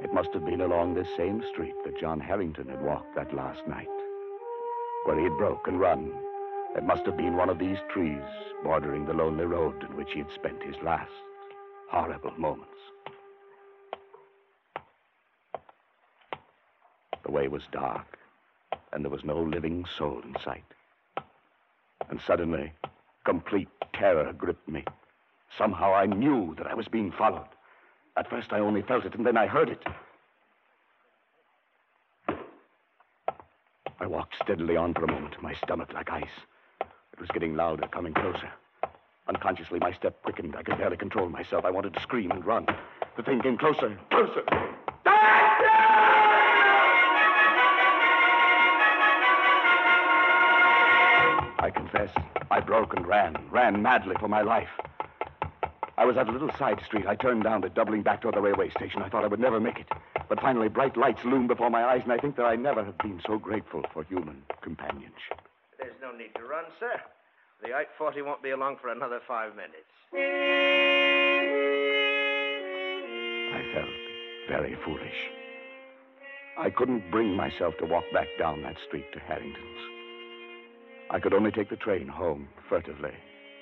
It 0.01 0.13
must 0.13 0.31
have 0.31 0.45
been 0.45 0.61
along 0.61 0.93
this 0.93 1.09
same 1.17 1.43
street 1.51 1.73
that 1.83 1.99
John 1.99 2.21
Harrington 2.21 2.69
had 2.69 2.81
walked 2.81 3.15
that 3.15 3.33
last 3.33 3.67
night. 3.67 3.89
Where 5.03 5.17
he 5.17 5.25
had 5.25 5.37
broke 5.37 5.67
and 5.67 5.77
run. 5.77 6.13
It 6.77 6.85
must 6.85 7.05
have 7.05 7.17
been 7.17 7.35
one 7.35 7.49
of 7.49 7.59
these 7.59 7.79
trees 7.89 8.23
bordering 8.63 9.05
the 9.05 9.13
lonely 9.13 9.43
road 9.43 9.83
in 9.83 9.97
which 9.97 10.13
he 10.13 10.19
had 10.19 10.31
spent 10.31 10.63
his 10.63 10.81
last 10.81 11.11
horrible 11.91 12.31
moments. 12.37 12.79
The 17.25 17.31
way 17.31 17.49
was 17.49 17.63
dark, 17.73 18.17
and 18.93 19.03
there 19.03 19.11
was 19.11 19.25
no 19.25 19.41
living 19.41 19.83
soul 19.97 20.21
in 20.23 20.33
sight. 20.41 20.63
And 22.09 22.19
suddenly, 22.25 22.71
complete 23.25 23.69
terror 23.93 24.31
gripped 24.33 24.67
me. 24.67 24.83
Somehow 25.57 25.93
I 25.93 26.05
knew 26.05 26.53
that 26.57 26.67
I 26.67 26.73
was 26.73 26.87
being 26.87 27.11
followed. 27.11 27.47
At 28.17 28.29
first 28.29 28.53
I 28.53 28.59
only 28.59 28.81
felt 28.81 29.05
it, 29.05 29.15
and 29.15 29.25
then 29.25 29.37
I 29.37 29.47
heard 29.47 29.69
it. 29.69 29.83
I 33.99 34.07
walked 34.07 34.35
steadily 34.43 34.75
on 34.77 34.93
for 34.93 35.05
a 35.05 35.11
moment, 35.11 35.41
my 35.41 35.53
stomach 35.53 35.93
like 35.93 36.11
ice. 36.11 36.27
It 36.81 37.19
was 37.19 37.29
getting 37.31 37.55
louder, 37.55 37.87
coming 37.87 38.13
closer. 38.13 38.51
Unconsciously, 39.27 39.79
my 39.79 39.93
step 39.93 40.21
quickened. 40.23 40.55
I 40.55 40.63
could 40.63 40.77
barely 40.77 40.97
control 40.97 41.29
myself. 41.29 41.65
I 41.65 41.71
wanted 41.71 41.93
to 41.93 42.01
scream 42.01 42.31
and 42.31 42.45
run. 42.45 42.67
The 43.17 43.23
thing 43.23 43.41
came 43.41 43.57
closer, 43.57 43.97
closer. 44.11 44.43
I 45.05 45.44
confess, 52.07 52.47
I 52.51 52.59
broke 52.59 52.95
and 52.95 53.07
ran, 53.07 53.35
ran 53.51 53.81
madly 53.81 54.15
for 54.19 54.27
my 54.27 54.41
life. 54.41 54.69
I 55.97 56.03
was 56.05 56.17
at 56.17 56.27
a 56.27 56.31
little 56.31 56.51
side 56.57 56.81
street. 56.85 57.07
I 57.07 57.15
turned 57.15 57.43
down 57.43 57.63
it, 57.63 57.73
doubling 57.73 58.01
back 58.03 58.21
toward 58.21 58.35
the 58.35 58.41
railway 58.41 58.69
station. 58.69 59.01
I 59.01 59.07
thought 59.09 59.23
I 59.23 59.27
would 59.27 59.39
never 59.39 59.61
make 59.61 59.79
it. 59.79 59.87
But 60.27 60.41
finally, 60.41 60.67
bright 60.67 60.97
lights 60.97 61.23
loomed 61.23 61.47
before 61.47 61.69
my 61.69 61.85
eyes, 61.85 62.01
and 62.03 62.11
I 62.11 62.17
think 62.17 62.35
that 62.35 62.45
I 62.45 62.55
never 62.55 62.83
have 62.83 62.97
been 62.97 63.21
so 63.25 63.37
grateful 63.37 63.83
for 63.93 64.03
human 64.03 64.43
companionship. 64.61 65.39
There's 65.77 65.95
no 66.01 66.11
need 66.11 66.35
to 66.35 66.43
run, 66.43 66.65
sir. 66.79 66.99
The 67.61 67.69
840 67.69 68.23
won't 68.23 68.43
be 68.43 68.49
along 68.49 68.77
for 68.81 68.89
another 68.89 69.21
five 69.25 69.55
minutes. 69.55 69.73
I 73.53 73.61
felt 73.73 73.89
very 74.49 74.75
foolish. 74.83 75.29
I 76.57 76.69
couldn't 76.69 77.09
bring 77.11 77.35
myself 77.35 77.77
to 77.77 77.85
walk 77.85 78.03
back 78.13 78.27
down 78.37 78.63
that 78.63 78.75
street 78.85 79.11
to 79.13 79.19
Harrington's. 79.19 79.94
I 81.09 81.19
could 81.19 81.33
only 81.33 81.51
take 81.51 81.69
the 81.69 81.75
train 81.75 82.07
home 82.07 82.47
furtively 82.67 83.13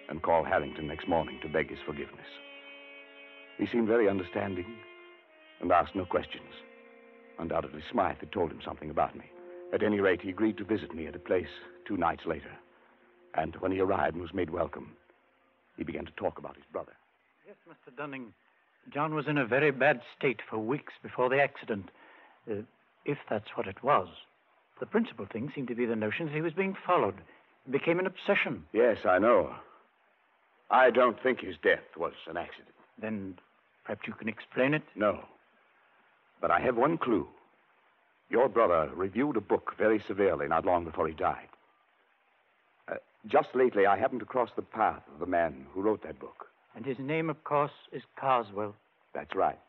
and 0.10 0.22
call 0.22 0.44
Harrington 0.44 0.88
next 0.88 1.08
morning 1.08 1.40
to 1.42 1.50
beg 1.50 1.70
his 1.70 1.80
forgiveness. 1.86 2.28
He 3.58 3.68
seemed 3.68 3.88
very 3.88 4.10
understanding 4.10 4.66
and 5.62 5.72
asked 5.72 5.96
no 5.96 6.06
questions. 6.06 6.50
Undoubtedly, 7.40 7.82
Smythe 7.92 8.20
had 8.20 8.32
told 8.32 8.52
him 8.52 8.62
something 8.64 8.90
about 8.90 9.16
me. 9.16 9.26
At 9.74 9.84
any 9.84 10.00
rate, 10.00 10.22
he 10.22 10.30
agreed 10.30 10.58
to 10.58 10.64
visit 10.64 10.94
me 10.94 11.08
at 11.08 11.16
a 11.16 11.20
place 11.20 11.48
two 11.88 11.98
nights 11.98 12.26
later. 12.26 12.52
And 13.36 13.56
when 13.58 13.72
he 13.72 13.80
arrived 13.80 14.14
and 14.14 14.22
was 14.22 14.34
made 14.34 14.50
welcome, 14.50 14.92
he 15.78 15.84
began 15.84 16.06
to 16.06 16.12
talk 16.12 16.38
about 16.38 16.56
his 16.56 16.66
brother. 16.72 16.94
Yes, 17.46 17.56
Mr. 17.68 17.96
Dunning. 17.96 18.34
John 18.94 19.16
was 19.16 19.28
in 19.28 19.38
a 19.38 19.46
very 19.46 19.72
bad 19.72 20.02
state 20.18 20.42
for 20.50 20.60
weeks 20.60 20.94
before 21.02 21.30
the 21.30 21.42
accident, 21.42 21.90
uh, 22.50 22.56
if 23.06 23.18
that's 23.30 23.50
what 23.56 23.68
it 23.68 23.84
was. 23.84 24.08
The 24.84 24.88
principal 24.88 25.26
thing 25.26 25.50
seemed 25.56 25.70
to 25.70 25.76
be 25.76 25.86
the 25.86 25.96
notion 25.96 26.26
that 26.26 26.36
he 26.36 26.42
was 26.42 26.52
being 26.52 26.76
followed. 26.86 27.16
It 27.66 27.72
became 27.72 28.00
an 28.00 28.06
obsession. 28.06 28.66
Yes, 28.74 28.98
I 29.06 29.18
know. 29.18 29.56
I 30.70 30.90
don't 30.90 31.18
think 31.24 31.40
his 31.40 31.56
death 31.64 31.96
was 31.96 32.12
an 32.30 32.36
accident. 32.36 32.76
Then 33.02 33.36
perhaps 33.86 34.06
you 34.06 34.14
can 34.14 34.28
explain 34.28 34.74
it? 34.74 34.84
No. 34.94 35.24
But 36.42 36.52
I 36.52 36.60
have 36.60 36.76
one 36.76 36.98
clue. 36.98 37.26
Your 38.30 38.50
brother 38.50 38.92
reviewed 38.94 39.38
a 39.38 39.42
book 39.42 39.74
very 39.78 40.04
severely 40.06 40.50
not 40.50 40.66
long 40.66 40.84
before 40.84 41.08
he 41.08 41.14
died. 41.14 41.48
Uh, 42.92 42.96
just 43.26 43.56
lately, 43.56 43.86
I 43.86 43.98
happened 43.98 44.20
to 44.20 44.26
cross 44.26 44.50
the 44.54 44.64
path 44.64 45.04
of 45.14 45.22
the 45.22 45.26
man 45.26 45.66
who 45.74 45.82
wrote 45.82 46.04
that 46.04 46.20
book. 46.20 46.48
And 46.76 46.86
his 46.86 47.00
name, 47.00 47.30
of 47.30 47.42
course, 47.46 47.72
is 47.94 48.04
Carswell. 48.18 48.76
That's 49.16 49.34
right. 49.34 49.60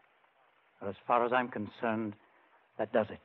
Well, 0.80 0.90
as 0.90 0.96
far 1.06 1.24
as 1.24 1.32
I'm 1.32 1.50
concerned, 1.50 2.14
that 2.78 2.92
does 2.92 3.06
it. 3.10 3.20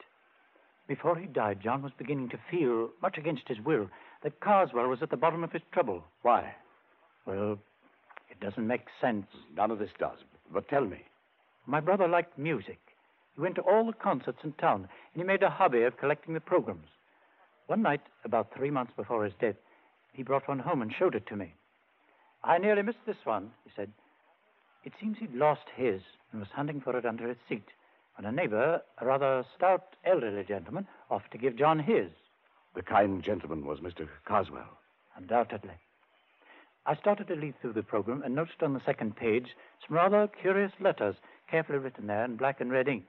Before 0.90 1.16
he 1.16 1.28
died, 1.28 1.62
John 1.62 1.84
was 1.84 1.92
beginning 2.00 2.30
to 2.30 2.40
feel, 2.50 2.90
much 3.00 3.20
against 3.20 3.48
his 3.48 3.62
will, 3.62 3.92
that 4.24 4.40
Carswell 4.40 4.88
was 4.88 5.04
at 5.04 5.12
the 5.12 5.18
bottom 5.18 5.44
of 5.44 5.52
his 5.52 5.62
trouble. 5.72 6.04
Why? 6.24 6.56
Well, 7.28 7.60
it 8.32 8.40
doesn't 8.40 8.66
make 8.66 8.88
sense. 9.00 9.28
None 9.56 9.70
of 9.70 9.78
this 9.78 9.92
does. 10.00 10.18
But 10.52 10.68
tell 10.68 10.86
me. 10.86 11.06
My 11.68 11.80
brother 11.80 12.08
liked 12.08 12.40
music. 12.40 12.80
He 13.36 13.42
went 13.42 13.54
to 13.56 13.62
all 13.62 13.86
the 13.86 13.94
concerts 13.94 14.40
in 14.44 14.54
town, 14.54 14.90
and 15.14 15.22
he 15.22 15.24
made 15.24 15.44
a 15.44 15.50
hobby 15.52 15.84
of 15.84 15.96
collecting 15.98 16.34
the 16.34 16.40
programs. 16.40 16.88
One 17.68 17.84
night, 17.84 18.02
about 18.26 18.52
three 18.52 18.72
months 18.72 18.94
before 18.98 19.24
his 19.24 19.34
death, 19.40 19.58
he 20.12 20.24
brought 20.24 20.48
one 20.48 20.58
home 20.58 20.82
and 20.82 20.92
showed 20.92 21.14
it 21.14 21.28
to 21.28 21.36
me. 21.36 21.54
I 22.44 22.58
nearly 22.58 22.82
missed 22.82 23.06
this 23.06 23.26
one, 23.26 23.52
he 23.64 23.70
said. 23.76 23.92
It 24.84 24.94
seems 25.00 25.20
he'd 25.20 25.36
lost 25.36 25.70
his 25.76 26.02
and 26.32 26.42
was 26.42 26.50
hunting 26.56 26.82
for 26.82 26.98
it 26.98 27.06
under 27.06 27.28
his 27.28 27.38
seat 27.48 27.68
when 28.20 28.34
a 28.34 28.36
neighbor, 28.36 28.82
a 28.98 29.06
rather 29.06 29.46
stout 29.56 29.96
elderly 30.04 30.44
gentleman, 30.44 30.86
offered 31.10 31.32
to 31.32 31.38
give 31.38 31.56
John 31.56 31.80
his. 31.80 32.10
The 32.76 32.82
kind 32.82 33.24
gentleman 33.24 33.66
was 33.66 33.80
Mr. 33.80 34.10
Carswell. 34.26 34.78
Undoubtedly. 35.16 35.76
I 36.86 36.98
started 36.98 37.30
to 37.30 37.36
leaf 37.36 37.56
through 37.62 37.74
the 37.74 37.82
program 37.82 38.22
and 38.22 38.36
noticed 38.36 38.62
on 38.62 38.74
the 38.74 38.82
second 38.86 39.16
page 39.16 39.48
some 39.88 39.96
rather 39.96 40.28
curious 40.28 40.74
letters, 40.82 41.16
carefully 41.50 41.78
written 41.80 42.08
there 42.08 42.26
in 42.26 42.36
black 42.36 42.60
and 42.60 42.74
red 42.74 42.90
ink. 42.90 43.06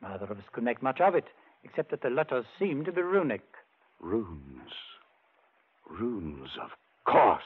Neither 0.00 0.26
of 0.26 0.38
us 0.38 0.44
could 0.52 0.62
make 0.62 0.80
much 0.80 1.00
of 1.00 1.16
it, 1.16 1.26
except 1.64 1.90
that 1.90 2.02
the 2.02 2.08
letters 2.08 2.44
seemed 2.56 2.84
to 2.86 2.92
be 2.92 3.02
runic. 3.02 3.42
Runes. 4.00 4.70
Runes, 5.90 6.50
of 6.62 6.70
course. 7.04 7.42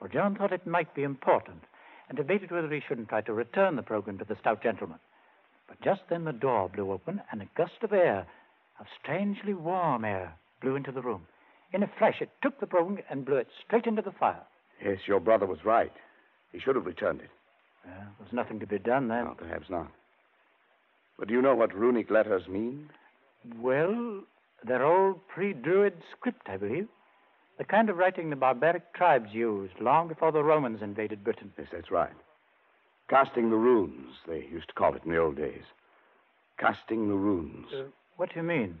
Well, 0.00 0.08
John 0.10 0.36
thought 0.36 0.54
it 0.54 0.66
might 0.66 0.94
be 0.94 1.02
important 1.02 1.64
and 2.08 2.16
debated 2.16 2.50
whether 2.50 2.72
he 2.72 2.80
shouldn't 2.88 3.10
try 3.10 3.20
to 3.20 3.34
return 3.34 3.76
the 3.76 3.82
program 3.82 4.16
to 4.18 4.24
the 4.24 4.38
stout 4.40 4.62
gentleman. 4.62 5.00
But 5.68 5.80
just 5.82 6.02
then 6.08 6.24
the 6.24 6.32
door 6.32 6.68
blew 6.68 6.90
open 6.90 7.20
and 7.30 7.42
a 7.42 7.48
gust 7.56 7.82
of 7.82 7.92
air, 7.92 8.26
of 8.80 8.86
strangely 9.00 9.54
warm 9.54 10.04
air, 10.04 10.34
blew 10.60 10.76
into 10.76 10.92
the 10.92 11.02
room. 11.02 11.26
In 11.72 11.82
a 11.82 11.90
flash, 11.98 12.20
it 12.20 12.30
took 12.42 12.58
the 12.58 12.66
broom 12.66 12.98
and 13.10 13.24
blew 13.24 13.36
it 13.36 13.48
straight 13.64 13.86
into 13.86 14.02
the 14.02 14.12
fire. 14.12 14.42
Yes, 14.82 14.98
your 15.06 15.20
brother 15.20 15.46
was 15.46 15.64
right. 15.64 15.92
He 16.52 16.58
should 16.58 16.76
have 16.76 16.86
returned 16.86 17.20
it. 17.20 17.30
Well, 17.84 17.94
there 17.94 18.24
was 18.24 18.32
nothing 18.32 18.60
to 18.60 18.66
be 18.66 18.78
done 18.78 19.08
then. 19.08 19.24
No, 19.24 19.34
perhaps 19.36 19.68
not. 19.68 19.88
But 21.18 21.28
do 21.28 21.34
you 21.34 21.42
know 21.42 21.54
what 21.54 21.74
runic 21.74 22.10
letters 22.10 22.48
mean? 22.48 22.88
Well, 23.60 24.22
they're 24.64 24.84
old 24.84 25.26
pre 25.28 25.52
Druid 25.52 25.94
script, 26.16 26.48
I 26.48 26.56
believe. 26.56 26.88
The 27.58 27.64
kind 27.64 27.90
of 27.90 27.96
writing 27.96 28.30
the 28.30 28.36
barbaric 28.36 28.94
tribes 28.94 29.30
used 29.32 29.74
long 29.80 30.08
before 30.08 30.30
the 30.30 30.44
Romans 30.44 30.80
invaded 30.80 31.24
Britain. 31.24 31.52
Yes, 31.58 31.68
that's 31.72 31.90
right. 31.90 32.12
Casting 33.08 33.50
the 33.50 33.56
runes, 33.56 34.16
they 34.26 34.46
used 34.52 34.68
to 34.68 34.74
call 34.74 34.94
it 34.94 35.02
in 35.04 35.10
the 35.10 35.18
old 35.18 35.36
days. 35.36 35.62
Casting 36.58 37.08
the 37.08 37.14
runes. 37.14 37.66
Uh, 37.72 37.84
what 38.16 38.32
do 38.32 38.36
you 38.36 38.42
mean? 38.42 38.78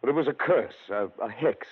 Well, 0.00 0.10
it 0.10 0.14
was 0.14 0.28
a 0.28 0.32
curse, 0.32 0.74
a, 0.90 1.08
a 1.22 1.28
hex. 1.30 1.66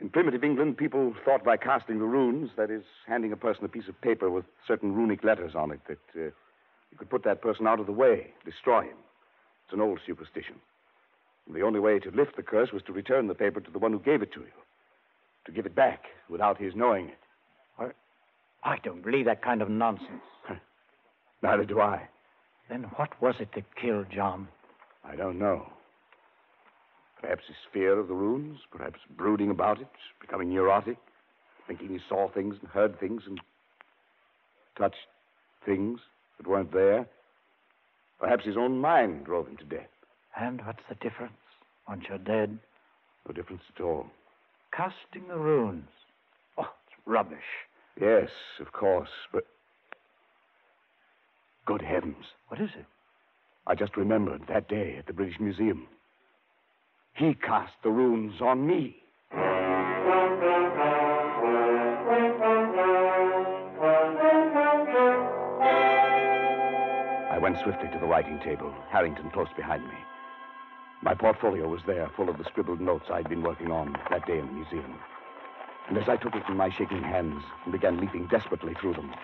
In 0.00 0.08
primitive 0.08 0.42
England, 0.42 0.78
people 0.78 1.14
thought 1.24 1.44
by 1.44 1.56
casting 1.58 1.98
the 1.98 2.06
runes, 2.06 2.50
that 2.56 2.70
is, 2.70 2.82
handing 3.06 3.32
a 3.32 3.36
person 3.36 3.64
a 3.64 3.68
piece 3.68 3.86
of 3.86 4.00
paper 4.00 4.30
with 4.30 4.46
certain 4.66 4.94
runic 4.94 5.22
letters 5.22 5.54
on 5.54 5.70
it, 5.70 5.80
that 5.86 5.98
uh, 6.16 6.24
you 6.90 6.98
could 6.98 7.10
put 7.10 7.22
that 7.24 7.42
person 7.42 7.66
out 7.66 7.78
of 7.78 7.86
the 7.86 7.92
way, 7.92 8.28
destroy 8.44 8.82
him. 8.82 8.96
It's 9.64 9.74
an 9.74 9.80
old 9.80 10.00
superstition. 10.04 10.56
And 11.46 11.54
the 11.54 11.62
only 11.62 11.80
way 11.80 11.98
to 12.00 12.10
lift 12.10 12.36
the 12.36 12.42
curse 12.42 12.72
was 12.72 12.82
to 12.84 12.92
return 12.92 13.28
the 13.28 13.34
paper 13.34 13.60
to 13.60 13.70
the 13.70 13.78
one 13.78 13.92
who 13.92 14.00
gave 14.00 14.22
it 14.22 14.32
to 14.32 14.40
you, 14.40 14.46
to 15.44 15.52
give 15.52 15.66
it 15.66 15.74
back 15.74 16.04
without 16.28 16.58
his 16.58 16.74
knowing 16.74 17.08
it. 17.08 17.18
I, 17.78 17.90
I 18.64 18.78
don't 18.78 19.04
believe 19.04 19.26
that 19.26 19.42
kind 19.42 19.62
of 19.62 19.68
nonsense. 19.68 20.08
Neither 21.42 21.64
do 21.64 21.80
I. 21.80 22.08
Then 22.68 22.84
what 22.96 23.20
was 23.20 23.34
it 23.40 23.48
that 23.54 23.64
killed 23.80 24.06
John? 24.14 24.48
I 25.04 25.16
don't 25.16 25.38
know. 25.38 25.66
Perhaps 27.20 27.42
his 27.46 27.56
fear 27.72 27.98
of 27.98 28.08
the 28.08 28.14
runes, 28.14 28.58
perhaps 28.70 29.00
brooding 29.16 29.50
about 29.50 29.80
it, 29.80 29.88
becoming 30.20 30.50
neurotic, 30.50 30.96
thinking 31.66 31.88
he 31.88 31.98
saw 32.08 32.30
things 32.30 32.56
and 32.60 32.70
heard 32.70 32.98
things 32.98 33.22
and 33.26 33.40
touched 34.78 34.96
things 35.64 36.00
that 36.38 36.46
weren't 36.46 36.72
there. 36.72 37.06
Perhaps 38.18 38.44
his 38.44 38.56
own 38.56 38.78
mind 38.78 39.24
drove 39.24 39.48
him 39.48 39.56
to 39.58 39.64
death. 39.64 39.88
And 40.38 40.60
what's 40.64 40.82
the 40.88 40.94
difference 40.96 41.32
once 41.88 42.04
you're 42.08 42.18
dead? 42.18 42.58
No 43.26 43.34
difference 43.34 43.62
at 43.74 43.82
all. 43.82 44.06
Casting 44.74 45.28
the 45.28 45.36
runes. 45.36 45.88
Oh, 46.58 46.62
it's 46.62 47.06
rubbish. 47.06 47.38
Yes, 48.00 48.30
of 48.60 48.72
course, 48.72 49.08
but. 49.32 49.44
Good 51.66 51.82
heavens. 51.82 52.26
What 52.48 52.60
is 52.60 52.70
it? 52.76 52.86
I 53.66 53.74
just 53.74 53.96
remembered 53.96 54.46
that 54.48 54.68
day 54.68 54.96
at 54.98 55.06
the 55.06 55.12
British 55.12 55.38
Museum. 55.38 55.86
He 57.14 57.34
cast 57.34 57.74
the 57.82 57.90
runes 57.90 58.40
on 58.40 58.66
me. 58.66 58.96
I 67.30 67.38
went 67.40 67.58
swiftly 67.58 67.88
to 67.92 67.98
the 67.98 68.06
writing 68.06 68.40
table, 68.40 68.74
Harrington 68.90 69.30
close 69.30 69.48
behind 69.56 69.84
me. 69.84 69.94
My 71.02 71.14
portfolio 71.14 71.68
was 71.68 71.80
there, 71.86 72.10
full 72.16 72.28
of 72.28 72.38
the 72.38 72.44
scribbled 72.44 72.80
notes 72.80 73.10
I'd 73.10 73.28
been 73.28 73.42
working 73.42 73.70
on 73.70 73.96
that 74.10 74.26
day 74.26 74.38
in 74.38 74.46
the 74.46 74.52
museum. 74.52 74.98
And 75.88 75.96
as 75.96 76.08
I 76.08 76.16
took 76.16 76.34
it 76.34 76.42
in 76.48 76.56
my 76.56 76.70
shaking 76.70 77.02
hands 77.02 77.42
and 77.64 77.72
began 77.72 77.98
leaping 77.98 78.26
desperately 78.26 78.74
through 78.74 78.94
them, 78.94 79.14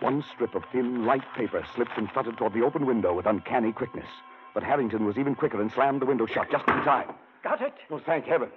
one 0.00 0.24
strip 0.34 0.54
of 0.54 0.64
thin, 0.72 1.04
light 1.04 1.24
paper 1.34 1.64
slipped 1.74 1.96
and 1.96 2.10
fluttered 2.10 2.36
toward 2.36 2.54
the 2.54 2.62
open 2.62 2.86
window 2.86 3.14
with 3.14 3.26
uncanny 3.26 3.72
quickness. 3.72 4.08
But 4.54 4.62
Harrington 4.62 5.04
was 5.04 5.18
even 5.18 5.34
quicker 5.34 5.60
and 5.60 5.70
slammed 5.70 6.02
the 6.02 6.06
window 6.06 6.26
shut 6.26 6.50
just 6.50 6.66
in 6.68 6.82
time. 6.82 7.14
Got 7.42 7.62
it? 7.62 7.74
Well, 7.88 8.02
thank 8.04 8.26
heaven. 8.26 8.50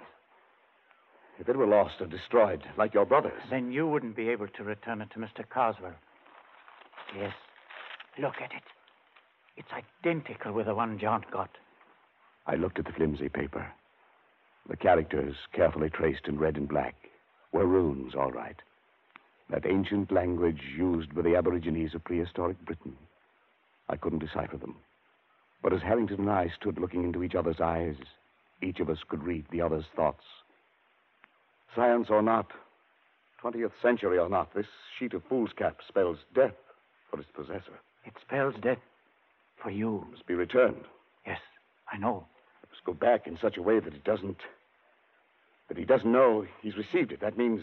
If 1.38 1.48
it 1.48 1.56
were 1.56 1.66
lost 1.66 2.00
or 2.00 2.06
destroyed, 2.06 2.62
like 2.76 2.94
your 2.94 3.04
brother's. 3.04 3.42
Then 3.50 3.72
you 3.72 3.86
wouldn't 3.86 4.16
be 4.16 4.28
able 4.28 4.48
to 4.48 4.64
return 4.64 5.00
it 5.00 5.10
to 5.12 5.18
Mr. 5.18 5.48
Carswell. 5.48 5.94
Yes. 7.16 7.34
Look 8.18 8.40
at 8.40 8.52
it. 8.52 8.62
It's 9.56 9.72
identical 9.72 10.52
with 10.52 10.66
the 10.66 10.74
one 10.74 10.98
John 10.98 11.24
got. 11.30 11.50
I 12.46 12.56
looked 12.56 12.78
at 12.78 12.84
the 12.84 12.92
flimsy 12.92 13.28
paper. 13.28 13.66
The 14.68 14.76
characters, 14.76 15.36
carefully 15.52 15.90
traced 15.90 16.26
in 16.26 16.38
red 16.38 16.56
and 16.56 16.68
black, 16.68 16.94
were 17.52 17.66
runes, 17.66 18.14
all 18.14 18.30
right. 18.30 18.56
That 19.50 19.66
ancient 19.66 20.10
language 20.10 20.62
used 20.76 21.14
by 21.14 21.22
the 21.22 21.36
Aborigines 21.36 21.94
of 21.94 22.04
prehistoric 22.04 22.58
Britain. 22.64 22.96
I 23.88 23.96
couldn't 23.96 24.20
decipher 24.20 24.56
them. 24.56 24.76
But 25.62 25.72
as 25.72 25.82
Harrington 25.82 26.20
and 26.20 26.30
I 26.30 26.48
stood 26.58 26.78
looking 26.78 27.04
into 27.04 27.22
each 27.22 27.34
other's 27.34 27.60
eyes, 27.60 27.96
each 28.62 28.80
of 28.80 28.88
us 28.88 28.98
could 29.08 29.22
read 29.22 29.44
the 29.50 29.60
other's 29.60 29.84
thoughts. 29.94 30.24
Science 31.74 32.08
or 32.10 32.22
not, 32.22 32.50
20th 33.42 33.72
century 33.82 34.18
or 34.18 34.28
not, 34.28 34.54
this 34.54 34.66
sheet 34.98 35.12
of 35.14 35.22
foolscap 35.28 35.78
spells 35.86 36.18
death 36.34 36.54
for 37.10 37.20
its 37.20 37.28
possessor. 37.34 37.78
It 38.06 38.14
spells 38.20 38.54
death 38.62 38.78
for 39.62 39.70
you. 39.70 40.04
It 40.08 40.12
must 40.12 40.26
be 40.26 40.34
returned. 40.34 40.84
Yes, 41.26 41.40
I 41.92 41.98
know. 41.98 42.26
It 42.62 42.70
must 42.70 42.84
go 42.84 42.94
back 42.94 43.26
in 43.26 43.38
such 43.40 43.56
a 43.56 43.62
way 43.62 43.80
that 43.80 43.94
it 43.94 44.04
doesn't. 44.04 44.38
that 45.68 45.78
he 45.78 45.84
doesn't 45.84 46.10
know 46.10 46.46
he's 46.62 46.76
received 46.76 47.12
it. 47.12 47.20
That 47.20 47.38
means 47.38 47.62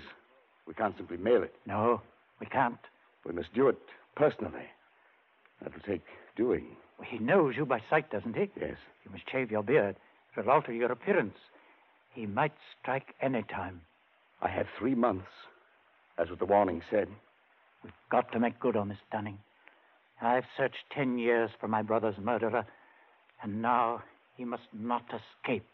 we 0.68 0.74
can't 0.74 0.96
simply 0.98 1.18
mail 1.18 1.44
it. 1.44 1.54
No, 1.66 2.02
we 2.40 2.48
can't. 2.48 2.80
We 3.26 3.34
must 3.34 3.54
do 3.54 3.68
it 3.68 3.78
personally. 4.16 4.66
That'll 5.62 5.80
take 5.82 6.02
doing. 6.36 6.66
Well, 6.98 7.08
he 7.10 7.20
knows 7.20 7.56
you 7.56 7.66
by 7.66 7.82
sight, 7.90 8.10
doesn't 8.10 8.36
he? 8.36 8.50
Yes. 8.60 8.78
You 9.06 9.12
must 9.12 9.30
shave 9.32 9.52
your 9.52 9.64
beard. 9.64 9.96
It'll 10.38 10.52
alter 10.52 10.74
your 10.74 10.92
appearance. 10.92 11.38
He 12.14 12.26
might 12.26 12.54
strike 12.80 13.16
any 13.22 13.44
time. 13.44 13.82
I 14.42 14.50
have 14.50 14.68
three 14.78 14.96
months, 14.96 15.28
as 16.18 16.30
what 16.30 16.40
the 16.40 16.46
warning 16.46 16.82
said. 16.90 17.08
We've 17.84 17.94
got 18.10 18.32
to 18.32 18.40
make 18.40 18.60
good 18.60 18.76
on 18.76 18.90
this 18.90 18.98
Dunning. 19.12 19.40
I've 20.22 20.46
searched 20.56 20.86
ten 20.96 21.18
years 21.18 21.50
for 21.60 21.68
my 21.68 21.82
brother's 21.82 22.18
murderer, 22.20 22.66
and 23.42 23.62
now 23.62 24.04
he 24.38 24.46
must 24.46 24.68
not 24.74 25.04
escape. 25.10 25.68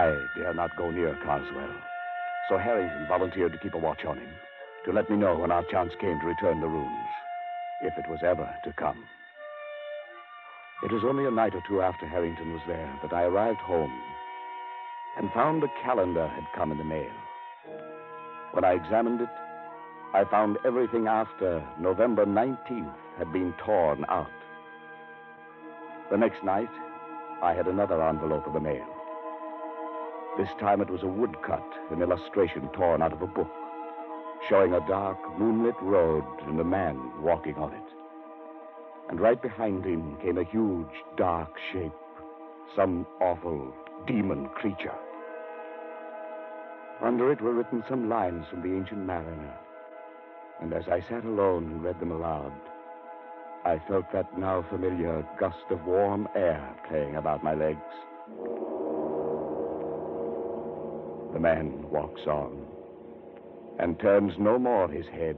I 0.00 0.16
dare 0.34 0.54
not 0.54 0.74
go 0.78 0.90
near 0.90 1.14
Carswell, 1.22 1.74
so 2.48 2.56
Harrington 2.56 3.06
volunteered 3.06 3.52
to 3.52 3.58
keep 3.58 3.74
a 3.74 3.78
watch 3.78 4.06
on 4.08 4.16
him, 4.16 4.32
to 4.86 4.92
let 4.92 5.10
me 5.10 5.16
know 5.18 5.36
when 5.36 5.50
our 5.50 5.62
chance 5.70 5.92
came 6.00 6.18
to 6.18 6.26
return 6.26 6.58
the 6.58 6.68
runes, 6.68 7.10
if 7.82 7.92
it 7.98 8.08
was 8.08 8.20
ever 8.24 8.48
to 8.64 8.72
come. 8.78 9.04
It 10.84 10.90
was 10.90 11.02
only 11.04 11.26
a 11.26 11.30
night 11.30 11.54
or 11.54 11.62
two 11.68 11.82
after 11.82 12.06
Harrington 12.06 12.54
was 12.54 12.62
there 12.66 12.90
that 13.02 13.12
I 13.12 13.24
arrived 13.24 13.58
home 13.58 13.92
and 15.18 15.30
found 15.32 15.62
a 15.62 15.82
calendar 15.84 16.28
had 16.28 16.44
come 16.56 16.72
in 16.72 16.78
the 16.78 16.84
mail. 16.84 17.12
When 18.52 18.64
I 18.64 18.72
examined 18.72 19.20
it, 19.20 19.28
I 20.14 20.24
found 20.30 20.56
everything 20.64 21.08
after 21.08 21.62
November 21.78 22.24
19th 22.24 22.94
had 23.18 23.30
been 23.34 23.52
torn 23.66 24.06
out. 24.08 24.32
The 26.10 26.16
next 26.16 26.42
night, 26.42 26.72
I 27.42 27.52
had 27.52 27.66
another 27.66 28.02
envelope 28.02 28.46
of 28.46 28.54
the 28.54 28.60
mail. 28.60 28.99
This 30.38 30.48
time 30.60 30.80
it 30.80 30.88
was 30.88 31.02
a 31.02 31.08
woodcut, 31.08 31.64
an 31.90 32.02
illustration 32.02 32.68
torn 32.68 33.02
out 33.02 33.12
of 33.12 33.20
a 33.20 33.26
book, 33.26 33.50
showing 34.48 34.72
a 34.72 34.86
dark, 34.86 35.18
moonlit 35.38 35.74
road 35.82 36.24
and 36.46 36.58
a 36.60 36.64
man 36.64 36.98
walking 37.20 37.56
on 37.56 37.72
it. 37.72 37.82
And 39.10 39.20
right 39.20 39.40
behind 39.40 39.84
him 39.84 40.16
came 40.22 40.38
a 40.38 40.44
huge, 40.44 40.92
dark 41.16 41.50
shape, 41.72 41.92
some 42.76 43.06
awful 43.20 43.74
demon 44.06 44.48
creature. 44.50 44.94
Under 47.02 47.32
it 47.32 47.40
were 47.40 47.54
written 47.54 47.82
some 47.88 48.08
lines 48.08 48.46
from 48.48 48.62
the 48.62 48.76
ancient 48.76 49.04
mariner. 49.04 49.54
And 50.62 50.72
as 50.72 50.84
I 50.88 51.00
sat 51.00 51.24
alone 51.24 51.64
and 51.64 51.82
read 51.82 51.98
them 51.98 52.12
aloud, 52.12 52.52
I 53.64 53.80
felt 53.88 54.10
that 54.12 54.38
now 54.38 54.64
familiar 54.70 55.26
gust 55.38 55.64
of 55.70 55.84
warm 55.84 56.28
air 56.36 56.62
playing 56.88 57.16
about 57.16 57.42
my 57.42 57.54
legs. 57.54 58.79
The 61.32 61.38
man 61.38 61.88
walks 61.90 62.26
on 62.26 62.66
and 63.78 63.98
turns 63.98 64.34
no 64.38 64.58
more 64.58 64.88
his 64.88 65.06
head, 65.06 65.36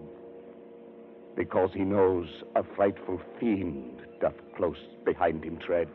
because 1.37 1.71
he 1.73 1.85
knows 1.85 2.27
a 2.57 2.65
frightful 2.65 3.21
fiend 3.39 4.01
doth 4.21 4.35
close 4.57 4.79
behind 5.05 5.45
him 5.45 5.59
tread. 5.59 5.89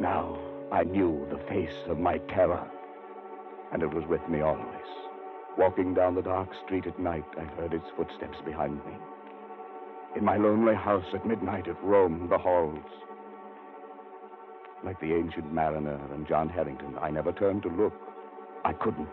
Now 0.00 0.38
I 0.70 0.84
knew 0.84 1.26
the 1.30 1.38
face 1.48 1.74
of 1.88 1.98
my 1.98 2.18
terror, 2.18 2.64
and 3.72 3.82
it 3.82 3.92
was 3.92 4.04
with 4.06 4.26
me 4.28 4.40
always. 4.42 4.64
Walking 5.56 5.94
down 5.94 6.14
the 6.14 6.22
dark 6.22 6.50
street 6.64 6.86
at 6.86 6.98
night, 6.98 7.24
I 7.36 7.44
heard 7.44 7.74
its 7.74 7.88
footsteps 7.96 8.38
behind 8.44 8.76
me. 8.84 8.92
In 10.16 10.24
my 10.24 10.36
lonely 10.36 10.74
house 10.74 11.06
at 11.12 11.26
midnight, 11.26 11.66
it 11.66 11.76
roamed 11.82 12.30
the 12.30 12.38
halls. 12.38 12.78
Like 14.84 15.00
the 15.00 15.12
ancient 15.12 15.52
mariner 15.52 16.00
and 16.12 16.28
John 16.28 16.48
Harrington, 16.48 16.96
I 17.00 17.10
never 17.10 17.32
turned 17.32 17.62
to 17.62 17.68
look. 17.68 17.94
I 18.64 18.72
couldn't. 18.74 19.08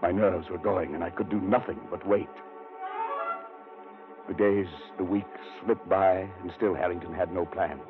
My 0.00 0.12
nerves 0.12 0.48
were 0.48 0.58
going, 0.58 0.94
and 0.94 1.02
I 1.02 1.10
could 1.10 1.28
do 1.28 1.40
nothing 1.40 1.80
but 1.90 2.06
wait. 2.06 2.28
The 4.28 4.34
days, 4.34 4.68
the 4.96 5.04
weeks 5.04 5.40
slipped 5.64 5.88
by, 5.88 6.28
and 6.40 6.52
still 6.56 6.74
Harrington 6.74 7.12
had 7.12 7.32
no 7.32 7.44
plan. 7.44 7.80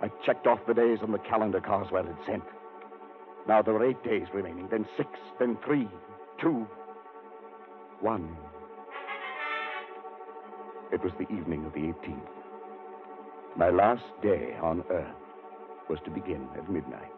I 0.00 0.10
checked 0.24 0.46
off 0.46 0.60
the 0.66 0.74
days 0.74 1.00
on 1.02 1.12
the 1.12 1.18
calendar 1.18 1.60
Carswell 1.60 2.06
had 2.06 2.16
sent. 2.24 2.44
Now 3.46 3.60
there 3.60 3.74
were 3.74 3.84
eight 3.84 4.02
days 4.02 4.26
remaining, 4.32 4.68
then 4.70 4.86
six, 4.96 5.10
then 5.38 5.58
three, 5.64 5.88
two, 6.40 6.66
one. 8.00 8.36
It 10.90 11.04
was 11.04 11.12
the 11.18 11.30
evening 11.30 11.66
of 11.66 11.74
the 11.74 11.80
18th. 11.80 12.28
My 13.56 13.68
last 13.68 14.04
day 14.22 14.56
on 14.62 14.82
Earth 14.90 15.14
was 15.90 15.98
to 16.06 16.10
begin 16.10 16.48
at 16.56 16.70
midnight. 16.70 17.12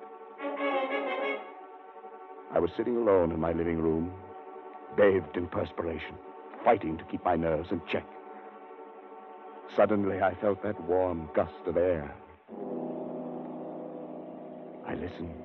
I 2.52 2.58
was 2.58 2.70
sitting 2.76 2.96
alone 2.96 3.30
in 3.30 3.38
my 3.38 3.52
living 3.52 3.78
room, 3.78 4.12
bathed 4.96 5.36
in 5.36 5.46
perspiration, 5.46 6.16
fighting 6.64 6.98
to 6.98 7.04
keep 7.04 7.24
my 7.24 7.36
nerves 7.36 7.68
in 7.70 7.80
check. 7.92 8.06
Suddenly, 9.76 10.20
I 10.20 10.34
felt 10.40 10.62
that 10.64 10.82
warm 10.88 11.28
gust 11.32 11.52
of 11.66 11.76
air. 11.76 12.12
I 14.84 14.94
listened. 14.94 15.44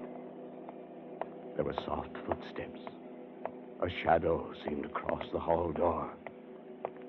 There 1.55 1.63
were 1.63 1.75
soft 1.85 2.17
footsteps. 2.25 2.79
A 3.83 3.87
shadow 4.03 4.51
seemed 4.65 4.81
to 4.81 4.89
cross 4.89 5.23
the 5.31 5.39
hall 5.39 5.71
door. 5.71 6.09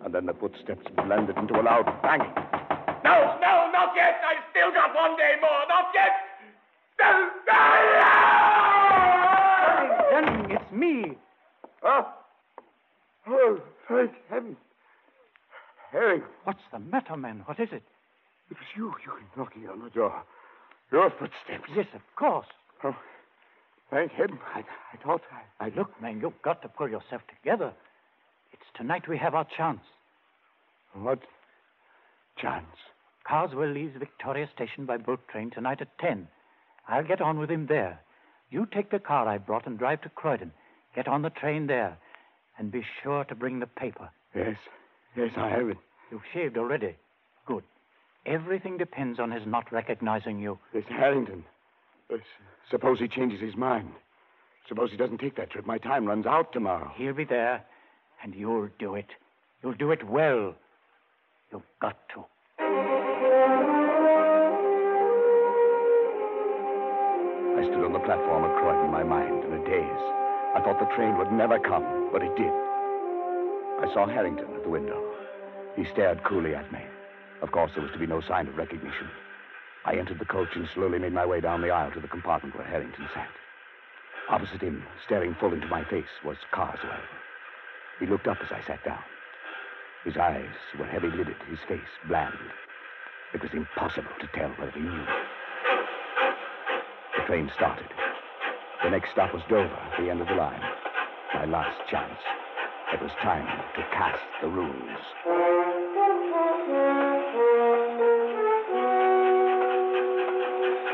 And 0.07 0.15
then 0.15 0.27
the 0.27 0.35
footsteps 0.35 0.87
blended 0.95 1.37
into 1.37 1.59
a 1.59 1.63
loud 1.67 1.85
banging. 2.01 2.31
No, 3.03 3.37
no, 3.43 3.71
not 3.73 3.91
yet. 3.97 4.23
I've 4.23 4.45
still 4.53 4.71
got 4.71 4.95
one 4.95 5.17
day 5.17 5.35
more. 5.41 5.67
Not 5.67 5.87
yet. 5.93 6.13
No, 7.01 7.31
Harrington, 10.13 10.51
it's 10.53 10.73
me. 10.73 11.19
Oh. 11.83 12.07
Oh, 13.27 13.61
thank 13.89 14.13
heaven. 14.31 14.57
Harry. 15.91 16.23
What's 16.45 16.61
the 16.73 16.79
matter, 16.79 17.17
man? 17.17 17.43
What 17.47 17.59
is 17.59 17.71
it? 17.73 17.83
It 18.49 18.57
was 18.57 18.67
you. 18.77 18.95
You 19.05 19.11
were 19.11 19.21
knocking 19.37 19.69
on 19.69 19.83
the 19.83 19.91
door. 19.91 20.23
Your 20.93 21.11
footsteps. 21.11 21.69
Yes, 21.75 21.87
of 21.93 22.03
course. 22.15 22.47
Oh, 22.85 22.95
thank 23.91 24.13
heaven. 24.13 24.39
I, 24.55 24.61
I 24.61 25.05
thought 25.05 25.23
I, 25.59 25.67
I... 25.67 25.73
Look, 25.77 26.01
man, 26.01 26.21
you've 26.21 26.41
got 26.43 26.63
to 26.63 26.69
pull 26.69 26.89
yourself 26.89 27.23
together. 27.29 27.73
It's 28.53 28.63
tonight 28.77 29.09
we 29.09 29.19
have 29.19 29.35
our 29.35 29.47
chance. 29.57 29.81
What 31.03 31.21
chance? 32.39 32.67
Carswell 33.25 33.71
leaves 33.73 33.97
Victoria 33.99 34.49
Station 34.55 34.87
by 34.87 34.97
boat 34.97 35.21
train 35.29 35.51
tonight 35.51 35.81
at 35.81 35.99
10. 35.99 36.29
I'll 36.89 37.05
get 37.05 37.21
on 37.21 37.39
with 37.39 37.51
him 37.51 37.67
there. 37.67 38.01
You 38.51 38.67
take 38.67 38.91
the 38.91 38.99
car 38.99 39.27
I 39.29 39.39
brought 39.39 39.67
and 39.67 39.79
drive 39.79 40.03
to 40.03 40.09
Croydon. 40.09 40.53
Get 40.95 41.09
on 41.09 41.23
the 41.23 41.31
train 41.31 41.67
there. 41.67 41.99
And 42.59 42.71
be 42.71 42.85
sure 43.03 43.25
to 43.25 43.35
bring 43.35 43.59
the 43.59 43.67
paper. 43.67 44.09
Yes. 44.35 44.57
Yes, 45.17 45.33
I 45.37 45.51
have 45.51 45.69
it. 45.69 45.77
You've 46.11 46.23
shaved 46.33 46.57
already. 46.57 46.95
Good. 47.47 47.65
Everything 48.25 48.79
depends 48.79 49.19
on 49.19 49.31
his 49.31 49.47
not 49.47 49.71
recognizing 49.71 50.39
you. 50.39 50.59
It's 50.73 50.89
Harrington. 50.89 51.45
Suppose 52.71 52.99
he 52.99 53.09
changes 53.09 53.41
his 53.41 53.57
mind. 53.57 53.91
Suppose 54.69 54.91
he 54.91 54.97
doesn't 54.97 55.19
take 55.19 55.37
that 55.37 55.51
trip. 55.51 55.67
My 55.67 55.79
time 55.79 56.07
runs 56.07 56.27
out 56.27 56.53
tomorrow. 56.53 56.93
He'll 56.97 57.13
be 57.13 57.25
there, 57.25 57.65
and 58.23 58.35
you'll 58.35 58.69
do 58.79 58.95
it. 58.95 59.07
You'll 59.63 59.75
do 59.75 59.91
it 59.91 60.09
well. 60.09 60.55
You've 61.53 61.63
got 61.81 61.97
to. 62.15 62.25
I 67.57 67.63
stood 67.65 67.85
on 67.85 67.93
the 67.93 68.01
platform 68.01 68.45
at 68.45 68.57
Croydon, 68.59 68.91
my 68.91 69.03
mind 69.03 69.45
in 69.45 69.53
a 69.53 69.65
daze. 69.65 70.05
I 70.55 70.61
thought 70.65 70.81
the 70.81 70.95
train 70.97 71.17
would 71.19 71.31
never 71.33 71.59
come, 71.59 72.11
but 72.13 72.23
it 72.23 72.35
did. 72.37 72.51
I 72.51 73.91
saw 73.95 74.07
Harrington 74.07 74.55
at 74.55 74.63
the 74.65 74.71
window. 74.71 75.01
He 75.77 75.85
stared 75.85 76.25
coolly 76.25 76.55
at 76.55 76.73
me. 76.73 76.81
Of 77.43 77.53
course, 77.53 77.71
there 77.75 77.83
was 77.83 77.93
to 77.93 77.99
be 77.99 78.07
no 78.07 78.21
sign 78.23 78.49
of 78.49 78.57
recognition. 78.57 79.09
I 79.85 79.97
entered 79.97 80.19
the 80.19 80.25
coach 80.25 80.57
and 80.57 80.69
slowly 80.75 80.99
made 80.99 81.13
my 81.13 81.27
way 81.27 81.41
down 81.41 81.63
the 81.63 81.71
aisle 81.71 81.93
to 81.93 82.01
the 82.01 82.09
compartment 82.09 82.57
where 82.57 82.67
Harrington 82.67 83.07
sat. 83.15 83.29
Opposite 84.29 84.63
him, 84.63 84.83
staring 85.05 85.37
full 85.39 85.53
into 85.53 85.69
my 85.69 85.85
face, 85.85 86.11
was 86.25 86.37
Carswell. 86.51 87.05
He 88.01 88.07
looked 88.07 88.27
up 88.27 88.39
as 88.43 88.51
I 88.51 88.67
sat 88.67 88.83
down. 88.85 88.99
His 90.07 90.17
eyes 90.17 90.55
were 90.79 90.87
heavy 90.87 91.09
lidded, 91.09 91.35
his 91.51 91.59
face 91.67 91.81
bland. 92.07 92.39
It 93.35 93.43
was 93.43 93.51
impossible 93.53 94.13
to 94.21 94.29
tell 94.29 94.51
whether 94.51 94.71
he 94.71 94.79
knew. 94.79 95.05
The 97.17 97.25
train 97.27 97.51
started. 97.57 97.89
The 98.85 98.91
next 98.91 99.11
stop 99.11 99.35
was 99.35 99.43
Dover, 99.49 99.77
the 99.99 100.09
end 100.09 100.21
of 100.21 100.29
the 100.29 100.37
line. 100.37 100.63
My 101.35 101.45
last 101.47 101.91
chance. 101.91 102.21
It 102.93 103.03
was 103.03 103.11
time 103.21 103.49
to 103.75 103.83
cast 103.91 104.23
the 104.41 104.49
runes. 104.49 104.99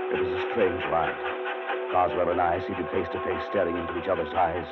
It 0.08 0.20
was 0.24 0.42
a 0.42 0.50
strange 0.52 0.82
ride. 0.88 1.92
Carswell 1.92 2.30
and 2.30 2.40
I 2.40 2.60
seated 2.66 2.88
face 2.88 3.08
to 3.12 3.20
face, 3.26 3.44
staring 3.50 3.76
into 3.76 3.98
each 3.98 4.08
other's 4.08 4.32
eyes. 4.32 4.66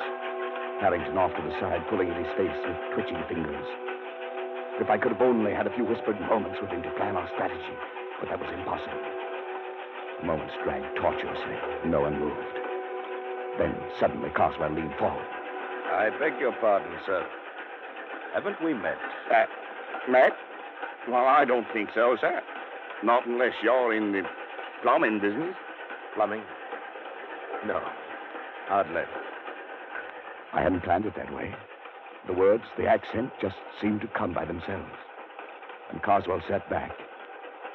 Harrington 0.81 1.15
off 1.19 1.35
to 1.35 1.43
the 1.43 1.53
side, 1.59 1.85
pulling 1.91 2.09
at 2.09 2.17
his 2.17 2.33
face 2.35 2.57
with 2.65 2.77
twitching 2.95 3.23
fingers. 3.29 3.90
If 4.81 4.89
I 4.89 4.97
could 4.97 5.11
have 5.11 5.21
only 5.21 5.53
had 5.53 5.67
a 5.67 5.75
few 5.75 5.85
whispered 5.85 6.19
moments 6.21 6.57
with 6.59 6.71
him 6.71 6.81
to 6.81 6.89
plan 6.97 7.15
our 7.15 7.29
strategy, 7.35 7.75
but 8.19 8.29
that 8.29 8.39
was 8.39 8.49
impossible. 8.49 8.97
Moments 10.25 10.55
dragged 10.63 10.97
tortuously. 10.97 11.53
No 11.85 12.01
one 12.01 12.19
moved. 12.19 12.57
Then 13.59 13.77
suddenly 13.99 14.31
Carswell 14.31 14.73
leaned 14.73 14.95
forward. 14.97 15.23
I 15.93 16.09
beg 16.17 16.39
your 16.39 16.53
pardon, 16.59 16.97
sir. 17.05 17.23
Haven't 18.33 18.57
we 18.63 18.73
met? 18.73 18.97
Uh, 19.29 19.45
met? 20.09 20.31
Well, 21.07 21.27
I 21.27 21.45
don't 21.45 21.67
think 21.73 21.89
so, 21.93 22.17
sir. 22.19 22.41
Not 23.03 23.27
unless 23.27 23.53
you're 23.61 23.93
in 23.93 24.11
the 24.11 24.23
plumbing 24.81 25.19
business. 25.19 25.55
Plumbing? 26.15 26.41
No, 27.67 27.79
hardly. 28.65 29.03
I 30.53 30.63
hadn't 30.63 30.81
planned 30.81 31.05
it 31.05 31.15
that 31.17 31.31
way. 31.31 31.53
The 32.27 32.33
words, 32.33 32.63
the 32.77 32.87
accent, 32.87 33.31
just 33.41 33.55
seemed 33.81 34.01
to 34.01 34.07
come 34.07 34.33
by 34.33 34.45
themselves. 34.45 34.93
And 35.89 36.01
Carswell 36.01 36.41
sat 36.47 36.69
back, 36.69 36.97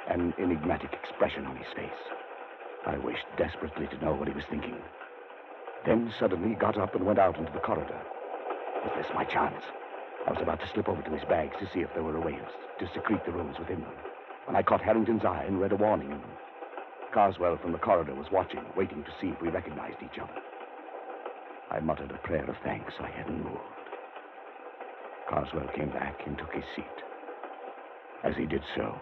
an 0.08 0.32
enigmatic 0.38 0.92
expression 0.92 1.46
on 1.46 1.56
his 1.56 1.66
face. 1.74 1.90
I 2.86 2.96
wished 2.98 3.26
desperately 3.36 3.86
to 3.88 4.04
know 4.04 4.14
what 4.14 4.28
he 4.28 4.34
was 4.34 4.44
thinking. 4.48 4.76
Then 5.84 6.12
suddenly 6.18 6.50
he 6.50 6.54
got 6.54 6.78
up 6.78 6.94
and 6.94 7.04
went 7.04 7.18
out 7.18 7.38
into 7.38 7.52
the 7.52 7.58
corridor. 7.58 8.00
Was 8.84 8.92
this 8.96 9.12
my 9.14 9.24
chance? 9.24 9.62
I 10.26 10.32
was 10.32 10.40
about 10.40 10.60
to 10.60 10.68
slip 10.68 10.88
over 10.88 11.02
to 11.02 11.10
his 11.10 11.24
bags 11.24 11.56
to 11.58 11.68
see 11.72 11.80
if 11.80 11.92
there 11.94 12.02
were 12.02 12.16
a 12.16 12.20
ways 12.20 12.40
to 12.78 12.88
secrete 12.94 13.24
the 13.24 13.32
runes 13.32 13.58
within 13.58 13.80
them 13.80 13.92
when 14.46 14.56
I 14.56 14.62
caught 14.62 14.80
Harrington's 14.80 15.24
eye 15.24 15.44
and 15.44 15.60
read 15.60 15.72
a 15.72 15.76
warning 15.76 16.12
in 16.12 16.20
them. 16.20 16.30
Carswell 17.12 17.56
from 17.56 17.72
the 17.72 17.78
corridor 17.78 18.14
was 18.14 18.30
watching, 18.30 18.64
waiting 18.76 19.02
to 19.04 19.10
see 19.20 19.28
if 19.28 19.40
we 19.40 19.48
recognized 19.48 20.02
each 20.02 20.18
other. 20.20 20.32
I 21.70 21.80
muttered 21.80 22.12
a 22.12 22.26
prayer 22.26 22.48
of 22.48 22.56
thanks 22.62 22.94
I 23.00 23.10
hadn't 23.10 23.42
moved. 23.42 23.75
Carswell 25.28 25.68
came 25.74 25.90
back 25.90 26.22
and 26.26 26.38
took 26.38 26.54
his 26.54 26.64
seat. 26.74 26.84
As 28.22 28.36
he 28.36 28.46
did 28.46 28.62
so, 28.74 28.98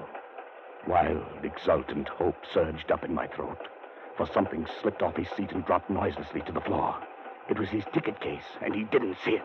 wild, 0.86 1.44
exultant 1.44 2.08
hope 2.08 2.36
surged 2.52 2.90
up 2.90 3.04
in 3.04 3.14
my 3.14 3.26
throat, 3.26 3.58
for 4.16 4.26
something 4.26 4.66
slipped 4.80 5.02
off 5.02 5.16
his 5.16 5.28
seat 5.36 5.52
and 5.52 5.64
dropped 5.64 5.90
noiselessly 5.90 6.42
to 6.42 6.52
the 6.52 6.60
floor. 6.62 6.96
It 7.50 7.58
was 7.58 7.68
his 7.68 7.84
ticket 7.92 8.18
case, 8.20 8.44
and 8.62 8.74
he 8.74 8.84
didn't 8.84 9.16
see 9.24 9.32
it. 9.32 9.44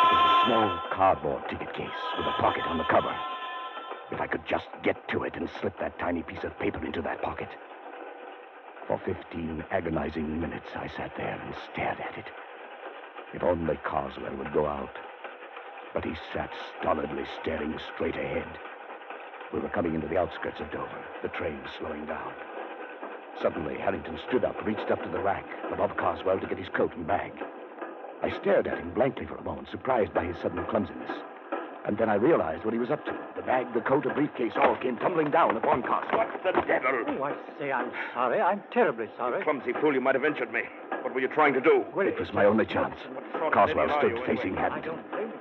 It 0.00 0.16
was 0.16 0.24
a 0.24 0.44
small 0.46 0.80
cardboard 0.92 1.42
ticket 1.50 1.72
case 1.74 2.02
with 2.16 2.26
a 2.26 2.32
pocket 2.40 2.64
on 2.66 2.78
the 2.78 2.84
cover. 2.84 3.14
If 4.12 4.20
I 4.20 4.26
could 4.26 4.46
just 4.46 4.68
get 4.82 4.96
to 5.08 5.24
it 5.24 5.36
and 5.36 5.48
slip 5.60 5.78
that 5.78 5.98
tiny 5.98 6.22
piece 6.22 6.42
of 6.42 6.58
paper 6.58 6.84
into 6.84 7.02
that 7.02 7.22
pocket. 7.22 7.48
For 8.86 8.98
15 9.04 9.64
agonizing 9.70 10.40
minutes, 10.40 10.66
I 10.74 10.88
sat 10.88 11.12
there 11.16 11.40
and 11.44 11.54
stared 11.70 12.00
at 12.00 12.18
it. 12.18 12.26
If 13.34 13.42
only 13.42 13.76
Carswell 13.84 14.34
would 14.36 14.52
go 14.52 14.66
out. 14.66 14.96
But 15.94 16.04
he 16.04 16.14
sat 16.32 16.50
stolidly 16.78 17.24
staring 17.40 17.78
straight 17.94 18.16
ahead. 18.16 18.58
We 19.52 19.60
were 19.60 19.68
coming 19.68 19.94
into 19.94 20.08
the 20.08 20.18
outskirts 20.18 20.60
of 20.60 20.70
Dover. 20.70 21.04
The 21.22 21.28
train 21.28 21.60
slowing 21.78 22.06
down. 22.06 22.32
Suddenly, 23.40 23.78
Harrington 23.78 24.18
stood 24.28 24.44
up, 24.44 24.64
reached 24.64 24.90
up 24.90 25.02
to 25.02 25.08
the 25.08 25.20
rack 25.20 25.46
above 25.72 25.96
Carswell 25.96 26.38
to 26.40 26.46
get 26.46 26.58
his 26.58 26.68
coat 26.68 26.94
and 26.96 27.06
bag. 27.06 27.32
I 28.22 28.30
stared 28.30 28.66
at 28.66 28.78
him 28.78 28.90
blankly 28.90 29.26
for 29.26 29.36
a 29.36 29.42
moment, 29.42 29.68
surprised 29.70 30.12
by 30.12 30.24
his 30.24 30.36
sudden 30.38 30.64
clumsiness. 30.66 31.10
And 31.86 31.96
then 31.96 32.08
I 32.10 32.14
realized 32.14 32.64
what 32.64 32.74
he 32.74 32.78
was 32.78 32.90
up 32.90 33.04
to. 33.06 33.16
The 33.36 33.42
bag, 33.42 33.72
the 33.72 33.80
coat, 33.80 34.04
a 34.06 34.12
briefcase 34.14 34.52
all 34.56 34.76
came 34.76 34.96
tumbling 34.98 35.30
down 35.30 35.56
upon 35.56 35.82
Carswell. 35.82 36.18
What 36.18 36.42
the 36.44 36.60
devil? 36.66 37.04
Oh, 37.06 37.22
I 37.22 37.34
say 37.58 37.72
I'm 37.72 37.90
sorry. 38.14 38.40
I'm 38.40 38.62
terribly 38.70 39.08
sorry. 39.16 39.42
Clumsy 39.42 39.72
fool, 39.80 39.94
you 39.94 40.00
might 40.00 40.14
have 40.14 40.24
injured 40.24 40.52
me. 40.52 40.62
What 41.02 41.14
were 41.14 41.20
you 41.20 41.28
trying 41.28 41.54
to 41.54 41.60
do? 41.60 41.84
It 41.96 42.18
was 42.18 42.32
my 42.34 42.44
only 42.44 42.66
chance. 42.66 42.94
sort 43.32 43.46
of 43.46 43.52
Carswell 43.52 43.88
stood 43.98 44.10
you, 44.10 44.16
anyway? 44.18 44.36
facing 44.36 44.56
Harrington. 44.56 44.98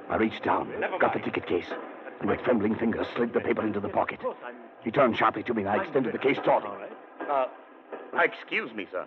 I 0.09 0.15
reached 0.15 0.43
down, 0.43 0.71
got 0.99 1.13
the 1.13 1.19
ticket 1.19 1.45
case, 1.45 1.67
and 2.21 2.29
with 2.29 2.41
trembling 2.43 2.75
fingers 2.75 3.07
slid 3.15 3.33
the 3.33 3.41
paper 3.41 3.65
into 3.65 3.81
the 3.81 3.89
pocket. 3.89 4.21
He 4.83 4.91
turned 4.91 5.17
sharply 5.17 5.43
to 5.43 5.53
me, 5.53 5.63
and 5.63 5.71
I 5.71 5.83
extended 5.83 6.13
the 6.13 6.19
case 6.19 6.37
toward 6.43 6.63
him. 6.63 6.71
Uh, 7.29 7.45
excuse 8.23 8.73
me, 8.73 8.87
sir. 8.89 9.05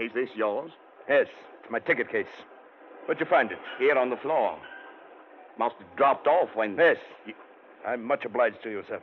Is 0.00 0.12
this 0.14 0.30
yours? 0.34 0.70
Yes, 1.08 1.26
it's 1.60 1.70
my 1.70 1.78
ticket 1.78 2.10
case. 2.10 2.26
Where'd 3.04 3.20
you 3.20 3.26
find 3.26 3.52
it? 3.52 3.58
Here 3.78 3.96
on 3.96 4.10
the 4.10 4.16
floor. 4.16 4.58
Must 5.58 5.74
have 5.78 5.96
dropped 5.96 6.26
off 6.26 6.50
when. 6.54 6.76
Yes. 6.76 6.98
I'm 7.86 8.04
much 8.04 8.24
obliged 8.24 8.62
to 8.64 8.70
you, 8.70 8.82
sir. 8.88 9.00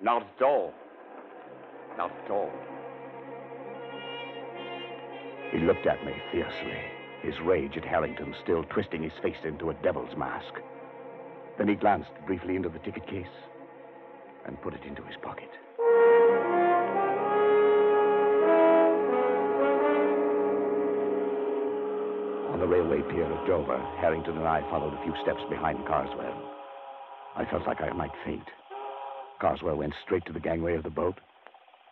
Not 0.00 0.22
at 0.22 0.42
all. 0.42 0.72
Not 1.96 2.10
at 2.24 2.30
all. 2.30 2.50
He 5.50 5.58
looked 5.58 5.86
at 5.86 6.04
me 6.04 6.12
fiercely, 6.30 6.78
his 7.22 7.34
rage 7.40 7.76
at 7.76 7.84
Harrington 7.84 8.34
still 8.42 8.64
twisting 8.64 9.02
his 9.02 9.12
face 9.22 9.36
into 9.44 9.70
a 9.70 9.74
devil's 9.74 10.16
mask. 10.16 10.54
Then 11.58 11.68
he 11.68 11.74
glanced 11.74 12.10
briefly 12.26 12.56
into 12.56 12.68
the 12.68 12.78
ticket 12.78 13.06
case 13.06 13.26
and 14.46 14.60
put 14.62 14.74
it 14.74 14.84
into 14.84 15.02
his 15.02 15.16
pocket. 15.22 15.50
The 22.62 22.68
railway 22.70 23.02
pier 23.10 23.26
at 23.26 23.42
Dover, 23.42 23.74
Harrington 23.98 24.38
and 24.38 24.46
I 24.46 24.62
followed 24.70 24.94
a 24.94 25.02
few 25.02 25.10
steps 25.26 25.42
behind 25.50 25.82
Carswell. 25.82 26.38
I 27.34 27.42
felt 27.50 27.66
like 27.66 27.82
I 27.82 27.90
might 27.90 28.14
faint. 28.24 28.46
Carswell 29.42 29.82
went 29.82 29.98
straight 30.06 30.22
to 30.30 30.32
the 30.32 30.38
gangway 30.38 30.78
of 30.78 30.86
the 30.86 30.94
boat, 30.94 31.18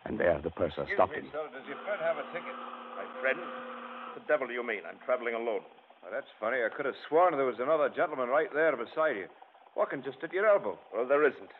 and 0.07 0.15
there 0.15 0.39
the 0.39 0.55
purser 0.55 0.87
stopped 0.95 1.19
him. 1.19 1.27
sir. 1.35 1.43
Does 1.51 1.67
your 1.67 1.75
friend 1.83 1.99
have 1.99 2.23
a 2.23 2.27
ticket? 2.31 2.55
My 2.95 3.03
friend? 3.19 3.43
What 3.43 4.23
the 4.23 4.27
devil 4.31 4.47
do 4.47 4.55
you 4.55 4.63
mean? 4.63 4.87
I'm 4.87 5.03
traveling 5.03 5.35
alone. 5.35 5.67
Well, 6.07 6.15
that's 6.15 6.31
funny. 6.39 6.63
I 6.63 6.71
could 6.71 6.87
have 6.87 6.95
sworn 7.11 7.35
there 7.35 7.51
was 7.51 7.59
another 7.59 7.91
gentleman 7.91 8.31
right 8.31 8.55
there 8.55 8.79
beside 8.79 9.19
you, 9.19 9.27
walking 9.75 10.07
just 10.07 10.23
at 10.23 10.31
your 10.31 10.47
elbow. 10.47 10.79
Well, 10.95 11.03
there 11.03 11.27
isn't. 11.27 11.51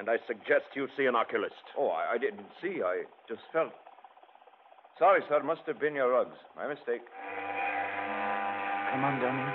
And 0.00 0.08
I 0.08 0.16
suggest 0.24 0.72
you 0.72 0.88
see 0.96 1.04
an 1.04 1.12
oculist. 1.14 1.60
Oh, 1.76 1.92
I, 1.92 2.16
I 2.16 2.16
didn't 2.16 2.48
see. 2.64 2.80
I 2.80 3.04
just 3.28 3.44
felt. 3.52 3.76
Sorry, 4.96 5.20
sir. 5.28 5.44
Must 5.44 5.68
have 5.68 5.76
been 5.76 5.92
your 5.94 6.08
rugs. 6.08 6.40
My 6.56 6.64
mistake. 6.64 7.04
Come 8.96 9.04
on, 9.04 9.20
Dunning. 9.20 9.52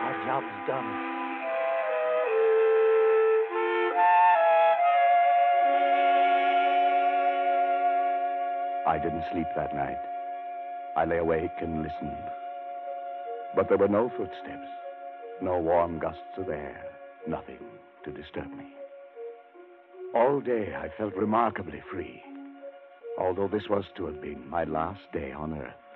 Our 0.00 0.24
job's 0.24 0.66
done. 0.66 0.86
I 8.86 8.98
didn't 9.02 9.24
sleep 9.32 9.48
that 9.54 9.74
night. 9.74 9.98
I 10.96 11.04
lay 11.04 11.18
awake 11.18 11.50
and 11.60 11.82
listened. 11.82 12.24
But 13.54 13.68
there 13.68 13.76
were 13.76 13.86
no 13.86 14.10
footsteps, 14.16 14.70
no 15.42 15.58
warm 15.58 15.98
gusts 15.98 16.38
of 16.38 16.48
air, 16.48 16.82
nothing 17.28 17.60
to 18.06 18.10
disturb 18.10 18.48
me. 18.48 18.72
All 20.14 20.40
day 20.40 20.74
I 20.74 20.88
felt 20.96 21.14
remarkably 21.16 21.82
free, 21.92 22.22
although 23.18 23.48
this 23.48 23.68
was 23.68 23.84
to 23.98 24.06
have 24.06 24.22
been 24.22 24.48
my 24.48 24.64
last 24.64 25.02
day 25.12 25.32
on 25.32 25.52
Earth. 25.52 25.89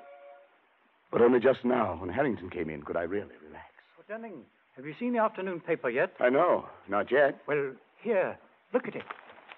But 1.11 1.23
only 1.23 1.41
just 1.41 1.65
now, 1.65 1.97
when 2.01 2.11
Harrington 2.11 2.51
came 2.51 2.71
in, 2.71 2.83
could 2.83 2.97
I 2.97 3.03
really 3.03 3.35
relax. 3.47 3.73
Well, 3.97 4.05
Dunning, 4.09 4.43
have 4.77 4.85
you 4.85 4.95
seen 4.99 5.13
the 5.13 5.21
afternoon 5.21 5.61
paper 5.61 5.89
yet? 5.89 6.13
I 6.21 6.29
know, 6.31 6.67
not 6.89 7.11
yet. 7.13 7.41
Well, 7.47 7.73
here, 8.03 8.37
look 8.73 8.89
at 8.89 8.97
it. 8.97 9.05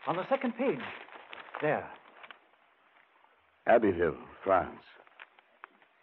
On 0.06 0.16
the 0.16 0.28
second 0.28 0.56
page. 0.56 0.80
There. 1.62 1.88
Abbeville, 3.66 4.16
France. 4.44 4.80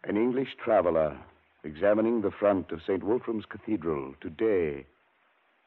An 0.03 0.17
English 0.17 0.49
traveler 0.63 1.17
examining 1.63 2.21
the 2.21 2.31
front 2.31 2.71
of 2.71 2.81
St. 2.81 3.03
Wolfram's 3.03 3.45
Cathedral 3.45 4.15
today 4.19 4.85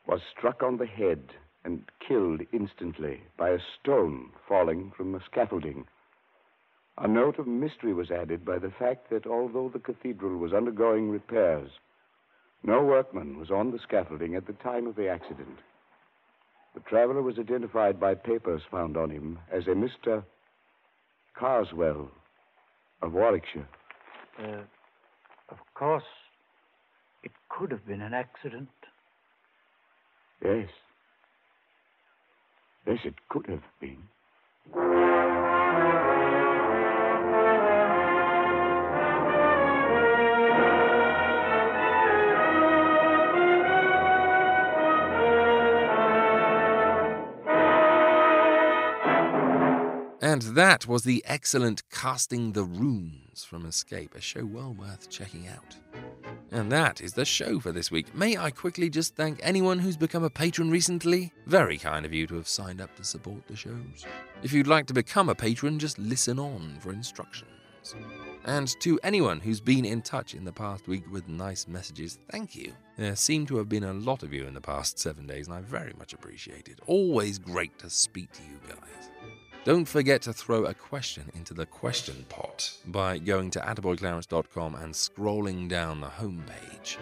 was 0.06 0.20
struck 0.36 0.62
on 0.62 0.76
the 0.76 0.86
head 0.86 1.32
and 1.64 1.82
killed 2.06 2.42
instantly 2.52 3.22
by 3.38 3.50
a 3.50 3.58
stone 3.80 4.30
falling 4.46 4.92
from 4.96 5.12
the 5.12 5.20
scaffolding. 5.24 5.86
A 6.98 7.06
note 7.06 7.38
of 7.38 7.46
mystery 7.46 7.92
was 7.92 8.10
added 8.10 8.44
by 8.44 8.58
the 8.58 8.70
fact 8.70 9.10
that 9.10 9.26
although 9.26 9.68
the 9.68 9.78
cathedral 9.78 10.38
was 10.38 10.54
undergoing 10.54 11.10
repairs, 11.10 11.70
no 12.62 12.82
workman 12.82 13.38
was 13.38 13.50
on 13.50 13.70
the 13.70 13.78
scaffolding 13.78 14.34
at 14.34 14.46
the 14.46 14.54
time 14.54 14.86
of 14.86 14.96
the 14.96 15.08
accident. 15.08 15.58
The 16.74 16.80
traveler 16.80 17.22
was 17.22 17.38
identified 17.38 18.00
by 18.00 18.14
papers 18.14 18.62
found 18.70 18.96
on 18.96 19.10
him 19.10 19.38
as 19.52 19.66
a 19.66 19.70
Mr. 19.70 20.24
Carswell 21.34 22.10
of 23.02 23.12
Warwickshire. 23.12 23.68
Uh, 24.38 24.62
of 25.50 25.58
course, 25.74 26.04
it 27.22 27.32
could 27.48 27.70
have 27.70 27.86
been 27.86 28.00
an 28.00 28.14
accident. 28.14 28.68
Yes. 30.42 30.68
Yes, 32.86 32.98
it 33.04 33.14
could 33.28 33.46
have 33.48 33.62
been. 33.80 34.02
And 50.26 50.42
that 50.42 50.88
was 50.88 51.04
the 51.04 51.22
excellent 51.24 51.88
Casting 51.88 52.50
the 52.50 52.64
Runes 52.64 53.44
from 53.44 53.64
Escape, 53.64 54.16
a 54.16 54.20
show 54.20 54.44
well 54.44 54.74
worth 54.74 55.08
checking 55.08 55.46
out. 55.46 55.76
And 56.50 56.72
that 56.72 57.00
is 57.00 57.12
the 57.12 57.24
show 57.24 57.60
for 57.60 57.70
this 57.70 57.92
week. 57.92 58.12
May 58.12 58.36
I 58.36 58.50
quickly 58.50 58.90
just 58.90 59.14
thank 59.14 59.38
anyone 59.40 59.78
who's 59.78 59.96
become 59.96 60.24
a 60.24 60.28
patron 60.28 60.68
recently? 60.68 61.32
Very 61.46 61.78
kind 61.78 62.04
of 62.04 62.12
you 62.12 62.26
to 62.26 62.34
have 62.34 62.48
signed 62.48 62.80
up 62.80 62.96
to 62.96 63.04
support 63.04 63.46
the 63.46 63.54
shows. 63.54 64.04
If 64.42 64.52
you'd 64.52 64.66
like 64.66 64.86
to 64.86 64.92
become 64.92 65.28
a 65.28 65.34
patron, 65.36 65.78
just 65.78 65.96
listen 65.96 66.40
on 66.40 66.76
for 66.80 66.90
instructions. 66.90 67.94
And 68.46 68.74
to 68.80 68.98
anyone 69.04 69.38
who's 69.38 69.60
been 69.60 69.84
in 69.84 70.02
touch 70.02 70.34
in 70.34 70.44
the 70.44 70.52
past 70.52 70.88
week 70.88 71.04
with 71.08 71.28
nice 71.28 71.68
messages, 71.68 72.18
thank 72.32 72.56
you. 72.56 72.72
There 72.98 73.14
seem 73.14 73.46
to 73.46 73.58
have 73.58 73.68
been 73.68 73.84
a 73.84 73.92
lot 73.92 74.24
of 74.24 74.32
you 74.32 74.44
in 74.48 74.54
the 74.54 74.60
past 74.60 74.98
seven 74.98 75.28
days, 75.28 75.46
and 75.46 75.54
I 75.54 75.60
very 75.60 75.92
much 75.96 76.14
appreciate 76.14 76.66
it. 76.66 76.80
Always 76.88 77.38
great 77.38 77.78
to 77.78 77.88
speak 77.88 78.32
to 78.32 78.42
you 78.42 78.58
guys. 78.68 79.10
Don't 79.66 79.84
forget 79.84 80.22
to 80.22 80.32
throw 80.32 80.64
a 80.66 80.74
question 80.74 81.28
into 81.34 81.52
the 81.52 81.66
question 81.66 82.24
pot 82.28 82.72
by 82.86 83.18
going 83.18 83.50
to 83.50 83.58
attaboyclarence.com 83.58 84.76
and 84.76 84.94
scrolling 84.94 85.68
down 85.68 86.00
the 86.00 86.06
homepage. 86.06 86.98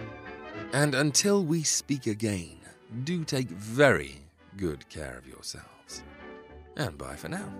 And 0.73 0.95
until 0.95 1.45
we 1.45 1.63
speak 1.63 2.07
again, 2.07 2.57
do 3.05 3.23
take 3.23 3.49
very 3.49 4.17
good 4.57 4.89
care 4.89 5.19
of 5.19 5.29
yourselves. 5.29 6.03
And 6.79 6.97
bye 6.97 7.17
for 7.17 7.29
now. 7.29 7.53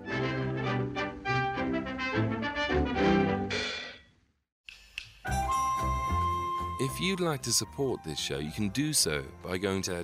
If 6.79 6.99
you'd 6.99 7.19
like 7.19 7.43
to 7.43 7.53
support 7.53 8.03
this 8.03 8.17
show, 8.17 8.39
you 8.39 8.49
can 8.49 8.69
do 8.69 8.91
so 8.91 9.23
by 9.43 9.59
going 9.59 9.83
to 9.83 10.03